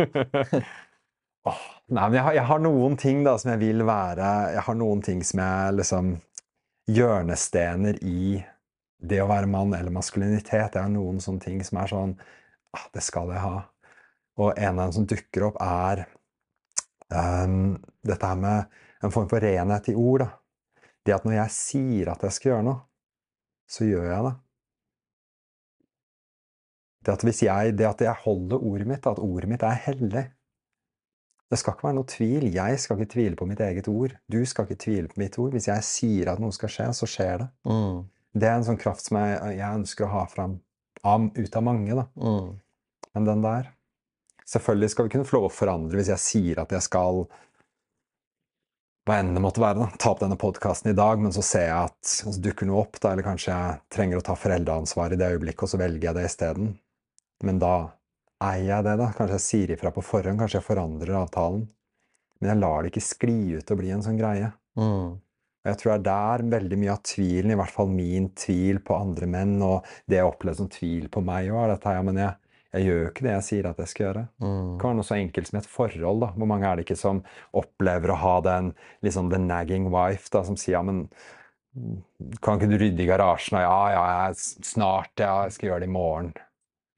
Åh, 1.52 1.62
nei, 1.90 2.06
men 2.06 2.16
jeg 2.16 2.24
har, 2.24 2.36
jeg 2.38 2.48
har 2.52 2.62
noen 2.62 2.96
ting 3.02 3.24
da 3.26 3.34
som 3.42 3.52
jeg 3.52 3.62
vil 3.64 3.84
være 3.88 4.30
Jeg 4.54 4.64
har 4.68 4.78
noen 4.78 5.02
ting 5.06 5.24
som 5.26 5.42
jeg 5.42 5.76
liksom 5.80 6.12
Hjørnestener 6.92 8.00
i 8.06 8.40
det 9.02 9.20
å 9.24 9.28
være 9.30 9.50
mann 9.50 9.74
eller 9.74 9.94
maskulinitet. 9.94 10.76
Jeg 10.76 10.82
har 10.82 10.92
noen 10.92 11.22
sånne 11.24 11.42
ting 11.44 11.62
som 11.66 11.80
er 11.82 11.92
sånn 11.92 12.16
ah, 12.78 12.88
Det 12.94 13.04
skal 13.06 13.32
jeg 13.34 13.42
ha. 13.42 13.56
Og 14.42 14.54
en 14.54 14.80
av 14.80 14.90
dem 14.90 14.96
som 14.96 15.08
dukker 15.10 15.48
opp, 15.50 15.58
er 15.62 16.06
um, 17.10 17.76
dette 18.06 18.28
her 18.28 18.40
med 18.40 18.78
en 19.02 19.14
form 19.14 19.30
for 19.32 19.44
renhet 19.44 19.90
i 19.92 19.98
ord. 19.98 20.26
da. 20.26 20.30
Det 21.06 21.16
at 21.16 21.26
når 21.26 21.38
jeg 21.40 21.56
sier 21.56 22.12
at 22.14 22.26
jeg 22.26 22.38
skal 22.38 22.52
gjøre 22.52 22.68
noe, 22.68 22.82
så 23.72 23.88
gjør 23.88 24.08
jeg 24.10 24.26
det. 24.28 24.34
Det 27.02 27.16
at, 27.16 27.26
hvis 27.26 27.42
jeg, 27.44 27.74
det 27.80 27.88
at 27.88 28.04
jeg 28.06 28.24
holder 28.24 28.62
ordet 28.62 28.88
mitt, 28.88 29.08
at 29.10 29.20
ordet 29.20 29.50
mitt 29.50 29.64
er 29.66 29.80
hellig 29.88 30.28
Det 31.50 31.58
skal 31.60 31.74
ikke 31.74 31.88
være 31.88 31.98
noe 31.98 32.08
tvil. 32.08 32.46
Jeg 32.54 32.80
skal 32.80 33.00
ikke 33.00 33.14
tvile 33.16 33.36
på 33.36 33.48
mitt 33.50 33.60
eget 33.60 33.90
ord. 33.92 34.14
Du 34.32 34.40
skal 34.46 34.68
ikke 34.68 34.84
tvile 34.86 35.10
på 35.12 35.20
mitt 35.20 35.38
ord. 35.42 35.52
Hvis 35.52 35.68
jeg 35.68 35.84
sier 35.84 36.32
at 36.32 36.40
noe 36.40 36.54
skal 36.56 36.72
skje, 36.72 36.86
så 36.96 37.10
skjer 37.10 37.42
det. 37.42 37.48
Mm. 37.68 37.98
Det 38.32 38.48
er 38.48 38.56
en 38.56 38.68
sånn 38.70 38.80
kraft 38.80 39.10
som 39.10 39.20
jeg, 39.20 39.58
jeg 39.58 39.82
ønsker 39.82 40.08
å 40.08 40.14
ha 40.14 40.26
fram 40.32 40.60
av, 41.04 41.28
ut 41.36 41.58
av 41.58 41.66
mange. 41.66 41.98
da. 41.98 42.08
Mm. 42.16 42.52
Men 43.16 43.32
den 43.34 43.48
der 43.48 43.72
Selvfølgelig 44.52 44.90
skal 44.92 45.06
vi 45.06 45.12
kunne 45.14 45.28
få 45.28 45.38
lov 45.38 45.46
å 45.48 45.54
forandre 45.54 45.96
hvis 45.96 46.10
jeg 46.12 46.20
sier 46.20 46.60
at 46.60 46.74
jeg 46.76 46.84
skal 46.84 47.22
hva 49.08 49.18
enn 49.18 49.34
det 49.34 49.42
måtte 49.42 49.62
være, 49.64 49.82
da, 49.82 49.98
ta 49.98 50.12
opp 50.14 50.20
denne 50.22 50.38
podkasten 50.38 50.92
i 50.92 50.98
dag, 50.98 51.22
men 51.22 51.34
så 51.34 51.42
ser 51.46 51.66
jeg 51.66 51.90
at 51.90 52.10
så 52.10 52.34
dukker 52.38 52.68
noe 52.70 52.84
opp, 52.84 53.00
da, 53.02 53.14
eller 53.14 53.26
kanskje 53.26 53.50
jeg 53.50 53.80
trenger 53.94 54.20
å 54.20 54.26
ta 54.26 54.36
foreldreansvar 54.38 55.16
i 55.16 55.18
det 55.18 55.32
øyeblikket, 55.34 55.64
og 55.66 55.72
så 55.72 55.80
velger 55.82 56.10
jeg 56.10 56.18
det 56.20 56.26
isteden. 56.30 56.68
Men 57.48 57.60
da 57.62 57.76
eier 58.42 58.68
jeg 58.68 58.88
det, 58.88 58.96
da. 59.02 59.12
Kanskje 59.18 59.38
jeg 59.38 59.48
sier 59.48 59.74
ifra 59.76 59.92
på 59.94 60.04
forhånd, 60.06 60.40
kanskje 60.42 60.60
jeg 60.60 60.68
forandrer 60.68 61.18
avtalen. 61.22 61.68
Men 62.42 62.54
jeg 62.54 62.62
lar 62.64 62.82
det 62.82 62.94
ikke 62.94 63.06
skli 63.06 63.40
ut 63.60 63.74
og 63.74 63.82
bli 63.82 63.92
en 63.94 64.06
sånn 64.06 64.20
greie. 64.20 64.50
Mm. 64.80 65.20
Og 65.62 65.70
jeg 65.70 65.78
tror 65.78 65.92
det 65.92 65.98
er 66.00 66.06
der 66.08 66.44
veldig 66.56 66.78
mye 66.82 66.94
av 66.96 67.02
tvilen, 67.06 67.52
i 67.54 67.58
hvert 67.60 67.74
fall 67.74 67.92
min 67.94 68.32
tvil 68.34 68.80
på 68.86 68.96
andre 68.98 69.28
menn, 69.30 69.60
og 69.62 69.86
det 70.10 70.18
jeg 70.18 70.30
opplever 70.30 70.58
som 70.58 70.70
tvil 70.74 71.06
på 71.14 71.22
meg 71.26 71.52
òg, 71.52 71.60
er 71.62 71.76
dette 71.76 71.90
her, 71.90 72.00
ja, 72.00 72.06
men 72.08 72.18
jeg, 72.18 72.34
jeg 72.72 72.88
gjør 72.88 72.98
jo 72.98 73.12
ikke 73.12 73.26
det 73.28 73.36
jeg 73.36 73.46
sier 73.46 73.68
at 73.70 73.84
jeg 73.84 73.92
skal 73.92 74.06
gjøre. 74.08 74.24
Mm. 74.42 74.56
Det 74.72 74.80
kan 74.82 74.90
være 74.90 75.00
noe 75.02 75.10
så 75.12 75.20
enkelt 75.20 75.52
som 75.52 75.60
et 75.60 75.70
forhold. 75.70 76.24
da. 76.26 76.32
Hvor 76.34 76.50
mange 76.50 76.66
er 76.72 76.80
det 76.80 76.88
ikke 76.88 76.98
som 77.04 77.22
opplever 77.62 78.16
å 78.16 78.20
ha 78.24 78.34
den 78.48 78.74
liksom 79.06 79.30
the 79.30 79.42
nagging 79.44 79.92
wife 79.94 80.34
da, 80.34 80.42
som 80.48 80.58
sier 80.58 80.80
ja, 80.80 80.84
men 80.88 81.06
kan 82.42 82.58
ikke 82.58 82.72
du 82.72 82.80
rydde 82.82 83.06
i 83.06 83.12
garasjen? 83.12 83.60
Og 83.60 83.68
ja, 83.68 83.82
ja, 83.94 84.06
jeg, 84.32 84.66
snart, 84.66 85.14
ja, 85.22 85.44
jeg 85.46 85.60
skal 85.60 85.70
gjøre 85.70 85.86
det 85.86 85.92
i 85.92 85.94
morgen. 85.94 86.34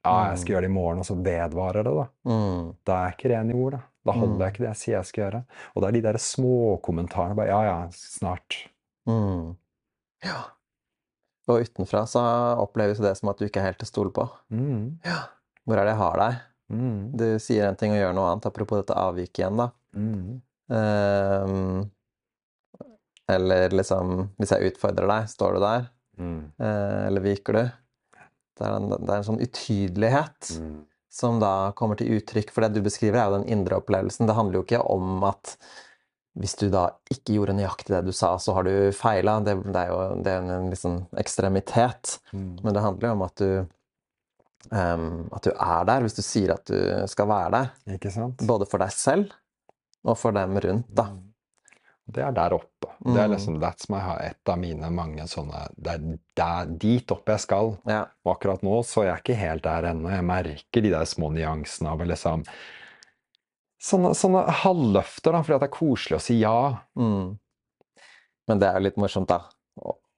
Ja, 0.03 0.13
jeg 0.29 0.39
skal 0.41 0.55
gjøre 0.55 0.65
det 0.65 0.71
i 0.71 0.75
morgen, 0.75 0.99
og 0.99 1.07
så 1.07 1.15
vedvarer 1.15 1.87
det, 1.87 1.93
da. 1.95 2.05
Mm. 2.27 2.63
Da 2.83 2.95
er 2.97 3.05
jeg 3.07 3.17
ikke 3.17 3.31
ren 3.31 3.51
i 3.51 3.57
ord, 3.57 3.77
da. 3.77 3.81
Da 4.03 4.15
holder 4.17 4.41
jeg 4.43 4.51
ikke 4.51 4.63
det 4.65 4.67
jeg 4.67 4.79
sier 4.81 4.97
jeg 4.97 5.07
skal 5.07 5.23
gjøre. 5.23 5.39
Og 5.71 5.77
det 5.79 5.87
er 5.87 5.95
de 5.95 6.01
der 6.03 6.19
småkommentarene 6.19 7.37
bare 7.39 7.53
ja, 7.53 7.59
ja, 7.69 7.77
snart. 7.95 8.57
Mm. 9.07 9.53
Ja. 10.27 10.39
Og 11.47 11.63
utenfra 11.63 12.03
så 12.07 12.23
oppleves 12.59 12.99
det 13.03 13.13
som 13.19 13.31
at 13.31 13.39
du 13.39 13.47
ikke 13.47 13.61
er 13.61 13.69
helt 13.71 13.79
til 13.79 13.87
å 13.87 13.93
stole 13.93 14.13
på. 14.15 14.27
Mm. 14.51 14.99
Ja. 15.07 15.21
Hvor 15.63 15.79
er 15.79 15.87
det 15.87 15.95
jeg 15.95 16.01
har 16.03 16.19
deg? 16.19 16.43
Mm. 16.73 16.99
Du 17.19 17.25
sier 17.43 17.69
en 17.69 17.79
ting 17.79 17.95
og 17.95 18.01
gjør 18.01 18.15
noe 18.17 18.29
annet. 18.33 18.49
Apropos 18.51 18.83
dette 18.83 18.99
avviket 18.99 19.43
igjen, 19.43 19.63
da. 19.63 19.69
Mm. 19.95 20.41
Um, 20.73 21.91
eller 23.29 23.73
liksom 23.75 24.13
Hvis 24.39 24.53
jeg 24.55 24.71
utfordrer 24.71 25.07
deg, 25.09 25.27
står 25.31 25.55
du 25.55 25.63
der? 25.63 25.85
Mm. 26.19 26.39
Eh, 26.59 26.99
eller 27.07 27.23
viker 27.23 27.57
du? 27.57 27.63
Det 28.59 28.65
er, 28.67 28.75
en, 28.77 28.89
det 28.93 29.09
er 29.09 29.19
en 29.21 29.29
sånn 29.31 29.41
utydelighet 29.41 30.51
Mm. 30.59 30.83
som 31.13 31.39
da 31.41 31.71
kommer 31.77 31.97
til 31.97 32.15
uttrykk. 32.17 32.51
For 32.53 32.65
det 32.65 32.75
du 32.75 32.81
beskriver, 32.85 33.17
er 33.19 33.29
jo 33.29 33.39
den 33.39 33.49
indre 33.53 33.79
opplevelsen. 33.81 34.27
Det 34.29 34.35
handler 34.37 34.59
jo 34.59 34.65
ikke 34.67 34.83
om 34.93 35.23
at 35.29 35.55
hvis 36.33 36.55
du 36.57 36.65
da 36.73 36.87
ikke 37.13 37.35
gjorde 37.35 37.53
nøyaktig 37.53 37.93
det 37.93 38.05
du 38.07 38.11
sa, 38.11 38.31
så 38.41 38.55
har 38.57 38.65
du 38.65 38.91
feila. 38.97 39.39
Det, 39.45 39.53
det 39.67 39.83
er 39.83 39.91
jo 39.91 39.99
det 40.25 40.31
er 40.33 40.47
en 40.55 40.69
liksom 40.73 40.95
ekstremitet. 41.21 42.17
Mm. 42.33 42.47
Men 42.63 42.73
det 42.73 42.81
handler 42.81 43.07
jo 43.09 43.13
om 43.17 43.25
at 43.27 43.35
du 43.41 43.49
um, 44.71 45.29
at 45.33 45.45
du 45.45 45.51
er 45.53 45.85
der 45.89 46.01
hvis 46.05 46.17
du 46.17 46.23
sier 46.25 46.55
at 46.55 46.65
du 46.69 46.77
skal 47.11 47.29
være 47.29 47.51
der. 47.57 47.69
Både 48.49 48.65
for 48.69 48.81
deg 48.81 48.93
selv 48.95 49.33
og 50.03 50.17
for 50.19 50.35
dem 50.35 50.57
rundt, 50.57 50.89
da. 50.91 51.07
Det 52.05 52.19
er 52.23 52.33
der 52.35 52.53
oppe. 52.57 52.89
Det 53.05 53.15
er 53.17 53.27
Mm. 53.29 53.31
liksom 53.35 53.59
that's 53.61 53.89
my. 53.89 53.99
Et 54.25 54.49
av 54.49 54.57
mine 54.59 54.89
mange 54.91 55.23
sånne 55.27 55.67
Det 55.81 55.93
er 55.93 56.19
der, 56.35 56.65
dit 56.65 57.11
opp 57.11 57.25
jeg 57.25 57.39
skal. 57.39 57.77
Ja. 57.87 58.05
Og 58.25 58.35
akkurat 58.37 58.61
nå 58.61 58.83
så 58.83 59.03
er 59.03 59.05
jeg 59.13 59.23
ikke 59.23 59.39
helt 59.39 59.63
der 59.63 59.83
ennå. 59.83 60.09
Jeg 60.11 60.23
merker 60.25 60.81
de 60.81 60.89
der 60.89 61.05
små 61.05 61.31
nyansene 61.31 61.89
av 61.89 61.99
liksom 61.99 62.43
Sånne, 63.83 64.13
sånne 64.15 64.45
halvløfter, 64.47 65.33
da, 65.33 65.41
fordi 65.43 65.55
at 65.55 65.59
det 65.65 65.67
er 65.67 65.77
koselig 65.77 66.15
å 66.15 66.21
si 66.23 66.39
ja. 66.39 66.77
Mm. 66.95 67.37
Men 68.47 68.59
det 68.59 68.67
er 68.69 68.77
jo 68.79 68.83
litt 68.85 68.95
morsomt, 68.95 69.27
da. 69.27 69.41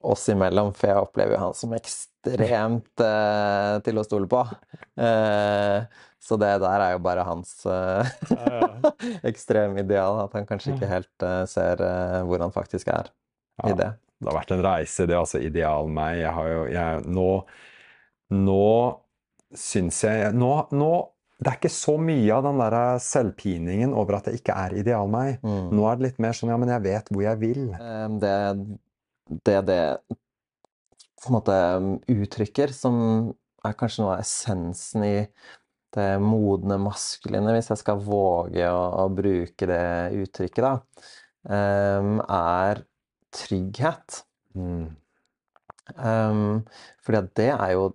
Oss 0.05 0.27
imellom, 0.29 0.69
for 0.77 0.91
jeg 0.91 1.01
opplever 1.01 1.33
jo 1.35 1.41
han 1.47 1.55
som 1.57 1.71
ekstremt 1.77 3.01
eh, 3.01 3.75
til 3.85 3.97
å 3.97 4.03
stole 4.05 4.29
på. 4.29 4.41
Eh, 5.01 5.85
så 6.25 6.37
det 6.41 6.51
der 6.61 6.81
er 6.81 6.93
jo 6.95 7.01
bare 7.05 7.25
hans 7.25 7.51
eh, 7.69 8.11
ekstremideal, 9.31 10.19
at 10.25 10.33
han 10.37 10.47
kanskje 10.49 10.73
ikke 10.75 10.89
helt 10.89 11.25
eh, 11.25 11.43
ser 11.49 11.81
eh, 11.85 12.21
hvor 12.27 12.41
han 12.45 12.53
faktisk 12.55 12.89
er 12.93 13.11
Ja. 13.63 13.69
i 13.71 13.75
det. 13.79 13.89
Det 14.19 14.29
har 14.31 14.37
vært 14.39 14.51
en 14.55 14.63
reise, 14.65 15.05
det 15.07 15.13
er 15.15 15.21
altså 15.21 15.39
ideal 15.43 15.89
meg. 15.91 16.17
Jeg 16.21 16.31
har 16.37 16.47
jo 16.51 16.61
jeg, 16.71 17.03
Nå 17.11 17.27
Nå 18.35 18.61
syns 19.55 19.99
jeg 20.03 20.31
nå, 20.35 20.49
nå 20.73 20.89
Det 21.39 21.51
er 21.51 21.57
ikke 21.59 21.71
så 21.71 21.93
mye 22.01 22.31
av 22.33 22.45
den 22.47 22.59
der 22.63 22.75
selvpiningen 23.03 23.93
over 23.95 24.17
at 24.17 24.29
jeg 24.31 24.39
ikke 24.39 24.55
er 24.55 24.75
ideal 24.79 25.09
meg. 25.11 25.37
Mm. 25.43 25.69
Nå 25.75 25.85
er 25.91 25.99
det 25.99 26.05
litt 26.09 26.19
mer 26.23 26.35
sånn 26.35 26.51
ja, 26.53 26.57
men 26.61 26.71
jeg 26.71 26.83
vet 26.87 27.11
hvor 27.11 27.25
jeg 27.27 27.39
vil. 27.43 27.65
Eh, 27.75 28.07
det 28.23 28.35
det 29.25 29.59
det 29.69 29.81
på 30.09 31.31
en 31.31 31.37
måte 31.37 31.57
uttrykker, 32.11 32.73
som 32.75 32.97
er 33.65 33.77
kanskje 33.79 34.03
noe 34.03 34.15
av 34.15 34.23
essensen 34.23 35.05
i 35.07 35.15
det 35.95 36.09
modne 36.21 36.77
maskuline, 36.81 37.53
hvis 37.55 37.71
jeg 37.71 37.81
skal 37.81 38.03
våge 38.03 38.67
å, 38.67 38.81
å 39.01 39.05
bruke 39.15 39.69
det 39.69 39.85
uttrykket, 40.19 40.65
da, 40.65 40.73
um, 41.47 42.19
er 42.21 42.83
trygghet. 43.35 44.21
Mm. 44.55 44.89
Um, 45.95 46.63
fordi 47.05 47.21
at 47.21 47.31
det 47.39 47.51
er 47.53 47.75
jo 47.75 47.89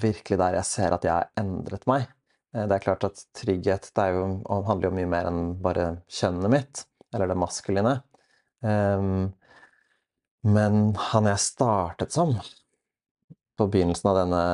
virkelig 0.00 0.38
der 0.40 0.58
jeg 0.60 0.68
ser 0.68 0.96
at 0.96 1.06
jeg 1.06 1.14
har 1.14 1.30
endret 1.40 1.86
meg. 1.90 2.06
Eh, 2.54 2.66
det 2.66 2.76
er 2.76 2.84
klart 2.84 3.06
at 3.08 3.24
trygghet 3.36 3.90
det 3.96 4.06
jo, 4.14 4.22
handler 4.68 4.90
jo 4.90 4.96
mye 4.98 5.10
mer 5.10 5.30
enn 5.30 5.42
bare 5.62 5.90
kjønnet 6.10 6.52
mitt, 6.52 6.84
eller 7.14 7.30
det 7.30 7.38
maskuline. 7.40 7.96
Um, 8.60 9.30
men 10.46 10.94
han 11.10 11.28
jeg 11.28 11.42
startet 11.44 12.14
som 12.14 12.36
på 13.60 13.66
begynnelsen 13.68 14.08
av 14.08 14.18
denne 14.22 14.44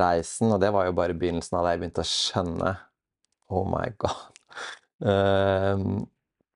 reisen, 0.00 0.50
og 0.50 0.58
det 0.62 0.72
var 0.74 0.88
jo 0.88 0.96
bare 0.98 1.14
begynnelsen 1.18 1.60
av 1.60 1.66
det 1.66 1.74
jeg 1.74 1.82
begynte 1.84 2.04
å 2.04 2.10
skjønne 2.10 2.72
Oh 3.50 3.66
my 3.66 3.86
god. 3.98 4.26
Uh, 5.02 6.02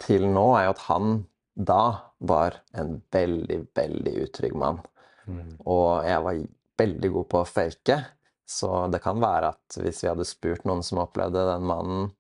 til 0.03 0.27
nå 0.31 0.45
er 0.59 0.67
jo 0.67 0.75
at 0.75 0.83
han 0.89 1.15
da 1.55 1.85
var 2.19 2.59
en 2.75 2.99
veldig, 3.15 3.61
veldig 3.75 4.15
utrygg 4.27 4.57
mann. 4.59 4.81
Mm. 5.27 5.57
Og 5.71 6.05
jeg 6.07 6.25
var 6.27 6.43
veldig 6.83 7.11
god 7.17 7.29
på 7.31 7.41
å 7.41 7.49
fake. 7.49 7.99
Så 8.47 8.71
det 8.93 9.01
kan 9.05 9.23
være 9.23 9.55
at 9.55 9.79
hvis 9.81 10.03
vi 10.05 10.11
hadde 10.11 10.27
spurt 10.29 10.67
noen 10.69 10.83
som 10.85 11.01
opplevde 11.03 11.47
den 11.49 11.65
mannen, 11.69 12.11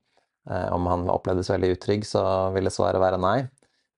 eh, 0.49 0.71
om 0.73 0.87
han 0.88 1.11
opplevdes 1.12 1.51
veldig 1.53 1.75
utrygg, 1.77 2.07
så 2.09 2.25
ville 2.55 2.73
svaret 2.73 3.03
være 3.03 3.21
nei. 3.21 3.38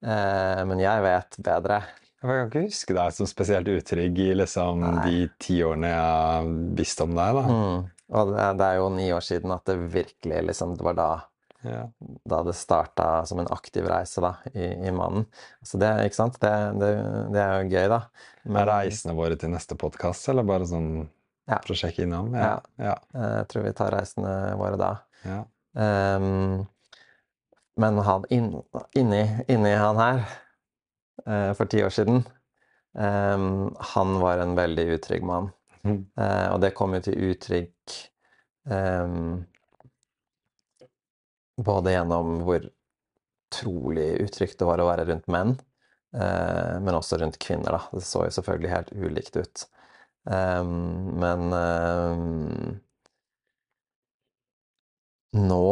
Eh, 0.03 0.63
men 0.67 0.81
jeg 0.83 1.05
vet 1.05 1.39
bedre. 1.45 1.81
Jeg 2.17 2.29
kan 2.29 2.47
ikke 2.49 2.65
huske 2.65 2.95
deg 2.97 3.13
som 3.13 3.29
spesielt 3.29 3.69
utrygg 3.69 4.19
i 4.23 4.31
liksom, 4.39 4.83
de 5.05 5.27
ti 5.41 5.59
årene 5.65 5.91
jeg 5.91 6.01
har 6.01 6.47
visst 6.79 7.01
om 7.05 7.13
deg. 7.13 7.37
da. 7.37 7.43
Mm. 7.45 7.83
Og 8.17 8.31
det, 8.31 8.45
det, 8.57 8.67
er 8.67 8.79
jo 8.79 8.87
ni 8.95 9.09
år 9.13 9.25
siden 9.25 9.51
at 9.53 9.67
det 9.67 9.75
virkelig 9.91 10.45
liksom, 10.47 10.77
Det 10.79 10.85
var 10.87 10.95
da 10.97 11.09
ja. 11.65 11.91
Da 12.23 12.43
det 12.43 12.53
starta 12.53 13.25
som 13.25 13.39
en 13.41 13.49
aktiv 13.51 13.87
reise 13.89 14.21
da, 14.23 14.35
i, 14.53 14.65
i 14.87 14.91
Mannen. 14.93 15.25
Så 15.65 15.79
det, 15.81 15.89
ikke 16.05 16.19
sant? 16.19 16.37
Det, 16.41 16.51
det, 16.79 16.91
det, 17.33 17.41
er 17.41 17.53
jo 17.57 17.71
gøy, 17.73 17.87
da. 17.91 17.99
Men, 18.45 18.61
er 18.61 18.69
reisene 18.71 19.15
våre 19.17 19.37
til 19.39 19.51
neste 19.51 19.75
podkast, 19.79 20.29
eller 20.31 20.47
bare 20.47 20.67
sånn 20.69 20.91
ja. 21.49 21.57
for 21.57 21.73
å 21.73 21.79
sjekke 21.81 22.05
innom? 22.05 22.29
Ja. 22.37 22.57
ja. 22.79 22.95
Jeg 23.17 23.49
tror 23.51 23.65
vi 23.67 23.75
tar 23.77 23.93
reisene 23.97 24.33
våre 24.59 24.79
da. 24.79 24.91
Ja. 25.27 25.41
Um, 25.77 26.67
men 27.77 27.99
han 28.05 28.25
inn, 28.33 28.51
inni, 28.97 29.23
inni, 29.49 29.73
han 29.77 29.99
her, 30.01 30.23
for 31.25 31.65
ti 31.65 31.81
år 31.83 31.89
siden 31.89 32.19
Han 32.93 34.11
var 34.21 34.39
en 34.41 34.53
veldig 34.57 34.85
utrygg 34.95 35.23
mann. 35.25 35.49
Mm. 35.83 36.03
Uh, 36.19 36.47
og 36.53 36.61
det 36.63 36.73
kom 36.77 36.93
jo 36.97 37.01
til 37.05 37.31
uttrykk 37.31 37.97
både 41.57 41.93
gjennom 41.93 42.41
hvor 42.45 42.65
utrolig 43.47 44.09
utrygt 44.25 44.59
det 44.59 44.67
var 44.67 44.81
å 44.83 44.87
være 44.89 45.05
rundt 45.07 45.29
menn, 45.31 45.55
eh, 46.15 46.75
men 46.83 46.97
også 46.97 47.19
rundt 47.21 47.39
kvinner. 47.39 47.77
Da. 47.77 47.81
Det 47.95 48.03
så 48.05 48.25
jo 48.27 48.35
selvfølgelig 48.35 48.73
helt 48.73 48.91
ulikt 48.93 49.39
ut. 49.39 49.63
Men 50.27 51.47
nå 55.47 55.69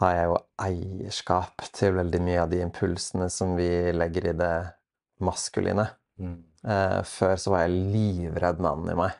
har 0.00 0.16
jeg 0.16 0.28
jo 0.30 0.36
eierskap 0.64 1.64
til 1.76 1.96
veldig 1.98 2.20
mye 2.24 2.42
av 2.44 2.52
de 2.52 2.62
impulsene 2.64 3.28
som 3.32 3.52
vi 3.58 3.68
legger 3.92 4.30
i 4.30 4.36
det 4.38 4.54
maskuline. 5.20 5.86
Mm. 6.20 6.38
Uh, 6.64 7.00
før 7.08 7.36
så 7.40 7.52
var 7.54 7.66
jeg 7.66 7.90
livredd 7.94 8.62
mannen 8.64 8.92
i 8.92 8.98
meg. 8.98 9.18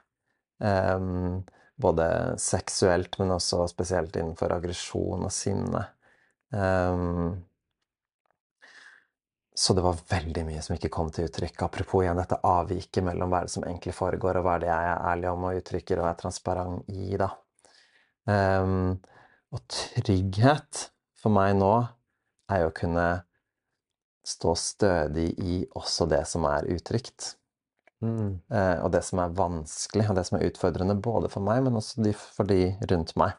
Um, 0.61 1.43
både 1.81 2.07
seksuelt, 2.40 3.16
men 3.21 3.37
også 3.37 3.64
spesielt 3.71 4.16
innenfor 4.16 4.53
aggresjon 4.57 5.25
og 5.25 5.33
sinne. 5.33 5.85
Um, 6.53 7.38
så 9.61 9.77
det 9.77 9.85
var 9.85 10.01
veldig 10.09 10.45
mye 10.49 10.64
som 10.64 10.77
ikke 10.77 10.93
kom 10.93 11.11
til 11.12 11.29
uttrykk. 11.29 11.66
Apropos 11.66 12.05
igjen 12.05 12.21
dette 12.21 12.40
avviket 12.47 13.05
mellom 13.05 13.33
hva 13.33 13.43
er 13.43 13.49
det 13.49 13.55
som 13.57 13.64
egentlig 13.66 13.93
foregår, 13.97 14.40
og 14.40 14.47
hva 14.47 14.57
er 14.57 14.64
det 14.64 14.71
jeg 14.71 14.90
er 14.90 15.07
ærlig 15.12 15.31
om 15.33 15.49
og 15.49 15.61
uttrykker 15.61 16.01
og 16.01 16.09
er 16.09 16.21
transparent 16.21 16.93
i, 16.93 17.09
da. 17.21 17.29
Um, 18.31 18.95
og 19.55 19.65
trygghet 19.73 20.87
for 21.21 21.35
meg 21.35 21.57
nå 21.59 21.73
er 22.51 22.65
jo 22.65 22.71
å 22.71 22.77
kunne 22.77 23.09
stå 24.27 24.55
stødig 24.59 25.29
i 25.43 25.61
også 25.79 26.07
det 26.11 26.23
som 26.29 26.47
er 26.49 26.69
utrygt. 26.71 27.35
Mm. 28.01 28.41
Eh, 28.49 28.77
og 28.81 28.91
det 28.95 29.03
som 29.05 29.21
er 29.23 29.35
vanskelig, 29.37 30.07
og 30.09 30.17
det 30.17 30.25
som 30.29 30.39
er 30.39 30.47
utfordrende 30.49 30.97
både 31.03 31.31
for 31.33 31.45
meg, 31.45 31.65
men 31.67 31.79
også 31.81 32.13
for 32.21 32.49
de 32.49 32.73
rundt 32.91 33.15
meg. 33.21 33.37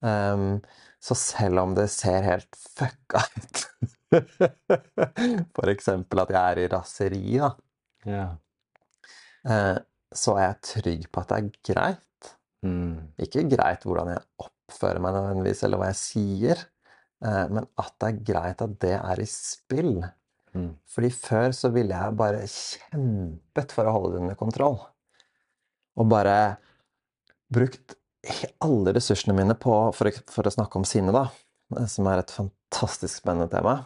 Um, 0.00 0.60
så 1.02 1.16
selv 1.18 1.60
om 1.60 1.74
det 1.76 1.90
ser 1.92 2.24
helt 2.24 2.56
fucka 2.56 3.20
ut 3.36 3.58
For 5.58 5.68
eksempel 5.68 6.22
at 6.22 6.30
jeg 6.32 6.40
er 6.40 6.60
i 6.62 6.70
raseri, 6.72 7.24
da. 7.36 7.50
Yeah. 8.08 8.30
Uh, 9.44 9.76
så 10.16 10.38
er 10.38 10.46
jeg 10.46 10.62
trygg 10.70 11.04
på 11.12 11.22
at 11.22 11.30
det 11.30 11.36
er 11.36 11.50
greit. 11.70 12.32
Mm. 12.66 13.12
Ikke 13.22 13.44
greit 13.52 13.84
hvordan 13.86 14.14
jeg 14.14 14.24
oppfører 14.70 15.02
meg 15.02 15.16
nødvendigvis, 15.16 15.64
eller 15.66 15.80
hva 15.80 15.90
jeg 15.90 16.00
sier, 16.00 16.64
eh, 17.26 17.44
men 17.50 17.66
at 17.80 17.92
det 17.98 18.08
er 18.08 18.24
greit 18.30 18.64
at 18.64 18.78
det 18.82 18.94
er 18.96 19.22
i 19.22 19.28
spill. 19.28 19.98
Mm. 20.54 20.72
Fordi 20.90 21.12
før 21.14 21.54
så 21.54 21.70
ville 21.74 21.94
jeg 21.94 22.18
bare 22.18 22.46
kjempet 22.50 23.74
for 23.76 23.86
å 23.86 23.94
holde 23.98 24.14
det 24.14 24.24
under 24.24 24.38
kontroll. 24.40 24.80
Og 26.00 26.08
bare 26.10 26.36
brukt 27.50 27.96
alle 28.60 28.94
ressursene 28.94 29.34
mine 29.36 29.56
på, 29.58 29.74
for, 29.96 30.22
for 30.30 30.46
å 30.46 30.54
snakke 30.54 30.80
om 30.80 30.86
sinne, 30.88 31.14
da, 31.14 31.28
som 31.88 32.08
er 32.10 32.22
et 32.22 32.34
fantastisk 32.34 33.22
spennende 33.22 33.50
tema, 33.52 33.78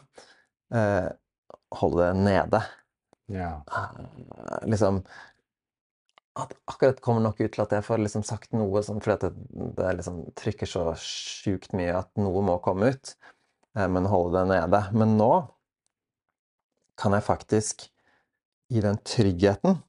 eh, 0.75 1.11
holde 1.81 2.09
det 2.09 2.25
nede. 2.25 2.65
Yeah. 3.33 3.63
liksom 4.69 4.99
at 6.35 6.53
akkurat 6.67 7.01
kommer 7.03 7.23
nok 7.23 7.41
ut 7.41 7.53
til 7.55 7.63
at 7.63 7.73
jeg 7.77 7.85
får 7.87 8.01
liksom 8.03 8.25
sagt 8.27 8.55
noe 8.57 8.83
sånn, 8.83 9.01
fordi 9.05 9.29
det, 9.29 9.69
det 9.79 9.93
liksom 10.01 10.21
trykker 10.39 10.69
så 10.69 10.85
sjukt 10.99 11.75
mye 11.79 11.95
at 12.01 12.11
noe 12.19 12.43
må 12.43 12.59
komme 12.65 12.91
ut, 12.95 13.15
eh, 13.79 13.87
men 13.87 14.11
holde 14.11 14.41
det 14.41 14.51
nede. 14.51 14.81
Men 14.99 15.15
nå 15.21 15.33
kan 16.99 17.15
jeg 17.15 17.27
faktisk, 17.27 17.89
i 18.75 18.81
den 18.83 18.97
tryggheten 19.05 19.83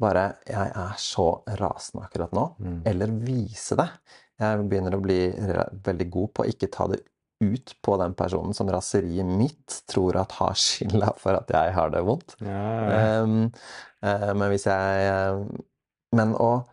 bare 0.00 0.22
Jeg 0.44 0.72
er 0.76 0.96
så 1.00 1.26
rasende 1.56 2.04
akkurat 2.04 2.32
nå. 2.36 2.42
Mm. 2.60 2.80
Eller 2.88 3.12
vise 3.24 3.78
det. 3.80 3.86
Jeg 4.36 4.66
begynner 4.68 4.96
å 4.96 5.00
bli 5.00 5.20
veldig 5.86 6.06
god 6.12 6.32
på 6.36 6.44
å 6.44 6.50
ikke 6.50 6.68
ta 6.72 6.88
det 6.92 6.98
ut 7.44 7.72
på 7.84 7.96
den 8.00 8.14
personen 8.16 8.54
som 8.56 8.70
raseriet 8.72 9.26
mitt 9.28 9.80
tror 9.90 10.16
at 10.20 10.32
har 10.38 10.56
skylda 10.56 11.12
for 11.20 11.36
at 11.36 11.50
jeg 11.52 11.74
har 11.76 11.92
det 11.92 12.02
vondt. 12.06 12.36
Ja. 12.44 13.22
Um, 13.22 13.50
uh, 14.04 14.32
men 14.32 14.48
hvis 14.52 14.68
jeg 14.68 15.10
uh, 15.12 15.44
Men 16.16 16.32
å 16.40 16.64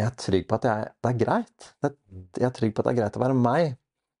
Jeg 0.00 0.08
er 0.08 0.14
trygg 0.18 0.46
på 0.48 0.56
at 0.56 0.64
jeg, 0.66 0.86
det 1.04 1.10
er 1.10 1.18
greit. 1.20 1.66
Jeg 1.84 2.46
er 2.48 2.54
trygg 2.56 2.72
på 2.74 2.80
at 2.80 2.88
det 2.88 2.92
er 2.94 3.00
greit 3.02 3.18
å 3.18 3.22
være 3.22 3.36
meg. 3.38 3.74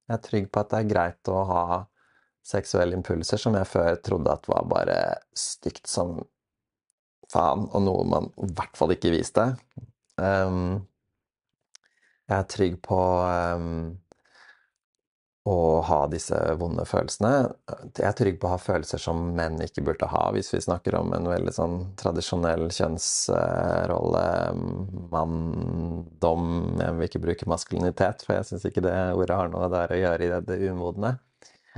Jeg 0.06 0.14
er 0.14 0.22
trygg 0.26 0.50
på 0.52 0.60
at 0.60 0.70
det 0.70 0.78
er 0.82 0.90
greit 0.90 1.30
å 1.32 1.38
ha 1.48 1.62
seksuelle 2.46 2.94
impulser 2.98 3.40
som 3.40 3.56
jeg 3.56 3.70
før 3.70 3.96
trodde 4.04 4.34
at 4.34 4.46
var 4.50 4.68
bare 4.68 4.98
stygt 5.38 5.88
som 5.90 6.18
faen, 7.32 7.66
og 7.72 7.84
noe 7.86 8.04
man 8.06 8.28
i 8.42 8.50
hvert 8.52 8.76
fall 8.78 8.92
ikke 8.94 9.14
viste. 9.14 9.46
Um, 10.20 10.82
jeg 12.28 12.36
er 12.36 12.48
trygg 12.52 12.78
på 12.84 13.00
um, 13.56 13.96
å 15.42 15.80
ha 15.82 16.04
disse 16.06 16.36
vonde 16.58 16.84
følelsene. 16.86 17.30
Jeg 17.98 18.06
er 18.06 18.14
trygg 18.14 18.36
på 18.38 18.46
å 18.46 18.52
ha 18.52 18.58
følelser 18.62 19.00
som 19.02 19.24
menn 19.34 19.58
ikke 19.64 19.82
burde 19.82 20.06
ha, 20.06 20.28
hvis 20.34 20.52
vi 20.54 20.60
snakker 20.62 20.94
om 21.00 21.10
en 21.16 21.26
veldig 21.26 21.54
sånn 21.56 21.76
tradisjonell 21.98 22.68
kjønnsrolle. 22.70 24.22
Manndom 25.10 26.46
Jeg 26.78 26.94
vil 26.98 27.08
ikke 27.08 27.22
bruke 27.24 27.48
maskulinitet, 27.50 28.22
for 28.22 28.38
jeg 28.38 28.48
syns 28.52 28.68
ikke 28.70 28.84
det 28.86 28.94
ordet 29.18 29.38
har 29.40 29.50
noe 29.50 29.70
der 29.72 29.94
å 29.94 29.98
gjøre 29.98 30.28
i 30.28 30.30
det, 30.46 30.58
umodne. 30.70 31.16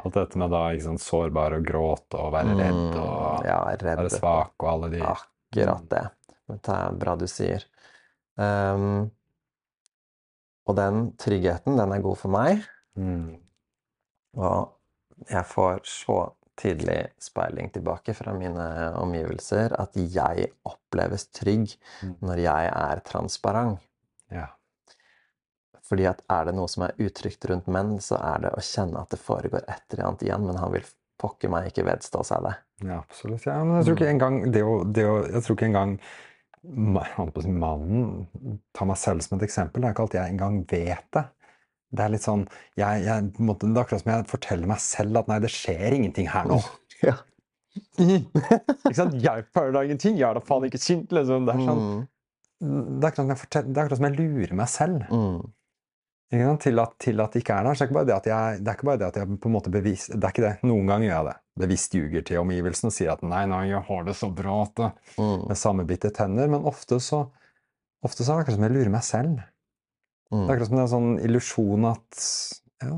Alt 0.03 0.19
dette 0.19 0.41
med 0.43 0.53
da 0.53 0.67
ikke 0.75 0.89
sånn, 0.91 1.01
sårbar 1.01 1.57
og 1.57 1.65
gråte 1.65 2.21
og 2.21 2.35
være 2.35 2.57
redd 2.59 2.81
mm, 2.83 2.99
og 2.99 3.47
ja, 3.47 3.61
redd. 3.71 3.85
være 4.03 4.11
svak 4.13 4.59
og 4.59 4.71
alle 4.73 4.91
de 4.97 5.05
Akkurat 5.07 5.87
det. 5.89 6.05
Det 6.51 6.75
er 6.75 6.99
bra 7.01 7.15
du 7.17 7.25
sier. 7.31 7.65
Um, 8.35 9.07
og 10.69 10.77
den 10.77 11.07
tryggheten, 11.23 11.79
den 11.79 11.95
er 11.95 12.05
god 12.05 12.21
for 12.21 12.35
meg. 12.35 12.67
Mm. 12.99 13.44
Og 14.35 15.29
jeg 15.31 15.47
får 15.51 15.85
så 15.89 16.19
tydelig 16.59 17.01
speiling 17.19 17.71
tilbake 17.75 18.15
fra 18.15 18.35
mine 18.37 18.67
omgivelser 19.01 19.75
at 19.79 19.97
jeg 19.99 20.51
oppleves 20.69 21.27
trygg 21.35 21.73
mm. 22.03 22.19
når 22.23 22.43
jeg 22.45 22.69
er 22.71 23.03
transparent. 23.07 23.83
Ja. 24.31 24.51
Fordi 25.85 26.07
at 26.09 26.23
er 26.33 26.49
det 26.49 26.55
noe 26.57 26.71
som 26.71 26.87
er 26.87 26.95
utrygt 27.03 27.45
rundt 27.51 27.67
menn, 27.71 27.97
så 28.01 28.17
er 28.23 28.47
det 28.47 28.53
å 28.57 28.63
kjenne 28.65 29.03
at 29.03 29.11
det 29.13 29.21
foregår 29.21 29.67
et 29.67 29.83
eller 29.93 30.07
annet 30.09 30.25
igjen, 30.25 30.47
men 30.47 30.61
han 30.63 30.73
vil 30.73 30.87
pokker 31.21 31.51
meg 31.53 31.71
ikke 31.71 31.87
vedstå 31.87 32.23
seg 32.27 32.45
det. 32.47 32.55
Ja, 32.85 33.01
absolutt. 33.01 33.47
Ja, 33.47 33.61
men 33.63 33.79
jeg 33.79 33.89
tror 33.89 33.99
ikke 33.99 34.13
engang 34.13 34.39
det 34.55 34.63
å, 34.67 34.77
det 34.85 35.05
å 35.09 35.17
Jeg 35.29 35.45
tror 35.45 35.59
ikke 35.59 35.71
engang 35.71 35.99
mannen 36.65 38.25
Ta 38.75 38.87
meg 38.89 38.97
selv 38.97 39.25
som 39.25 39.37
et 39.37 39.45
eksempel. 39.47 39.83
Det 39.83 39.89
er 39.89 39.95
ikke 39.95 40.07
alltid 40.07 40.21
jeg 40.21 40.35
engang 40.35 40.61
vet 40.71 41.09
det. 41.17 41.25
Det 41.95 42.03
er 42.05 42.11
litt 42.15 42.25
sånn 42.27 42.43
jeg, 42.81 43.05
jeg, 43.07 43.29
Det 43.39 43.69
er 43.71 43.81
akkurat 43.85 44.03
som 44.03 44.11
jeg 44.13 44.27
forteller 44.31 44.67
meg 44.71 44.81
selv 44.83 45.21
at 45.23 45.29
nei, 45.31 45.39
det 45.45 45.51
skjer 45.55 45.95
ingenting 45.99 46.27
her 46.33 46.49
nå. 46.51 46.59
ja. 47.09 47.15
Ikke 47.99 48.95
sant? 48.97 49.15
Jeg 49.23 49.45
føler 49.55 49.73
da 49.77 49.83
ingenting. 49.87 50.17
Jeg 50.19 50.29
er 50.29 50.39
da 50.39 50.43
faen 50.47 50.67
ikke 50.69 50.79
sint, 50.83 51.11
liksom. 51.15 51.47
Det 51.49 51.55
er 51.57 51.65
sånn 51.69 51.85
Mm. 52.65 53.01
Det 53.03 53.09
er 53.19 53.37
fortell- 53.37 53.67
det 53.67 53.77
er 53.77 53.83
akkurat 53.85 53.99
som 53.99 54.07
jeg 54.07 54.17
lurer 54.19 54.53
meg 54.57 54.69
selv 54.73 55.03
Mm. 55.11 55.53
Til, 56.59 56.79
at, 56.81 56.95
til 56.99 57.21
at 57.21 57.33
det 57.35 57.43
ikke 57.45 57.55
er 57.61 57.63
der. 57.67 57.75
Så 57.75 57.79
det 57.79 57.85
er 57.85 57.89
ikke 57.91 57.95
bare 57.99 58.07
det 58.09 58.15
at 58.17 58.27
jeg, 58.27 58.59
det 58.65 58.69
er 58.71 58.75
ikke 58.79 58.87
bare 58.89 58.99
det 58.99 59.07
at 59.07 59.17
jeg 59.21 59.37
på 59.39 59.47
en 59.51 59.53
måte 59.55 59.71
bevis, 59.71 60.07
Det 60.09 60.25
er 60.25 60.33
ikke 60.33 60.43
det. 60.47 60.53
Noen 60.67 60.87
ganger 60.89 61.07
gjør 61.07 61.15
jeg 61.19 61.27
det. 61.29 61.35
Bevisst 61.63 61.95
ljuger 61.95 62.25
til 62.27 62.39
omgivelsene 62.41 62.91
og 62.91 62.95
sier 62.97 63.13
at 63.13 63.23
nei, 63.23 63.43
nei, 63.47 63.61
jeg 63.69 63.83
har 63.87 64.05
det 64.09 64.15
så 64.19 64.31
bra 64.35 64.63
at 64.65 64.75
det 64.81 64.89
Mm. 65.19 65.45
med 65.49 65.57
sammenbitte 65.61 66.11
tenner. 66.17 66.49
Men 66.51 66.65
ofte 66.65 66.99
så, 66.99 67.21
ofte 68.03 68.25
så 68.25 68.33
er 68.33 68.37
det 68.39 68.47
akkurat 68.47 68.57
som 68.59 68.67
jeg 68.67 68.73
lurer 68.79 68.91
meg 68.97 69.03
selv. 69.07 69.45
Det 70.35 70.41
er 70.41 70.45
Mm. 70.45 70.51
akkurat 70.55 70.67
som 70.69 70.77
det 70.77 70.83
er 70.83 70.89
en 70.89 70.95
sånn 70.97 71.25
illusjon 71.29 71.85
at 71.91 72.25
ja, 72.83 72.95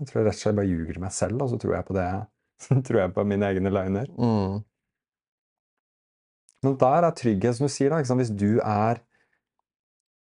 jeg 0.00 0.08
tror 0.08 0.18
jeg 0.20 0.26
rett 0.26 0.34
og 0.34 0.40
slett 0.42 0.56
bare 0.58 0.70
ljuger 0.70 0.98
meg 1.00 1.12
selv, 1.12 1.42
og 1.44 1.50
så 1.52 1.58
tror 1.62 1.74
jeg 1.76 1.86
på 1.86 1.94
det. 1.94 2.08
Så 2.60 2.76
tror 2.84 2.98
jeg 3.00 3.12
på 3.16 3.22
mine 3.24 3.46
egne 3.48 3.70
løgner. 3.72 4.08
Mm. 4.20 4.58
Men 6.64 6.76
der 6.80 7.06
er 7.08 7.14
trygghet, 7.16 7.56
som 7.56 7.68
du 7.68 7.72
sier, 7.72 7.88
da. 7.92 8.00
Hvis 8.18 8.32
du 8.36 8.58
er 8.60 9.00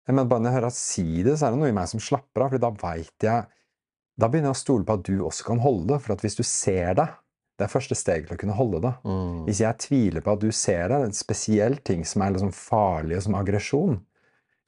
jeg 0.08 0.14
mener, 0.14 0.28
Bare 0.30 0.40
når 0.40 0.48
jeg 0.48 0.56
hører 0.56 0.68
deg 0.70 0.76
si 0.78 1.22
det, 1.26 1.34
så 1.38 1.46
er 1.48 1.50
det 1.52 1.58
noe 1.60 1.68
i 1.68 1.76
meg 1.76 1.88
som 1.90 2.00
slapper 2.00 2.44
av. 2.46 2.50
for 2.54 2.58
da 2.62 2.70
veit 2.70 3.26
jeg 3.26 3.46
Da 4.18 4.26
begynner 4.28 4.48
jeg 4.52 4.56
å 4.56 4.62
stole 4.62 4.84
på 4.86 4.94
at 4.98 5.02
du 5.06 5.18
også 5.26 5.44
kan 5.50 5.58
holde 5.62 5.86
det. 5.92 5.98
For 6.02 6.12
at 6.14 6.22
hvis 6.24 6.34
du 6.38 6.42
ser 6.42 6.94
det, 6.98 7.08
det 7.58 7.66
er 7.66 7.72
første 7.74 7.94
steg 7.98 8.26
til 8.26 8.36
å 8.36 8.38
kunne 8.40 8.54
holde 8.56 8.80
det. 8.82 8.94
Mm. 9.04 9.44
Hvis 9.46 9.60
jeg 9.62 9.78
tviler 9.78 10.22
på 10.24 10.32
at 10.32 10.40
du 10.42 10.50
ser 10.54 10.88
det, 10.88 10.98
en 11.04 11.12
spesiell 11.14 11.76
ting 11.86 12.04
som 12.06 12.22
er 12.22 12.32
liksom 12.34 12.54
farlig, 12.54 13.20
som 13.22 13.34
aggresjon 13.38 13.98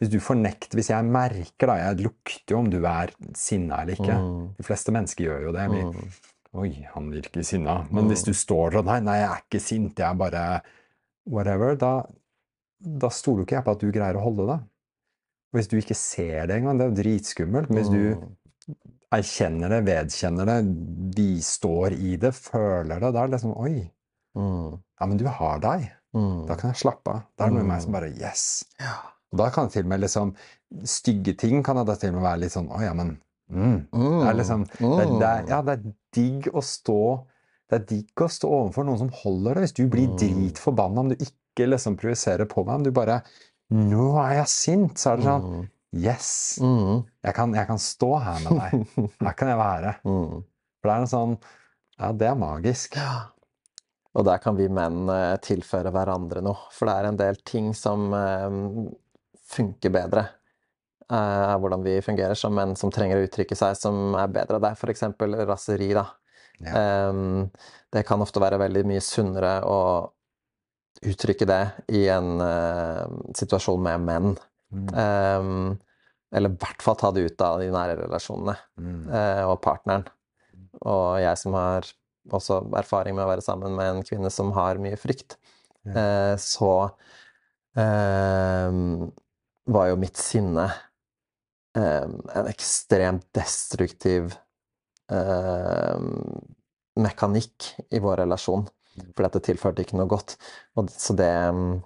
Hvis 0.01 0.09
du 0.11 0.19
fornekter 0.25 0.79
Hvis 0.79 0.89
jeg 0.89 1.05
merker 1.05 1.67
da, 1.69 1.75
Jeg 1.77 1.99
lukter 2.07 2.55
jo 2.55 2.59
om 2.63 2.71
du 2.73 2.79
er 2.89 3.11
sinna 3.37 3.83
eller 3.83 3.99
ikke. 3.99 4.15
Mm. 4.17 4.47
De 4.57 4.65
fleste 4.65 4.93
mennesker 4.97 5.25
gjør 5.27 5.43
jo 5.49 5.53
det. 5.53 5.67
Vi, 5.71 5.83
Mm. 5.91 6.13
Oi, 6.61 6.71
han 6.95 7.11
virker 7.13 7.45
sinna. 7.47 7.87
Men 7.93 8.09
hvis 8.11 8.25
du 8.27 8.33
står 8.35 8.73
sånn 8.75 8.85
Nei, 8.89 9.01
nei, 9.07 9.19
jeg 9.21 9.29
er 9.31 9.43
ikke 9.45 9.61
sint, 9.63 9.99
jeg 10.01 10.09
er 10.09 10.15
bare 10.19 10.63
whatever. 11.31 11.77
Da, 11.77 11.93
da 12.81 13.09
stoler 13.09 13.45
ikke 13.45 13.59
jeg 13.61 13.65
på 13.69 13.71
at 13.77 13.81
du 13.85 13.93
greier 13.93 14.17
å 14.19 14.25
holde 14.25 14.47
det. 14.49 14.57
Hvis 15.55 15.69
du 15.71 15.77
ikke 15.79 15.95
ser 15.95 16.47
det 16.49 16.57
engang, 16.57 16.79
det 16.79 16.87
er 16.87 16.91
jo 16.91 16.99
dritskummelt. 17.03 17.69
Hvis 17.71 17.91
du 17.93 18.17
Mm. 18.17 18.77
erkjenner 19.13 19.69
det, 19.69 19.81
vedkjenner 19.87 20.47
det, 20.47 20.59
bistår 21.17 21.93
i 21.99 22.17
det, 22.17 22.33
føler 22.35 23.01
det, 23.01 23.13
da 23.15 23.23
er 23.25 23.29
det 23.29 23.37
liksom 23.41 23.57
Oi, 23.59 23.91
Mm. 24.37 24.79
ja, 25.01 25.07
men 25.07 25.17
du 25.19 25.25
har 25.27 25.59
deg. 25.59 25.91
Mm. 26.15 26.47
Da 26.47 26.55
kan 26.57 26.71
jeg 26.71 26.79
slappe 26.83 27.09
av. 27.11 27.23
Da 27.37 27.45
er 27.45 27.49
det 27.51 27.55
noe 27.59 27.65
i 27.65 27.67
meg 27.69 27.83
som 27.83 27.93
bare 27.93 28.11
Yes. 28.11 28.65
Og 29.31 29.39
da 29.39 29.49
kan 29.55 29.69
det 29.69 29.77
til 29.77 29.87
og 29.87 29.93
med 29.93 30.05
liksom 30.05 30.33
Stygge 30.87 31.35
ting 31.39 31.65
kan 31.67 31.81
da 31.87 31.97
til 31.99 32.13
og 32.13 32.19
med 32.19 32.27
være 32.27 32.43
litt 32.45 32.55
sånn 32.55 32.71
Å 32.71 32.81
ja, 32.83 32.95
men 32.97 33.17
mm. 33.51 33.77
Det 33.95 34.29
er 34.31 34.39
liksom 34.39 34.65
det 34.73 34.91
er, 34.91 35.13
det 35.13 35.29
er, 35.29 35.45
Ja, 35.51 35.61
det 35.67 35.77
er 35.77 35.85
digg 36.17 36.49
å 36.53 36.63
stå 36.67 37.01
Det 37.71 37.79
er 37.79 37.87
digg 37.93 38.25
å 38.27 38.31
stå 38.31 38.51
overfor 38.61 38.87
noen 38.87 39.03
som 39.05 39.13
holder 39.23 39.59
det. 39.59 39.69
Hvis 39.69 39.77
du 39.79 39.85
blir 39.91 40.15
dritforbanna, 40.19 41.05
om 41.05 41.13
du 41.13 41.19
ikke 41.19 41.69
liksom 41.69 41.99
projiserer 42.01 42.49
på 42.51 42.65
meg, 42.67 42.81
om 42.81 42.87
du 42.89 42.95
bare 42.95 43.21
Nå 43.71 44.09
er 44.19 44.41
jeg 44.41 44.51
sint! 44.51 44.99
Så 44.99 45.13
er 45.13 45.21
det 45.21 45.29
sånn. 45.29 45.69
Yes! 45.95 46.31
Mm. 46.63 47.05
Jeg 47.23 47.35
kan, 47.37 47.53
jeg 47.55 47.69
kan 47.69 47.79
stå 47.83 48.09
her 48.23 48.41
med 48.43 48.59
deg. 48.59 49.05
Her 49.23 49.37
kan 49.39 49.53
jeg 49.53 49.61
være. 49.61 49.99
Mm. 50.11 50.41
For 50.81 50.89
det 50.89 50.95
er 50.95 51.05
en 51.05 51.11
sånn 51.13 51.37
Ja, 52.01 52.09
det 52.17 52.27
er 52.31 52.39
magisk. 52.41 52.97
Ja. 52.99 53.29
Og 54.19 54.27
der 54.27 54.41
kan 54.43 54.57
vi 54.59 54.67
menn 54.73 55.05
eh, 55.13 55.37
tilføre 55.45 55.93
hverandre 55.95 56.43
noe, 56.43 56.59
for 56.75 56.89
det 56.89 56.95
er 56.97 57.09
en 57.11 57.19
del 57.21 57.39
ting 57.47 57.71
som 57.79 58.09
eh, 58.17 58.57
funker 59.51 59.93
bedre. 59.95 60.27
Uh, 61.11 61.57
hvordan 61.59 61.83
vi 61.83 61.97
fungerer 62.07 62.39
som 62.39 62.55
menn 62.55 62.77
som 62.79 62.93
trenger 62.95 63.19
å 63.19 63.27
uttrykke 63.27 63.57
seg, 63.59 63.75
som 63.79 64.15
er 64.15 64.31
bedre. 64.31 64.61
Det 64.63 64.71
er 64.71 64.79
f.eks. 64.79 65.03
raseri, 65.49 65.91
da. 65.99 66.07
Ja. 66.61 66.85
Um, 67.11 67.49
det 67.91 68.05
kan 68.07 68.23
ofte 68.23 68.43
være 68.43 68.61
veldig 68.61 68.85
mye 68.87 69.03
sunnere 69.03 69.57
å 69.67 69.79
uttrykke 71.07 71.47
det 71.49 71.63
i 71.97 72.05
en 72.13 72.35
uh, 72.45 73.07
situasjon 73.37 73.81
med 73.83 74.05
menn. 74.07 74.35
Mm. 74.71 74.91
Um, 74.95 75.79
eller 76.31 76.53
i 76.53 76.59
hvert 76.63 76.85
fall 76.85 76.99
ta 77.01 77.11
det 77.11 77.25
ut 77.27 77.43
av 77.43 77.59
de 77.63 77.71
nære 77.75 77.97
relasjonene 78.05 78.55
Mm. 78.79 79.09
uh, 79.11 79.45
og 79.51 79.57
partneren. 79.65 80.05
Og 80.87 81.19
jeg 81.21 81.39
som 81.41 81.57
har 81.59 81.89
også 82.31 82.61
erfaring 82.79 83.17
med 83.17 83.25
å 83.25 83.31
være 83.33 83.43
sammen 83.45 83.75
med 83.75 83.97
en 83.97 84.05
kvinne 84.07 84.31
som 84.31 84.53
har 84.55 84.79
mye 84.79 84.99
frykt, 85.01 85.39
Ja. 85.89 85.97
uh, 85.97 86.37
så 86.39 86.75
var 89.65 89.91
jo 89.91 89.99
mitt 90.01 90.21
sinne 90.21 90.67
eh, 91.77 92.07
en 92.07 92.51
ekstremt 92.51 93.27
destruktiv 93.37 94.35
eh, 95.13 96.01
mekanikk 97.01 97.71
i 97.91 98.01
vår 98.03 98.23
relasjon. 98.25 98.67
For 99.15 99.27
dette 99.27 99.45
tilførte 99.51 99.85
ikke 99.85 99.99
noe 100.01 100.11
godt. 100.11 100.37
Og, 100.79 100.91
så 100.93 101.15
det 101.19 101.31
mm, 101.31 101.79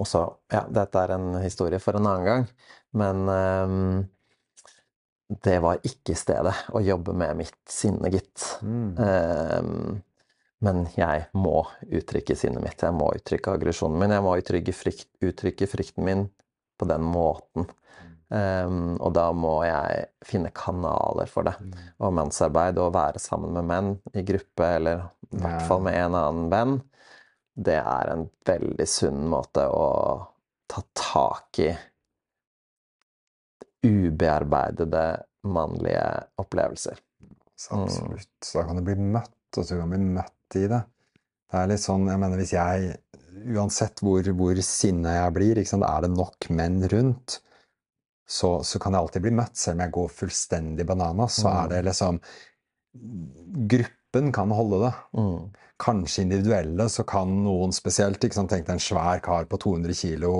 også, 0.00 0.24
ja, 0.52 0.64
dette 0.80 1.04
er 1.04 1.14
en 1.14 1.30
historie 1.44 1.80
for 1.82 1.98
en 1.98 2.08
annen 2.10 2.26
gang, 2.28 2.48
men 2.98 3.30
eh, 3.30 3.78
det 5.44 5.58
var 5.64 5.84
ikke 5.86 6.16
stedet 6.18 6.54
å 6.74 6.82
jobbe 6.84 7.14
med 7.16 7.38
mitt 7.38 7.60
sinne, 7.70 8.10
gitt. 8.12 8.44
Mm. 8.62 8.90
Ehm, 9.00 10.02
men 10.64 10.84
jeg 10.96 11.26
må 11.36 11.64
uttrykke 11.88 12.36
sinnet 12.38 12.62
mitt, 12.64 12.82
jeg 12.82 12.96
må 12.96 13.10
uttrykke 13.16 13.56
aggresjonen 13.56 13.98
min, 14.00 14.14
jeg 14.14 14.24
må 14.24 14.34
uttrykke, 14.40 14.74
frykt, 14.76 15.08
uttrykke 15.24 15.68
frykten 15.68 16.06
min 16.06 16.26
på 16.78 16.88
den 16.90 17.04
måten. 17.06 17.68
Um, 18.34 18.96
og 18.98 19.12
da 19.14 19.28
må 19.36 19.58
jeg 19.66 20.06
finne 20.26 20.50
kanaler 20.56 21.28
for 21.30 21.46
det. 21.46 21.54
Mm. 21.60 21.74
Og 22.02 22.14
mannsarbeid, 22.18 22.80
å 22.80 22.90
være 22.94 23.22
sammen 23.22 23.54
med 23.54 23.68
menn 23.68 23.90
i 24.16 24.24
gruppe, 24.26 24.70
eller 24.80 25.04
i 25.30 25.42
hvert 25.42 25.66
fall 25.68 25.84
med 25.86 25.98
en 25.98 26.18
annen 26.18 26.48
venn, 26.52 26.78
det 27.54 27.78
er 27.78 28.10
en 28.10 28.24
veldig 28.46 28.86
sunn 28.90 29.26
måte 29.30 29.68
å 29.70 29.88
ta 30.70 30.82
tak 30.98 31.60
i 31.62 31.70
ubearbeidede 33.84 35.04
mannlige 35.44 36.06
opplevelser. 36.40 36.98
Så 37.56 37.84
absolutt. 37.84 38.32
Så 38.42 38.58
da 38.58 38.66
kan 38.66 38.80
du 38.80 38.86
bli 38.86 38.96
møtt, 38.98 39.36
og 39.56 39.62
så 39.62 39.78
kan 39.78 39.90
du 39.92 39.96
bli 39.96 40.14
møtt 40.16 40.58
i 40.58 40.66
det. 40.70 40.80
Det 41.50 41.60
er 41.60 41.70
litt 41.70 41.84
sånn, 41.84 42.08
jeg 42.10 42.18
mener 42.18 42.40
hvis 42.40 42.54
jeg, 42.56 42.96
uansett 43.54 44.02
hvor, 44.04 44.26
hvor 44.38 44.60
sinna 44.64 45.16
jeg 45.18 45.34
blir, 45.36 45.60
er 45.60 46.04
det 46.04 46.12
nok 46.12 46.48
menn 46.54 46.80
rundt, 46.92 47.40
så, 48.24 48.56
så 48.64 48.80
kan 48.80 48.94
jeg 48.94 49.04
alltid 49.04 49.24
bli 49.26 49.34
møtt, 49.36 49.58
selv 49.60 49.76
om 49.76 49.84
jeg 49.84 49.94
går 49.98 50.14
fullstendig 50.20 50.86
bananas, 50.88 51.40
så 51.42 51.50
er 51.52 51.74
det 51.74 51.84
liksom 51.90 52.20
Gruppen 52.94 54.30
kan 54.32 54.52
holde 54.54 54.78
det. 54.84 54.92
Mm. 55.18 55.38
Kanskje 55.82 56.22
individuelle, 56.22 56.86
så 56.88 57.02
kan 57.02 57.32
noen 57.42 57.74
spesielt 57.74 58.22
Tenk 58.22 58.48
deg 58.52 58.70
en 58.76 58.82
svær 58.82 59.18
kar 59.24 59.48
på 59.50 59.58
200 59.64 59.96
kilo, 59.98 60.34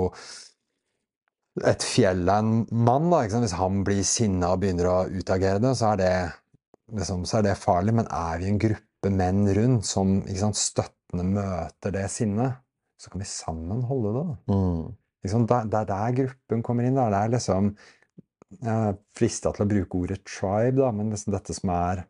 et 1.63 1.83
fjell 1.83 2.25
av 2.27 2.41
en 2.43 2.65
mann, 2.85 3.09
da? 3.11 3.21
Hvis 3.27 3.55
han 3.55 3.83
blir 3.87 4.03
sinna 4.07 4.53
og 4.55 4.63
begynner 4.63 4.89
å 4.91 4.97
utagere 5.07 5.61
det, 5.63 5.71
så 5.79 5.93
er 5.93 6.01
det, 6.01 6.13
liksom, 6.97 7.23
så 7.27 7.39
er 7.39 7.49
det 7.49 7.59
farlig. 7.59 7.95
Men 7.95 8.09
er 8.11 8.41
vi 8.41 8.49
en 8.49 8.59
gruppe 8.59 9.11
menn 9.13 9.45
rundt 9.55 9.87
som 9.87 10.17
sant, 10.35 10.59
støttende 10.59 11.27
møter 11.37 11.95
det 11.95 12.09
sinnet, 12.11 12.59
så 13.01 13.11
kan 13.11 13.21
vi 13.21 13.27
sammen 13.27 13.83
holde 13.89 14.13
det. 14.15 14.23
da. 14.23 14.55
Mm. 14.55 14.95
Liksom, 15.25 15.45
det, 15.49 15.61
det 15.73 15.79
er 15.81 15.87
der 15.89 16.17
gruppen 16.21 16.65
kommer 16.65 16.87
inn. 16.87 16.97
Da. 16.99 17.07
Det 17.13 17.21
er 17.21 17.31
liksom 17.35 17.71
Jeg 18.61 18.73
er 18.73 18.99
frista 19.17 19.51
til 19.51 19.65
å 19.65 19.69
bruke 19.71 19.99
ordet 20.03 20.21
tribe, 20.23 20.77
da, 20.79 20.91
men 20.95 21.09
liksom 21.11 21.33
dette 21.35 21.55
som 21.57 21.71
er 21.75 22.05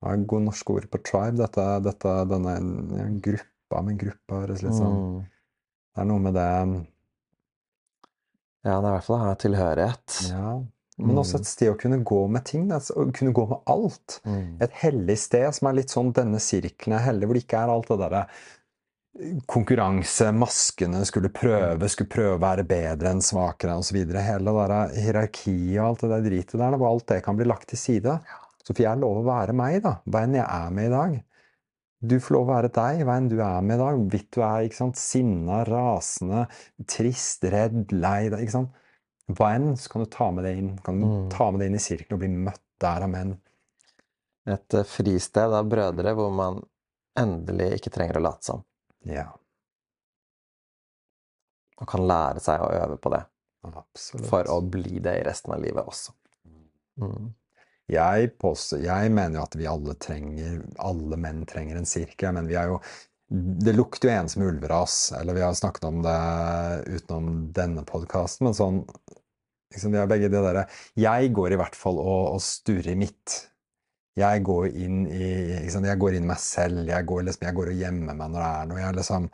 Hva 0.00 0.14
er 0.14 0.22
gode 0.24 0.46
norske 0.46 0.76
ord 0.76 0.86
på 0.92 1.02
tribe? 1.04 1.36
Dette, 1.42 1.66
dette, 1.84 2.14
denne 2.30 2.54
ja, 2.96 3.08
gruppa 3.26 3.82
med 3.86 3.98
gruppa 4.00 4.44
høres 4.44 4.64
litt 4.66 4.78
sånn 4.78 4.96
Mm. 5.00 5.20
Det 5.90 6.04
er 6.04 6.06
noe 6.06 6.22
med 6.22 6.36
det 6.38 6.50
Ja, 8.62 8.76
det 8.78 8.84
er 8.84 8.92
i 8.92 8.94
hvert 8.94 9.06
fall 9.08 9.16
å 9.16 9.24
ha 9.24 9.32
tilhørighet. 9.42 10.18
Ja. 10.30 10.52
Men 11.00 11.18
også 11.18 11.40
et 11.40 11.48
sted 11.48 11.70
å 11.72 11.78
kunne 11.80 11.98
gå 12.06 12.20
med 12.28 12.44
ting. 12.46 12.66
Å 12.70 13.06
kunne 13.16 13.32
gå 13.34 13.46
med 13.48 13.62
alt. 13.72 14.20
Mm. 14.28 14.58
Et 14.62 14.74
hellig 14.82 15.16
sted 15.18 15.48
som 15.56 15.70
er 15.70 15.78
litt 15.80 15.92
sånn 15.92 16.12
denne 16.16 16.40
sirkelen 16.44 16.96
er 16.98 17.06
hellig, 17.06 17.26
hvor 17.26 17.38
det 17.38 17.44
ikke 17.46 17.62
er 17.62 17.72
alt 17.72 17.88
det 17.90 17.98
derre 18.02 18.22
konkurranse, 19.50 20.30
maskene 20.32 21.02
skulle 21.08 21.30
prøve, 21.34 21.88
skulle 21.90 22.10
prøve 22.12 22.36
å 22.36 22.42
være 22.42 22.64
bedre 22.68 23.10
enn 23.14 23.22
svakere 23.24 23.74
osv. 23.80 23.98
Hele 24.14 24.52
det 24.54 24.68
der 24.70 24.94
hierarkiet 25.02 25.80
og 25.80 25.86
alt 25.88 26.04
det 26.04 26.10
der 26.12 26.26
dritet 26.28 26.60
der, 26.60 26.76
hvor 26.78 26.92
alt 26.92 27.08
det 27.10 27.18
kan 27.26 27.38
bli 27.38 27.48
lagt 27.48 27.68
til 27.72 27.80
side. 27.80 28.18
Så 28.64 28.74
får 28.76 28.84
jeg 28.86 29.02
lov 29.02 29.20
å 29.22 29.26
være 29.26 29.56
meg, 29.56 29.80
da. 29.84 29.96
Hva 30.06 30.22
enn 30.26 30.36
jeg 30.38 30.46
er 30.46 30.70
med 30.76 30.90
i 30.90 30.94
dag. 30.94 31.18
Du 32.00 32.14
får 32.22 32.32
lov 32.36 32.46
å 32.46 32.52
være 32.54 32.70
deg, 32.72 33.02
hva 33.04 33.16
enn 33.20 33.28
du 33.28 33.36
er 33.44 33.64
med 33.66 33.76
i 33.76 33.82
dag. 33.82 34.04
Hvitt 34.14 34.30
du 34.36 34.40
er 34.46 34.66
ikke 34.68 34.78
sant, 34.78 35.00
sinna, 35.00 35.62
rasende, 35.68 36.46
trist, 36.88 37.44
redd, 37.52 37.92
lei 37.92 38.28
deg. 38.32 38.40
ikke 38.46 38.56
sant? 38.56 38.76
Hva 39.30 39.52
enn, 39.56 39.74
så 39.78 39.92
kan 39.92 40.02
du 40.06 40.10
ta 40.10 40.30
med 40.34 40.46
det 40.48 40.54
inn. 40.58 40.72
Kan 40.86 41.00
du 41.02 41.06
Mm. 41.06 41.28
ta 41.30 41.50
med 41.50 41.60
det 41.60 41.66
inn 41.70 41.74
i 41.78 41.82
sirkelen 41.82 42.16
og 42.16 42.22
bli 42.24 42.28
møtt 42.48 42.62
der 42.80 43.02
av 43.04 43.10
menn. 43.10 43.36
Et 44.46 44.74
eh, 44.74 44.82
fristed 44.88 45.52
av 45.52 45.68
brødre 45.68 46.14
hvor 46.16 46.32
man 46.32 46.62
endelig 47.18 47.74
ikke 47.76 47.92
trenger 47.92 48.16
å 48.18 48.22
late 48.24 48.42
som, 48.48 48.64
Ja, 49.08 49.30
og 51.80 51.88
kan 51.88 52.06
lære 52.08 52.40
seg 52.44 52.62
å 52.62 52.70
øve 52.76 52.96
på 53.00 53.12
det 53.14 53.22
absolutt. 53.64 54.28
for 54.28 54.48
å 54.52 54.60
bli 54.64 55.00
det 55.02 55.20
i 55.20 55.26
resten 55.26 55.54
av 55.56 55.62
livet 55.64 55.86
også. 55.86 56.14
Mm. 57.00 57.30
Jeg, 57.90 58.32
påstår, 58.38 58.82
jeg 58.84 59.12
mener 59.14 59.40
jo 59.40 59.44
at 59.46 59.54
vi 59.58 59.66
alle 59.66 59.94
trenger 59.98 60.58
Alle 60.84 61.16
menn 61.18 61.40
trenger 61.48 61.78
en 61.80 61.88
sirkel. 61.88 62.34
Men 62.36 62.46
vi 62.46 62.54
er 62.60 62.68
jo 62.70 62.76
Det 63.30 63.72
lukter 63.72 64.10
jo 64.10 64.12
ensomme 64.18 64.50
ulveras, 64.50 65.12
eller 65.16 65.34
vi 65.34 65.42
har 65.42 65.56
snakket 65.58 65.86
om 65.88 66.02
det 66.04 66.18
utenom 66.98 67.30
denne 67.56 67.82
podkasten, 67.88 68.46
men 68.46 68.54
sånn 68.58 68.82
liksom, 69.72 69.96
Vi 69.96 69.98
har 69.98 70.10
begge 70.10 70.30
det 70.30 70.44
derre 70.44 70.66
Jeg 70.98 71.32
går 71.34 71.56
i 71.56 71.60
hvert 71.62 71.78
fall 71.78 71.98
og, 72.02 72.36
og 72.36 72.44
sturrer 72.44 72.92
i 72.92 73.00
mitt. 73.00 73.40
Jeg 74.18 74.42
går 74.42 74.66
inn 74.74 75.04
i 75.06 75.30
liksom, 75.62 75.86
Jeg 75.86 76.00
går 76.02 76.18
inn 76.18 76.28
meg 76.28 76.40
selv. 76.42 76.82
Jeg 76.88 77.06
går, 77.06 77.24
liksom, 77.28 77.46
jeg 77.46 77.56
går 77.56 77.72
og 77.72 77.82
gjemmer 77.84 78.18
meg 78.18 78.30
når 78.34 78.40
det 78.40 78.50
er 78.50 78.70
noe. 78.70 78.80
Jeg 78.82 78.98
liksom 78.98 79.30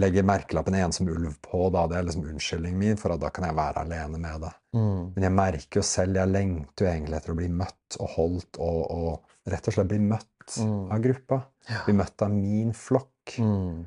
legger 0.00 0.24
merkelappen 0.24 0.74
'ensom 0.74 1.08
ulv' 1.08 1.40
på. 1.42 1.70
da, 1.70 1.86
Det 1.86 1.96
er 1.96 2.02
liksom 2.02 2.24
unnskyldningen 2.24 2.78
min 2.78 2.96
for 2.96 3.12
at 3.12 3.20
da 3.20 3.28
kan 3.28 3.44
jeg 3.44 3.56
være 3.56 3.80
alene 3.84 4.18
med 4.18 4.40
det. 4.40 4.52
Mm. 4.72 5.12
Men 5.14 5.22
jeg 5.22 5.32
merker 5.32 5.80
jo 5.80 5.82
selv 5.82 6.16
Jeg 6.16 6.28
lengter 6.28 6.86
jo 6.86 6.90
egentlig 6.90 7.16
etter 7.16 7.32
å 7.32 7.36
bli 7.36 7.48
møtt 7.48 7.98
og 8.00 8.08
holdt 8.16 8.58
og, 8.58 8.80
og 8.90 9.50
rett 9.52 9.68
og 9.68 9.74
slett 9.74 9.88
bli 9.88 9.98
møtt 9.98 10.56
mm. 10.56 10.92
av 10.92 11.02
gruppa. 11.04 11.42
Ja. 11.68 11.82
Bli 11.84 11.94
møtt 11.94 12.22
av 12.22 12.30
min 12.30 12.72
flokk. 12.72 13.36
Mm. 13.38 13.84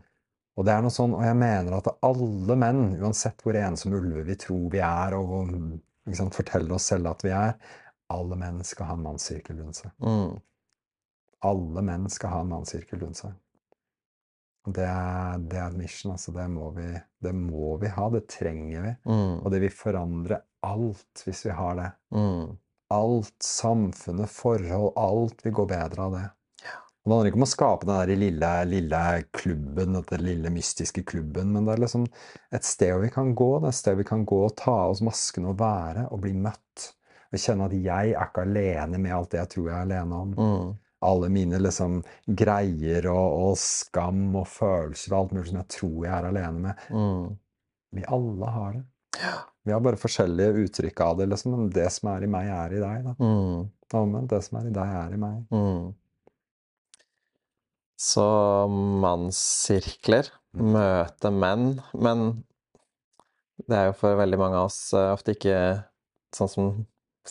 Og 0.58 0.66
det 0.66 0.74
er 0.74 0.82
noe 0.82 0.93
sånn, 0.93 1.14
og 1.14 1.26
jeg 1.26 1.38
mener 1.38 1.74
at 1.78 1.89
alle 2.01 2.55
menn, 2.58 2.95
uansett 2.97 3.43
hvor 3.45 3.58
ensomme 3.58 3.99
ulver 3.99 4.26
vi 4.26 4.38
tror 4.41 4.70
vi 4.74 4.80
er, 4.82 5.14
og 5.14 5.51
liksom, 6.10 6.32
forteller 6.34 6.74
oss 6.74 6.89
selv 6.89 7.12
at 7.12 7.26
vi 7.26 7.30
er, 7.30 7.53
alle 8.14 8.38
menn 8.39 8.64
skal 8.64 8.91
ha 8.91 8.93
en 8.97 9.03
mannssirkel 9.03 9.60
rundt 9.60 9.82
seg. 9.82 9.91
Mm. 10.03 10.38
Alle 11.47 11.84
menn 11.86 12.08
skal 12.10 12.34
ha 12.34 12.43
en 12.43 12.53
mannssirkel 12.53 13.01
rundt 13.03 13.20
seg. 13.20 13.36
Det 14.68 14.84
er, 14.84 15.38
det 15.47 15.60
er 15.60 15.70
et 15.70 15.80
mission. 15.80 16.12
altså 16.12 16.34
det 16.36 16.47
må, 16.51 16.70
vi, 16.76 16.88
det 17.24 17.34
må, 17.36 17.78
vi, 17.80 17.91
ha. 17.93 18.08
Det 18.12 18.26
trenger 18.32 18.84
vi. 18.84 18.95
Mm. 19.08 19.36
Og 19.39 19.51
det 19.53 19.62
vil 19.64 19.76
forandre 19.76 20.41
alt 20.68 21.24
hvis 21.24 21.45
vi 21.47 21.53
har 21.55 21.78
det. 21.80 21.91
Mm. 22.16 22.58
Alt. 22.95 23.36
Samfunnet, 23.43 24.32
forhold, 24.32 24.91
alt 24.99 25.45
vil 25.45 25.55
gå 25.55 25.68
bedre 25.70 26.10
av 26.10 26.18
det. 26.18 26.26
Og 27.08 27.10
Det 27.10 27.16
handler 27.16 27.30
ikke 27.32 27.39
om 27.39 27.45
å 27.45 27.47
skape 27.47 27.88
den 27.88 27.99
der 28.01 28.20
lille, 28.20 28.47
lille 28.68 29.01
klubben, 29.32 29.95
den 30.10 30.24
lille 30.26 30.49
mystiske 30.51 31.05
klubben, 31.08 31.53
men 31.55 31.64
det 31.64 31.78
er 31.78 31.84
liksom 31.86 32.03
et 32.51 32.68
sted 32.68 32.97
vi 32.99 33.12
kan 33.14 33.32
gå. 33.32 33.47
Det 33.62 33.70
er 33.70 33.76
et 33.76 33.80
sted 33.80 33.95
vi 34.01 34.08
kan 34.10 34.26
gå 34.28 34.41
og 34.43 34.58
ta 34.60 34.74
av 34.82 34.95
oss 34.97 35.03
maskene 35.08 35.53
og 35.53 35.62
være 35.62 36.10
og 36.12 36.20
bli 36.26 36.34
møtt. 36.36 36.89
Og 37.28 37.41
kjenne 37.43 37.67
at 37.67 37.73
jeg 37.75 38.11
er 38.15 38.28
ikke 38.28 38.43
alene 38.47 38.99
med 39.03 39.15
alt 39.15 39.34
det 39.34 39.41
jeg 39.41 39.53
tror 39.55 39.65
jeg 39.69 39.75
er 39.78 39.88
alene 39.88 40.21
om. 40.25 40.36
Mm 40.38 40.75
alle 40.99 41.30
mine 41.30 41.59
liksom, 41.61 41.99
greier 42.25 43.05
og, 43.11 43.34
og, 43.38 43.57
skam 43.61 44.32
og 44.38 44.47
følelser 44.49 45.13
og 45.13 45.19
alt 45.19 45.36
mulig 45.36 45.51
som 45.51 45.59
jeg 45.61 45.71
tror 45.75 45.99
jeg 46.07 46.13
er 46.13 46.30
alene 46.32 46.63
med. 46.63 46.88
Mm. 46.89 47.28
Vi 47.97 48.07
alle 48.17 48.55
har 48.55 48.73
det. 48.78 48.84
Vi 49.67 49.73
har 49.75 49.84
bare 49.84 49.99
forskjellige 49.99 50.65
uttrykk 50.65 51.03
av 51.03 51.21
det. 51.21 51.30
Liksom. 51.32 51.53
Men 51.53 51.69
det 51.75 51.88
som 51.93 52.09
er 52.13 52.25
i 52.25 52.32
meg, 52.32 52.49
er 52.49 52.75
i 52.78 52.82
deg. 52.82 53.07
Da. 53.07 53.15
Mm. 53.19 53.69
Amen. 53.99 54.28
Det 54.32 54.41
som 54.45 54.59
er 54.59 54.69
i 54.69 54.75
deg, 54.75 54.97
er 55.03 55.15
i 55.15 55.21
meg. 55.21 55.39
Mm. 55.53 55.88
Så 57.97 58.28
mannssirkler, 59.03 60.30
mm. 60.53 60.67
møte 60.75 61.32
menn 61.34 61.80
Men 61.97 62.28
det 63.65 63.73
er 63.73 63.88
jo 63.89 63.95
for 63.97 64.19
veldig 64.19 64.38
mange 64.38 64.59
av 64.59 64.67
oss 64.67 64.93
eh, 64.93 65.09
ofte 65.15 65.34
ikke 65.34 65.57
sånn 66.38 66.51
som 66.51 66.67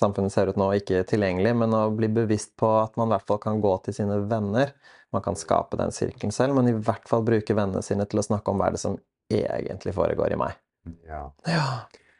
samfunnet 0.01 0.34
ser 0.34 0.51
ut 0.51 0.59
nå, 0.61 0.68
ikke 0.78 1.05
tilgjengelig, 1.09 1.55
men 1.62 1.74
å 1.76 1.86
bli 1.94 2.09
bevisst 2.12 2.55
på 2.61 2.68
at 2.80 2.97
man 3.01 3.11
i 3.11 3.16
hvert 3.16 3.28
fall 3.28 3.42
kan 3.42 3.61
gå 3.64 3.74
til 3.86 3.97
sine 3.97 4.18
venner. 4.30 4.72
Man 5.14 5.24
kan 5.24 5.38
skape 5.38 5.78
den 5.80 5.94
sirkelen 5.94 6.34
selv, 6.34 6.57
men 6.59 6.70
i 6.70 6.76
hvert 6.76 7.07
fall 7.09 7.24
bruke 7.26 7.57
vennene 7.57 7.84
sine 7.84 8.09
til 8.11 8.20
å 8.20 8.26
snakke 8.26 8.53
om 8.53 8.61
hva 8.61 8.70
er 8.70 8.76
det 8.76 8.82
som 8.82 8.99
egentlig 9.32 9.94
foregår 9.97 10.34
i 10.34 10.40
meg. 10.40 10.59
Ja. 11.09 11.22
ja. 11.49 11.68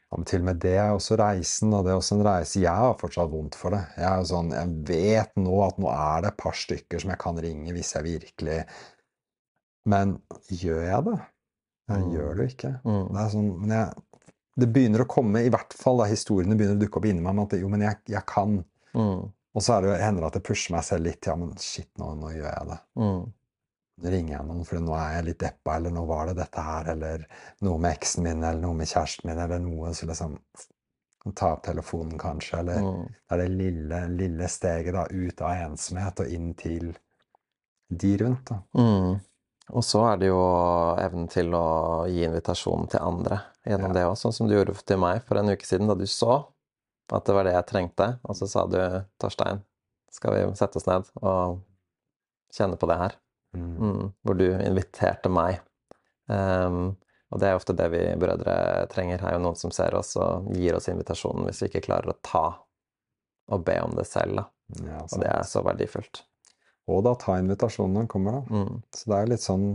ja 0.09 0.17
men 0.17 0.27
til 0.29 0.43
og 0.43 0.49
med 0.49 0.61
det 0.63 0.75
er 0.81 0.95
også 0.95 1.19
reisen, 1.21 1.75
og 1.75 1.87
det 1.87 1.93
er 1.93 2.01
også 2.01 2.17
en 2.17 2.27
reise. 2.27 2.63
Jeg 2.63 2.83
har 2.83 2.99
fortsatt 3.01 3.31
vondt 3.33 3.59
for 3.59 3.75
det. 3.75 3.83
Jeg, 3.99 4.09
er 4.09 4.29
sånn, 4.31 4.53
jeg 4.55 4.75
vet 4.89 5.33
nå 5.41 5.57
at 5.67 5.81
nå 5.83 5.91
er 5.93 6.25
det 6.25 6.33
et 6.33 6.41
par 6.41 6.57
stykker 6.57 7.03
som 7.03 7.13
jeg 7.13 7.23
kan 7.23 7.41
ringe 7.43 7.75
hvis 7.77 7.95
jeg 7.97 8.07
virkelig 8.07 8.61
Men 9.87 10.17
gjør 10.51 10.83
jeg 10.83 11.09
det? 11.11 11.19
Jeg 11.87 12.03
mm. 12.03 12.13
gjør 12.15 12.31
det 12.31 12.47
jo 12.47 12.53
ikke. 12.55 12.73
Mm. 12.83 13.03
Det 13.11 13.21
er 13.23 13.29
sånn, 13.35 13.51
men 13.61 13.75
jeg, 13.77 14.16
det 14.57 14.69
begynner 14.73 15.05
å 15.05 15.09
komme, 15.11 15.43
i 15.45 15.53
hvert 15.53 15.75
fall 15.77 16.01
da 16.01 16.09
historiene 16.09 16.57
begynner 16.57 16.79
å 16.79 16.83
dukke 16.83 17.01
opp 17.01 17.09
inni 17.09 17.25
meg, 17.25 17.37
med 17.37 17.51
at 17.51 17.59
jo, 17.61 17.71
men 17.73 17.85
jeg, 17.85 18.01
jeg 18.15 18.25
kan. 18.29 18.61
Mm. 18.97 19.27
Og 19.57 19.65
så 19.65 19.75
er 19.77 19.87
det, 19.87 19.97
hender 20.03 20.25
det 20.25 20.31
at 20.31 20.39
jeg 20.39 20.47
pusher 20.49 20.77
meg 20.77 20.87
selv 20.87 21.09
litt. 21.09 21.29
Ja, 21.29 21.35
men 21.41 21.53
shit, 21.61 21.91
nå, 22.01 22.13
nå 22.21 22.33
gjør 22.35 22.49
jeg 22.49 22.71
det. 22.71 22.79
Mm. 23.01 23.27
Nå 23.97 24.13
ringer 24.13 24.35
jeg 24.35 24.49
noen, 24.49 24.65
for 24.69 24.85
nå 24.85 24.97
er 24.97 25.13
jeg 25.19 25.27
litt 25.31 25.43
deppa, 25.45 25.77
eller 25.79 25.93
nå 25.97 26.03
var 26.09 26.31
det 26.31 26.39
dette 26.41 26.65
her, 26.65 26.91
eller 26.93 27.29
noe 27.65 27.81
med 27.81 27.97
eksen 27.97 28.27
min, 28.27 28.43
eller 28.43 28.65
noe 28.65 28.77
med 28.77 28.91
kjæresten 28.91 29.31
min, 29.31 29.45
eller 29.45 29.63
noe. 29.65 29.93
Så 29.97 30.09
liksom 30.09 30.41
Ta 31.35 31.49
opp 31.57 31.65
telefonen, 31.67 32.15
kanskje. 32.19 32.61
Eller 32.61 32.85
mm. 32.85 33.07
det 33.11 33.35
er 33.35 33.41
det 33.41 33.47
lille, 33.51 34.03
lille 34.15 34.49
steget 34.51 34.95
da, 34.95 35.09
ut 35.11 35.41
av 35.43 35.63
ensomhet 35.65 36.23
og 36.23 36.35
inn 36.37 36.53
til 36.55 36.93
de 37.91 38.13
rundt. 38.21 38.53
da. 38.53 38.61
Mm. 38.79 39.17
Og 39.75 39.83
så 39.83 40.03
er 40.13 40.21
det 40.21 40.29
jo 40.29 40.43
evnen 41.03 41.27
til 41.33 41.55
å 41.59 42.07
gi 42.11 42.23
invitasjon 42.27 42.87
til 42.93 43.03
andre 43.03 43.41
gjennom 43.67 43.91
ja. 43.91 43.97
det 43.97 44.05
òg, 44.07 44.19
sånn 44.21 44.35
som 44.37 44.47
du 44.47 44.55
gjorde 44.55 44.77
til 44.87 45.01
meg 45.03 45.25
for 45.27 45.41
en 45.41 45.51
uke 45.51 45.67
siden, 45.67 45.91
da 45.91 45.97
du 45.99 46.07
så 46.07 46.45
at 47.15 47.27
det 47.27 47.35
var 47.37 47.47
det 47.47 47.55
jeg 47.55 47.69
trengte. 47.71 48.09
Og 48.27 48.39
så 48.39 48.49
sa 48.51 48.65
du, 48.71 48.79
Torstein, 49.23 49.63
skal 50.15 50.35
vi 50.35 50.45
sette 50.59 50.81
oss 50.81 50.87
ned 50.89 51.11
og 51.23 51.61
kjenne 52.55 52.79
på 52.81 52.89
det 52.91 52.99
her? 53.01 53.17
Mm. 53.57 53.75
Mm, 53.79 54.07
hvor 54.27 54.39
du 54.39 54.47
inviterte 54.55 55.31
meg. 55.33 55.61
Um, 56.27 56.97
og 57.31 57.43
det 57.43 57.51
er 57.51 57.59
ofte 57.59 57.75
det 57.77 57.89
vi 57.95 58.03
brødre 58.19 58.87
trenger. 58.93 59.23
er 59.23 59.37
jo 59.37 59.43
noen 59.43 59.59
som 59.59 59.73
ser 59.75 59.95
oss 59.99 60.15
og 60.21 60.51
gir 60.55 60.77
oss 60.79 60.91
invitasjonen 60.91 61.47
hvis 61.49 61.63
vi 61.63 61.71
ikke 61.71 61.87
klarer 61.89 62.13
å 62.13 62.19
ta 62.27 62.47
og 63.55 63.67
be 63.67 63.77
om 63.83 63.95
det 63.99 64.07
selv. 64.09 64.47
Ja, 64.83 65.03
og 65.05 65.23
det 65.23 65.31
er 65.31 65.47
så 65.47 65.63
verdifullt. 65.67 66.25
Og 66.87 67.03
da 67.07 67.17
ta 67.19 67.37
invitasjonen 67.41 67.97
når 67.97 68.05
den 68.05 68.11
kommer, 68.13 68.39
da. 68.39 68.61
Mm. 68.61 68.81
Så 68.95 69.11
det 69.11 69.19
er 69.19 69.33
litt 69.33 69.45
sånn 69.45 69.67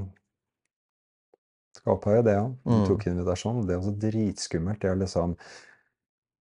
Skal 1.76 1.94
opphøye 1.96 2.24
det 2.28 2.38
òg. 2.40 2.56
Du 2.64 2.72
mm. 2.74 2.88
tok 2.88 3.06
invitasjonen. 3.12 3.68
Det 3.68 3.76
er 3.76 3.82
også 3.82 3.94
dritskummelt. 4.06 4.82
Det 4.82 4.90
er 4.92 5.04
liksom 5.04 5.36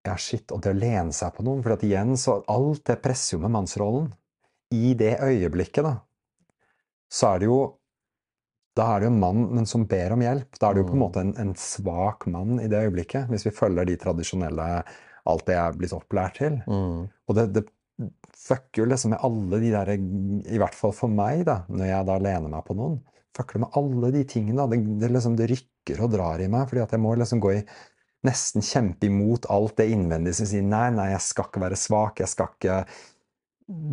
Ja, 0.09 0.15
shit. 0.17 0.47
Og 0.53 0.63
det 0.65 0.73
å 0.73 0.81
lene 0.81 1.17
seg 1.17 1.35
på 1.37 1.45
noen. 1.47 1.65
For 1.65 1.77
at 1.77 1.85
igjen, 1.87 2.15
så 2.21 2.41
Alt 2.49 2.87
det 2.89 3.01
presser 3.05 3.37
jo 3.37 3.43
med 3.45 3.55
mannsrollen. 3.57 4.09
I 4.71 4.95
det 4.95 5.17
øyeblikket, 5.19 5.83
da, 5.83 5.97
så 7.11 7.33
er 7.33 7.41
det 7.43 7.49
jo 7.49 7.61
da 8.79 8.87
er 8.87 9.03
det 9.03 9.09
jo 9.09 9.11
en 9.11 9.21
mann 9.21 9.41
men 9.57 9.67
som 9.67 9.85
ber 9.91 10.15
om 10.15 10.23
hjelp. 10.23 10.59
Da 10.61 10.69
er 10.69 10.77
det 10.77 10.85
jo 10.85 10.91
på 10.93 10.95
en 10.95 11.01
mm. 11.01 11.03
måte 11.03 11.23
en, 11.25 11.33
en 11.43 11.53
svak 11.59 12.27
mann 12.31 12.61
i 12.63 12.69
det 12.71 12.85
øyeblikket, 12.87 13.27
hvis 13.33 13.49
vi 13.49 13.55
følger 13.55 13.89
de 13.89 13.97
tradisjonelle 14.01 14.69
alt 15.31 15.47
det 15.49 15.57
jeg 15.57 15.63
er 15.65 15.79
blitt 15.81 15.97
opplært 15.97 16.39
til. 16.39 16.61
Mm. 16.71 17.09
Og 17.11 17.37
det, 17.37 17.47
det, 17.57 17.65
fucker 18.41 18.83
jo 18.83 18.89
liksom 18.91 19.15
med 19.15 19.23
alle 19.27 19.61
de 19.63 19.71
der 19.75 19.93
I 19.95 20.59
hvert 20.61 20.77
fall 20.77 20.93
for 20.97 21.13
meg, 21.13 21.45
da, 21.49 21.63
når 21.69 21.91
jeg 21.91 22.09
da 22.09 22.19
lener 22.23 22.53
meg 22.53 22.67
på 22.67 22.77
noen. 22.79 22.99
Fucker 23.37 23.63
med 23.63 23.79
alle 23.79 24.11
de 24.15 24.25
tingene. 24.29 24.67
Det, 24.71 24.81
det, 25.03 25.13
liksom, 25.15 25.39
det 25.39 25.51
rykker 25.53 26.03
og 26.05 26.13
drar 26.17 26.43
i 26.43 26.51
meg, 26.51 26.69
fordi 26.71 26.85
at 26.85 26.95
jeg 26.97 27.03
må 27.03 27.15
liksom 27.19 27.43
gå 27.43 27.57
i 27.61 27.65
Nesten 28.21 28.61
kjempe 28.61 29.09
imot 29.09 29.47
alt 29.49 29.79
det 29.81 29.87
innvendige 29.95 30.37
som 30.37 30.49
sier 30.51 30.61
nei, 30.61 30.91
nei, 30.93 31.07
jeg 31.15 31.23
skal 31.25 31.47
ikke 31.49 31.63
være 31.63 31.79
svak, 31.81 32.21
jeg 32.21 32.29
skal 32.29 32.51
ikke 32.51 32.75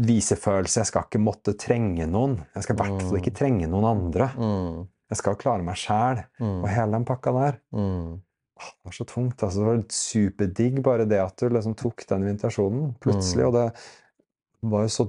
vise 0.03 0.35
følelse, 0.35 0.81
jeg 0.81 0.89
skal 0.89 1.05
ikke 1.07 1.21
måtte 1.23 1.53
trenge 1.55 2.07
noen. 2.09 2.35
Jeg 2.55 2.65
skal 2.65 2.75
i 2.75 2.81
hvert 2.81 3.05
fall 3.05 3.19
ikke 3.21 3.31
mm. 3.31 3.37
trenge 3.39 3.69
noen 3.71 3.87
andre. 3.87 4.27
Mm. 4.35 4.81
Jeg 5.07 5.19
skal 5.21 5.37
klare 5.39 5.63
meg 5.63 5.79
sjæl. 5.79 6.23
Mm. 6.41 6.57
Og 6.57 6.67
hele 6.73 6.97
den 6.97 7.07
pakka 7.07 7.33
der. 7.37 7.59
Mm. 7.75 8.17
Det 8.57 8.89
var 8.89 8.97
så 8.97 9.05
tungt. 9.07 9.43
altså 9.43 9.61
Det 9.61 9.69
var 9.69 9.85
superdigg, 9.93 10.81
bare 10.85 11.07
det 11.09 11.21
at 11.23 11.37
du 11.39 11.49
liksom 11.53 11.77
tok 11.79 12.03
den 12.09 12.27
invitasjonen 12.27 12.91
plutselig. 13.03 13.45
Mm. 13.45 13.47
Og 13.47 13.57
det 13.57 14.71
var 14.73 14.85
jo 14.85 14.93
så 14.97 15.07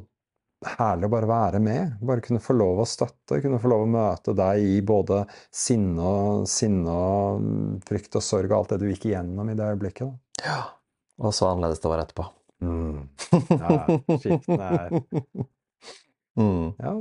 herlig 0.67 1.07
å 1.07 1.13
bare 1.13 1.31
være 1.31 1.61
med. 1.63 1.99
Bare 2.05 2.25
kunne 2.25 2.43
få 2.43 2.57
lov 2.57 2.83
å 2.83 2.89
støtte, 2.89 3.41
kunne 3.43 3.61
få 3.63 3.71
lov 3.71 3.85
å 3.85 3.91
møte 3.93 4.35
deg 4.39 4.65
i 4.65 4.81
både 4.87 5.23
sinne 5.55 6.03
og, 6.03 6.49
sinne 6.51 6.95
og 6.95 7.45
mm, 7.45 7.77
frykt 7.89 8.19
og 8.19 8.25
sorg 8.25 8.51
og 8.51 8.59
alt 8.59 8.75
det 8.75 8.81
du 8.83 8.89
gikk 8.91 9.09
igjennom 9.11 9.53
i 9.53 9.57
det 9.59 9.71
øyeblikket. 9.75 10.11
Da. 10.11 10.43
Ja. 10.49 10.59
Og 11.19 11.35
så 11.35 11.49
annerledes 11.51 11.83
det 11.83 11.93
var 11.93 12.03
etterpå. 12.05 12.27
Mm. 12.65 13.07
Ja, 13.63 13.85
skiftene 14.19 14.69
er 14.75 14.95
mm. 16.39 16.65
Ja, 16.81 16.93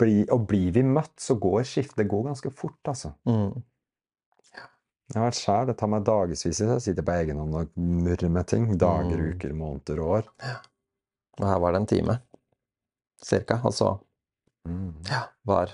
bli, 0.00 0.20
og 0.34 0.44
blir 0.50 0.72
vi 0.76 0.82
møtt, 0.84 1.14
så 1.20 1.38
går 1.40 1.64
skiftet 1.68 2.08
går 2.10 2.26
ganske 2.28 2.52
fort, 2.52 2.80
altså. 2.88 3.14
Mm. 3.28 3.62
Jeg 5.08 5.16
har 5.16 5.24
vært 5.30 5.38
sjæl. 5.40 5.68
Det 5.70 5.76
tar 5.80 5.88
meg 5.88 6.04
dagevis 6.04 6.44
jeg 6.44 6.80
sitter 6.84 7.04
på 7.04 7.14
egen 7.16 7.38
hånd 7.40 7.54
og 7.56 7.80
murrer 7.80 8.32
med 8.32 8.48
ting. 8.50 8.66
Dager, 8.76 9.16
mm. 9.16 9.30
uker, 9.32 9.54
måneder, 9.56 10.02
og 10.04 10.16
år. 10.18 10.30
Ja. 10.44 10.56
Og 11.38 11.46
her 11.48 11.60
var 11.62 11.72
det 11.72 11.80
en 11.80 11.88
time, 11.94 12.16
cirka. 13.24 13.60
Og 13.64 13.74
så 13.74 13.92
mm. 14.68 14.90
ja, 15.08 15.22
var 15.48 15.72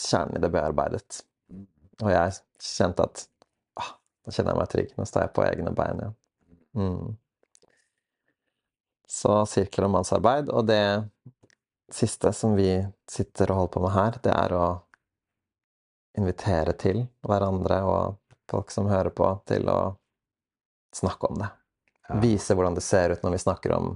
kjernen 0.00 0.38
i 0.38 0.42
det 0.42 0.50
bearbeidet. 0.50 1.20
Og 2.00 2.10
jeg 2.10 2.38
kjente 2.64 3.06
at 3.06 3.24
ah, 3.78 3.92
da 4.24 4.34
kjenner 4.34 4.54
jeg 4.54 4.62
meg 4.62 4.72
trygg. 4.74 4.94
Nå 4.98 5.06
står 5.06 5.26
jeg 5.26 5.34
på 5.36 5.46
egne 5.46 5.74
bein 5.76 6.02
igjen. 6.02 6.16
Mm. 6.80 7.16
Så 9.10 9.36
sirkler 9.50 9.86
og 9.86 9.94
mannsarbeid. 9.94 10.50
Og 10.50 10.66
det 10.66 10.84
siste 11.94 12.32
som 12.34 12.56
vi 12.58 12.72
sitter 13.10 13.50
og 13.50 13.62
holder 13.62 13.74
på 13.76 13.84
med 13.84 13.94
her, 13.94 14.18
det 14.26 14.34
er 14.34 14.56
å 14.58 14.66
invitere 16.18 16.74
til 16.78 17.04
hverandre 17.26 17.78
og 17.86 18.19
folk 18.50 18.70
som 18.74 18.90
hører 18.90 19.14
på, 19.14 19.30
til 19.48 19.68
å 19.70 19.80
snakke 20.96 21.30
om 21.30 21.40
det. 21.40 21.50
Ja. 22.08 22.20
Vise 22.22 22.56
hvordan 22.58 22.76
det 22.76 22.84
ser 22.84 23.14
ut 23.14 23.22
når 23.22 23.36
vi 23.36 23.42
snakker 23.44 23.74
om 23.76 23.92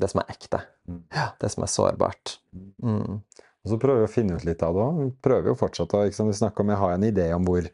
det 0.00 0.10
som 0.10 0.22
er 0.22 0.34
ekte. 0.34 0.60
Mm. 0.88 1.00
Ja, 1.14 1.30
det 1.40 1.50
som 1.54 1.64
er 1.66 1.72
sårbart. 1.72 2.36
Mm. 2.54 2.74
mm. 2.82 3.22
Og 3.62 3.70
så 3.70 3.78
prøver 3.78 4.02
vi 4.02 4.08
å 4.08 4.10
finne 4.10 4.36
ut 4.36 4.44
litt 4.46 4.62
av 4.66 4.74
det 4.74 4.84
òg. 4.84 5.02
Prøver 5.22 5.52
jo 5.52 5.58
fortsatt 5.58 5.92
å 5.94 6.04
liksom, 6.08 6.32
snakke 6.34 6.64
om 6.64 6.72
jeg 6.72 6.80
har 6.80 6.94
en 6.96 7.04
idé 7.06 7.28
om 7.34 7.44
hvor, 7.46 7.68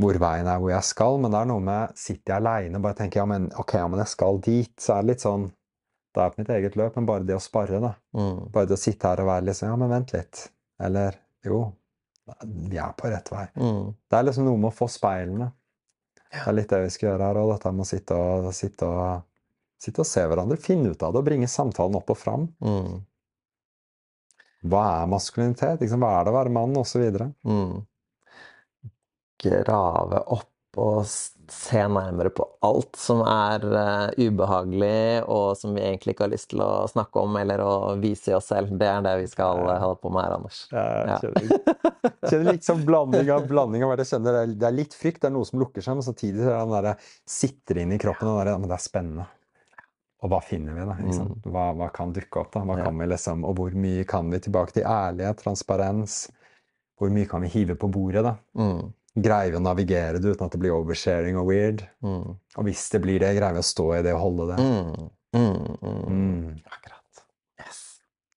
hvor 0.00 0.18
veien 0.20 0.48
er, 0.50 0.58
hvor 0.60 0.72
jeg 0.74 0.84
skal, 0.84 1.16
men 1.22 1.32
det 1.32 1.38
er 1.40 1.48
noe 1.48 1.64
med 1.64 1.94
Sitter 1.96 2.34
jeg 2.34 2.42
aleine 2.42 2.80
og 2.80 2.84
bare 2.84 2.98
tenker 2.98 3.22
ja, 3.22 3.28
men 3.30 3.46
ok, 3.56 3.76
ja, 3.80 3.86
men 3.88 4.02
jeg 4.02 4.12
skal 4.12 4.40
dit, 4.44 4.74
så 4.80 4.98
er 4.98 5.06
det 5.06 5.14
litt 5.14 5.24
sånn 5.24 5.46
Det 6.14 6.22
er 6.22 6.34
på 6.34 6.42
mitt 6.42 6.52
eget 6.58 6.76
løp, 6.76 6.98
men 6.98 7.08
bare 7.08 7.26
det 7.26 7.38
å 7.38 7.42
spare, 7.42 7.80
da. 7.80 7.94
Mm. 8.16 8.50
Bare 8.52 8.68
det 8.68 8.76
å 8.76 8.82
sitte 8.84 9.08
her 9.14 9.24
og 9.24 9.30
være 9.32 9.48
litt 9.48 9.60
sånn 9.60 9.72
Ja, 9.72 9.78
men 9.80 9.94
vent 9.94 10.12
litt. 10.14 10.44
Eller 10.84 11.16
jo, 11.46 11.62
vi 12.44 12.78
er 12.80 12.94
på 12.96 13.10
rett 13.12 13.30
vei. 13.32 13.44
Mm. 13.56 13.92
Det 14.10 14.18
er 14.18 14.26
liksom 14.28 14.48
noe 14.48 14.60
med 14.60 14.70
å 14.70 14.76
få 14.76 14.88
speilene. 14.90 15.50
Det 16.34 16.44
er 16.50 16.56
litt 16.56 16.70
det 16.72 16.80
vi 16.86 16.92
skal 16.94 17.08
gjøre 17.12 17.28
her 17.28 17.40
òg, 17.40 17.50
dette 17.52 17.72
med 17.72 17.84
å 17.84 17.88
sitte 17.88 18.18
og, 18.18 18.48
sitte, 18.56 18.88
og, 18.88 19.58
sitte 19.80 20.02
og 20.02 20.08
se 20.08 20.24
hverandre. 20.30 20.60
Finne 20.60 20.94
ut 20.94 21.04
av 21.04 21.14
det 21.14 21.20
og 21.20 21.28
bringe 21.28 21.50
samtalen 21.50 21.98
opp 22.00 22.10
og 22.14 22.18
fram. 22.18 22.48
Mm. 22.64 23.02
Hva 24.72 24.84
er 25.02 25.12
maskulinitet? 25.12 25.84
Liksom, 25.84 26.02
hva 26.02 26.16
er 26.18 26.24
det 26.24 26.32
å 26.32 26.38
være 26.38 26.54
mann? 26.56 26.74
Og 26.80 26.88
så 26.88 27.02
videre. 27.02 27.28
Mm. 27.46 27.84
Grave 29.44 30.24
opp 30.34 30.50
og 30.80 31.04
se 31.06 31.80
nærmere 31.92 32.30
på 32.32 32.46
alt 32.64 32.96
som 32.96 33.20
er 33.28 33.64
uh, 33.68 34.08
ubehagelig, 34.16 35.24
og 35.28 35.56
som 35.60 35.74
vi 35.76 35.82
egentlig 35.84 36.14
ikke 36.14 36.24
har 36.24 36.32
lyst 36.32 36.48
til 36.54 36.62
å 36.64 36.86
snakke 36.88 37.20
om 37.20 37.36
eller 37.36 37.60
å 37.60 37.74
vise 38.00 38.32
i 38.32 38.34
oss 38.34 38.48
selv. 38.48 38.72
Det 38.80 38.88
er 38.88 39.02
det 39.04 39.12
vi 39.20 39.26
skal 39.28 39.60
uh, 39.66 39.74
holde 39.82 40.00
på 40.00 40.10
med 40.14 40.24
her, 40.24 40.36
Anders. 40.38 40.62
Jeg 40.72 41.06
Ja. 41.10 41.18
kjenner, 41.20 42.18
kjenner 42.30 42.52
liksom 42.56 42.84
blanding 42.88 43.30
av 43.30 43.46
blanding 43.50 43.84
av 43.84 43.92
hva 43.92 43.98
jeg 44.00 44.10
kjenner. 44.14 44.40
Det 44.56 44.66
er- 44.70 44.78
litt 44.80 44.94
frykt, 44.96 45.20
det 45.20 45.28
er 45.30 45.36
noe 45.36 45.44
som 45.48 45.60
lukker 45.60 45.84
seg, 45.84 45.94
men 46.00 46.02
samtidig 46.08 46.40
er 46.40 46.50
det 46.50 46.58
den 46.64 46.74
derre 46.78 46.96
sitter 47.28 47.78
inn 47.84 47.92
i 47.92 47.98
kroppen. 48.00 48.26
Den 48.30 48.40
der, 48.40 48.52
ja, 48.54 48.58
men 48.58 48.68
det 48.72 48.78
er 48.80 48.88
spennende. 48.88 49.26
Og 50.24 50.30
hva 50.32 50.40
finner 50.42 50.72
vi, 50.72 50.84
da? 50.88 50.96
Sant? 51.12 51.44
Hva, 51.44 51.66
hva 51.76 51.90
kan 51.92 52.12
dukke 52.16 52.40
opp, 52.40 52.52
da? 52.56 52.60
Hva 52.64 52.78
Ja. 52.78 52.84
kan 52.88 52.96
vi 52.98 53.06
liksom, 53.12 53.44
og 53.44 53.56
hvor 53.60 53.74
mye 53.76 54.06
kan 54.08 54.30
vi 54.32 54.38
tilbake 54.40 54.72
til 54.72 54.82
ærlighet, 54.88 55.36
transparens? 55.44 56.30
Hvor 56.98 57.10
mye 57.12 57.28
kan 57.28 57.42
vi 57.44 57.48
hive 57.52 57.76
på 57.76 57.90
bordet, 57.92 58.22
da? 58.24 58.36
Mm. 58.56 58.92
Greier 59.14 59.52
vi 59.52 59.58
å 59.60 59.62
navigere 59.62 60.18
det 60.18 60.32
uten 60.34 60.48
at 60.48 60.54
det 60.56 60.58
blir 60.58 60.74
oversharing 60.74 61.36
og 61.38 61.46
weird? 61.52 61.84
Mm. 62.02 62.34
Og 62.34 62.66
hvis 62.66 62.88
det 62.90 63.00
blir 63.04 63.20
det, 63.22 63.34
greier 63.36 63.54
vi 63.54 63.62
å 63.62 63.68
stå 63.68 63.86
i 63.94 64.00
det 64.02 64.14
og 64.16 64.24
holde 64.24 64.48
det? 64.50 64.56
Mm. 64.64 65.12
Mm. 65.34 65.76
Mm. 65.78 66.00
Mm. 66.16 66.48
Akkurat. 66.66 67.22
Yes. 67.62 67.78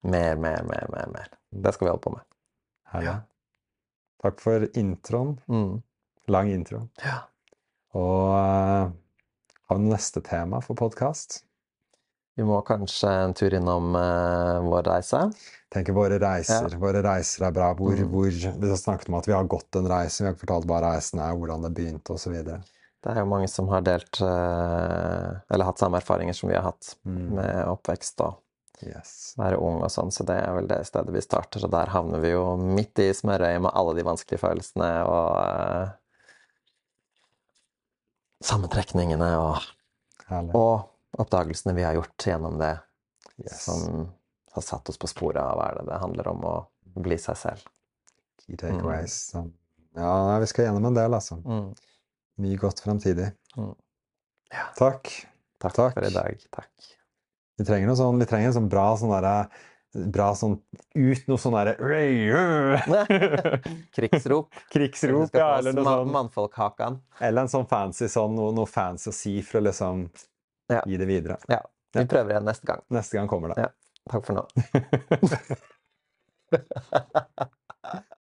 Mer, 0.05 0.37
mer, 0.37 0.61
mer, 0.69 0.85
mer. 0.93 1.09
mer. 1.15 1.33
Det 1.49 1.73
skal 1.73 1.87
vi 1.87 1.91
holde 1.95 2.05
på 2.05 2.13
med. 2.13 2.27
Herlig. 2.93 3.15
Takk 4.21 4.39
for 4.43 4.67
introen. 4.77 5.33
Mm. 5.49 5.81
Lang 6.29 6.53
intro. 6.53 6.83
Ja. 7.01 7.23
Og 7.97 8.37
eh, 8.37 8.93
har 9.67 9.79
vi 9.79 9.83
noe 9.83 9.95
neste 9.95 10.21
tema 10.25 10.61
for 10.61 10.77
podkast? 10.77 11.41
Vi 12.37 12.45
må 12.45 12.59
kanskje 12.61 13.09
en 13.25 13.33
tur 13.33 13.53
innom 13.57 13.95
eh, 13.97 14.59
vår 14.61 14.83
reise. 14.91 15.23
Tenker 15.73 15.95
våre 15.97 16.19
reiser. 16.21 16.69
Våre 16.79 17.01
reiser 17.03 17.47
er 17.47 17.51
bra. 17.55 17.71
Hvor, 17.75 17.97
Mm. 17.97 18.11
hvor, 18.13 18.29
vi 18.29 18.69
har 18.69 18.77
snakket 18.79 19.09
om 19.09 19.17
at 19.19 19.27
vi 19.27 19.33
har 19.33 19.43
gått 19.49 19.75
en 19.75 19.89
reise, 19.89 20.21
vi 20.21 20.27
har 20.29 20.35
ikke 20.35 20.45
fortalt 20.45 20.67
hva 20.69 20.81
reisen 20.85 21.19
er, 21.19 21.33
hvordan 21.35 21.65
det 21.65 21.73
begynte 21.75 22.13
osv. 22.13 22.35
Det 22.45 23.13
er 23.13 23.19
jo 23.23 23.25
mange 23.29 23.47
som 23.49 23.67
har 23.69 23.81
delt 23.85 24.21
eh, 24.21 25.29
Eller 25.53 25.65
hatt 25.67 25.79
samme 25.81 25.97
erfaringer 25.99 26.33
som 26.37 26.49
vi 26.49 26.55
har 26.55 26.63
hatt 26.69 26.93
Mm. 27.05 27.33
med 27.39 27.65
oppvekst 27.73 28.21
og 28.21 28.37
Yes. 28.85 29.33
være 29.39 29.57
ung 29.57 29.81
og 29.81 29.89
sånn, 29.89 30.11
så 30.13 30.23
det 30.23 30.35
er 30.37 30.53
vel 30.53 30.67
det 30.69 30.83
stedet 30.85 31.09
vi 31.13 31.21
starter. 31.25 31.63
Og 31.65 31.71
der 31.73 31.89
havner 31.89 32.19
vi 32.21 32.29
jo 32.35 32.43
midt 32.61 32.99
i 33.01 33.09
smørøyet 33.17 33.61
med 33.65 33.71
alle 33.73 33.95
de 33.97 34.03
vanskelige 34.05 34.39
følelsene 34.43 34.91
og 35.09 35.31
eh, 35.41 35.87
sammentrekningene 38.45 39.31
og, 39.41 39.65
Herlig. 40.29 40.53
og 40.53 40.85
oppdagelsene 41.17 41.73
vi 41.77 41.85
har 41.87 41.95
gjort 41.97 42.17
gjennom 42.27 42.57
det, 42.59 42.75
Yes. 43.37 43.59
som 43.67 44.07
har 44.53 44.61
satt 44.65 44.89
oss 44.89 44.97
på 44.97 45.05
sporet 45.07 45.37
av 45.43 45.59
hva 45.59 45.67
er 45.69 45.75
det 45.77 45.85
det 45.91 45.99
handler 46.01 46.27
om 46.31 46.41
å 46.49 46.55
bli 47.05 47.17
seg 47.21 47.37
selv. 47.37 47.61
Key 48.41 48.57
takeaways. 48.57 49.19
Mm. 49.37 49.51
Ja, 49.97 50.13
nei, 50.25 50.39
vi 50.41 50.47
skal 50.49 50.65
gjennom 50.65 50.85
en 50.89 50.97
del, 50.97 51.13
altså. 51.13 51.37
Mm. 51.45 51.67
Mye 52.41 52.57
godt 52.57 52.81
fremtidig. 52.81 53.29
Mm. 53.57 53.75
Ja. 54.53 54.65
Takk. 54.77 55.11
Takk, 55.61 55.73
Takk. 55.77 55.93
for 55.93 56.05
i 56.05 56.09
dag. 56.13 56.41
Takk. 56.53 56.69
Vi 57.57 57.65
trenger 57.65 57.87
noe 57.89 57.97
sånn, 57.97 58.19
vi 58.21 58.25
trenger 58.29 58.47
en 58.51 58.57
sånn 58.57 58.69
bra 58.69 58.91
sånn 58.97 59.13
derre 59.13 59.47
Bra 60.13 60.27
sånn 60.37 60.57
Ut 60.99 61.23
noe 61.29 61.39
sånn 61.41 61.55
derre 61.55 61.73
Krigsrop. 63.95 64.51
Krigsrop, 64.73 65.29
ja, 65.33 65.57
eller 65.57 65.73
noe 65.73 65.85
sånt. 65.87 66.11
Mannfolkhakan. 66.11 66.99
Eller 67.23 67.45
en 67.45 67.49
sånn 67.51 67.65
fancy 67.69 68.09
sånn, 68.11 68.35
noe, 68.37 68.51
noe 68.53 68.67
fancy 68.69 69.09
å 69.09 69.13
si 69.15 69.37
for 69.41 69.61
å 69.61 69.67
liksom 69.69 70.03
Ja. 70.67 70.81
gi 70.85 70.97
det 70.99 71.05
videre. 71.09 71.37
Ja. 71.47 71.61
Vi 71.95 72.05
prøver 72.05 72.33
igjen 72.35 72.45
neste 72.45 72.67
gang. 72.67 72.83
Neste 72.93 73.17
gang 73.17 73.29
kommer 73.31 73.53
det. 73.53 73.67
Ja. 73.67 73.69
Takk 74.11 74.25
for 74.27 74.33
nå. 74.37 74.47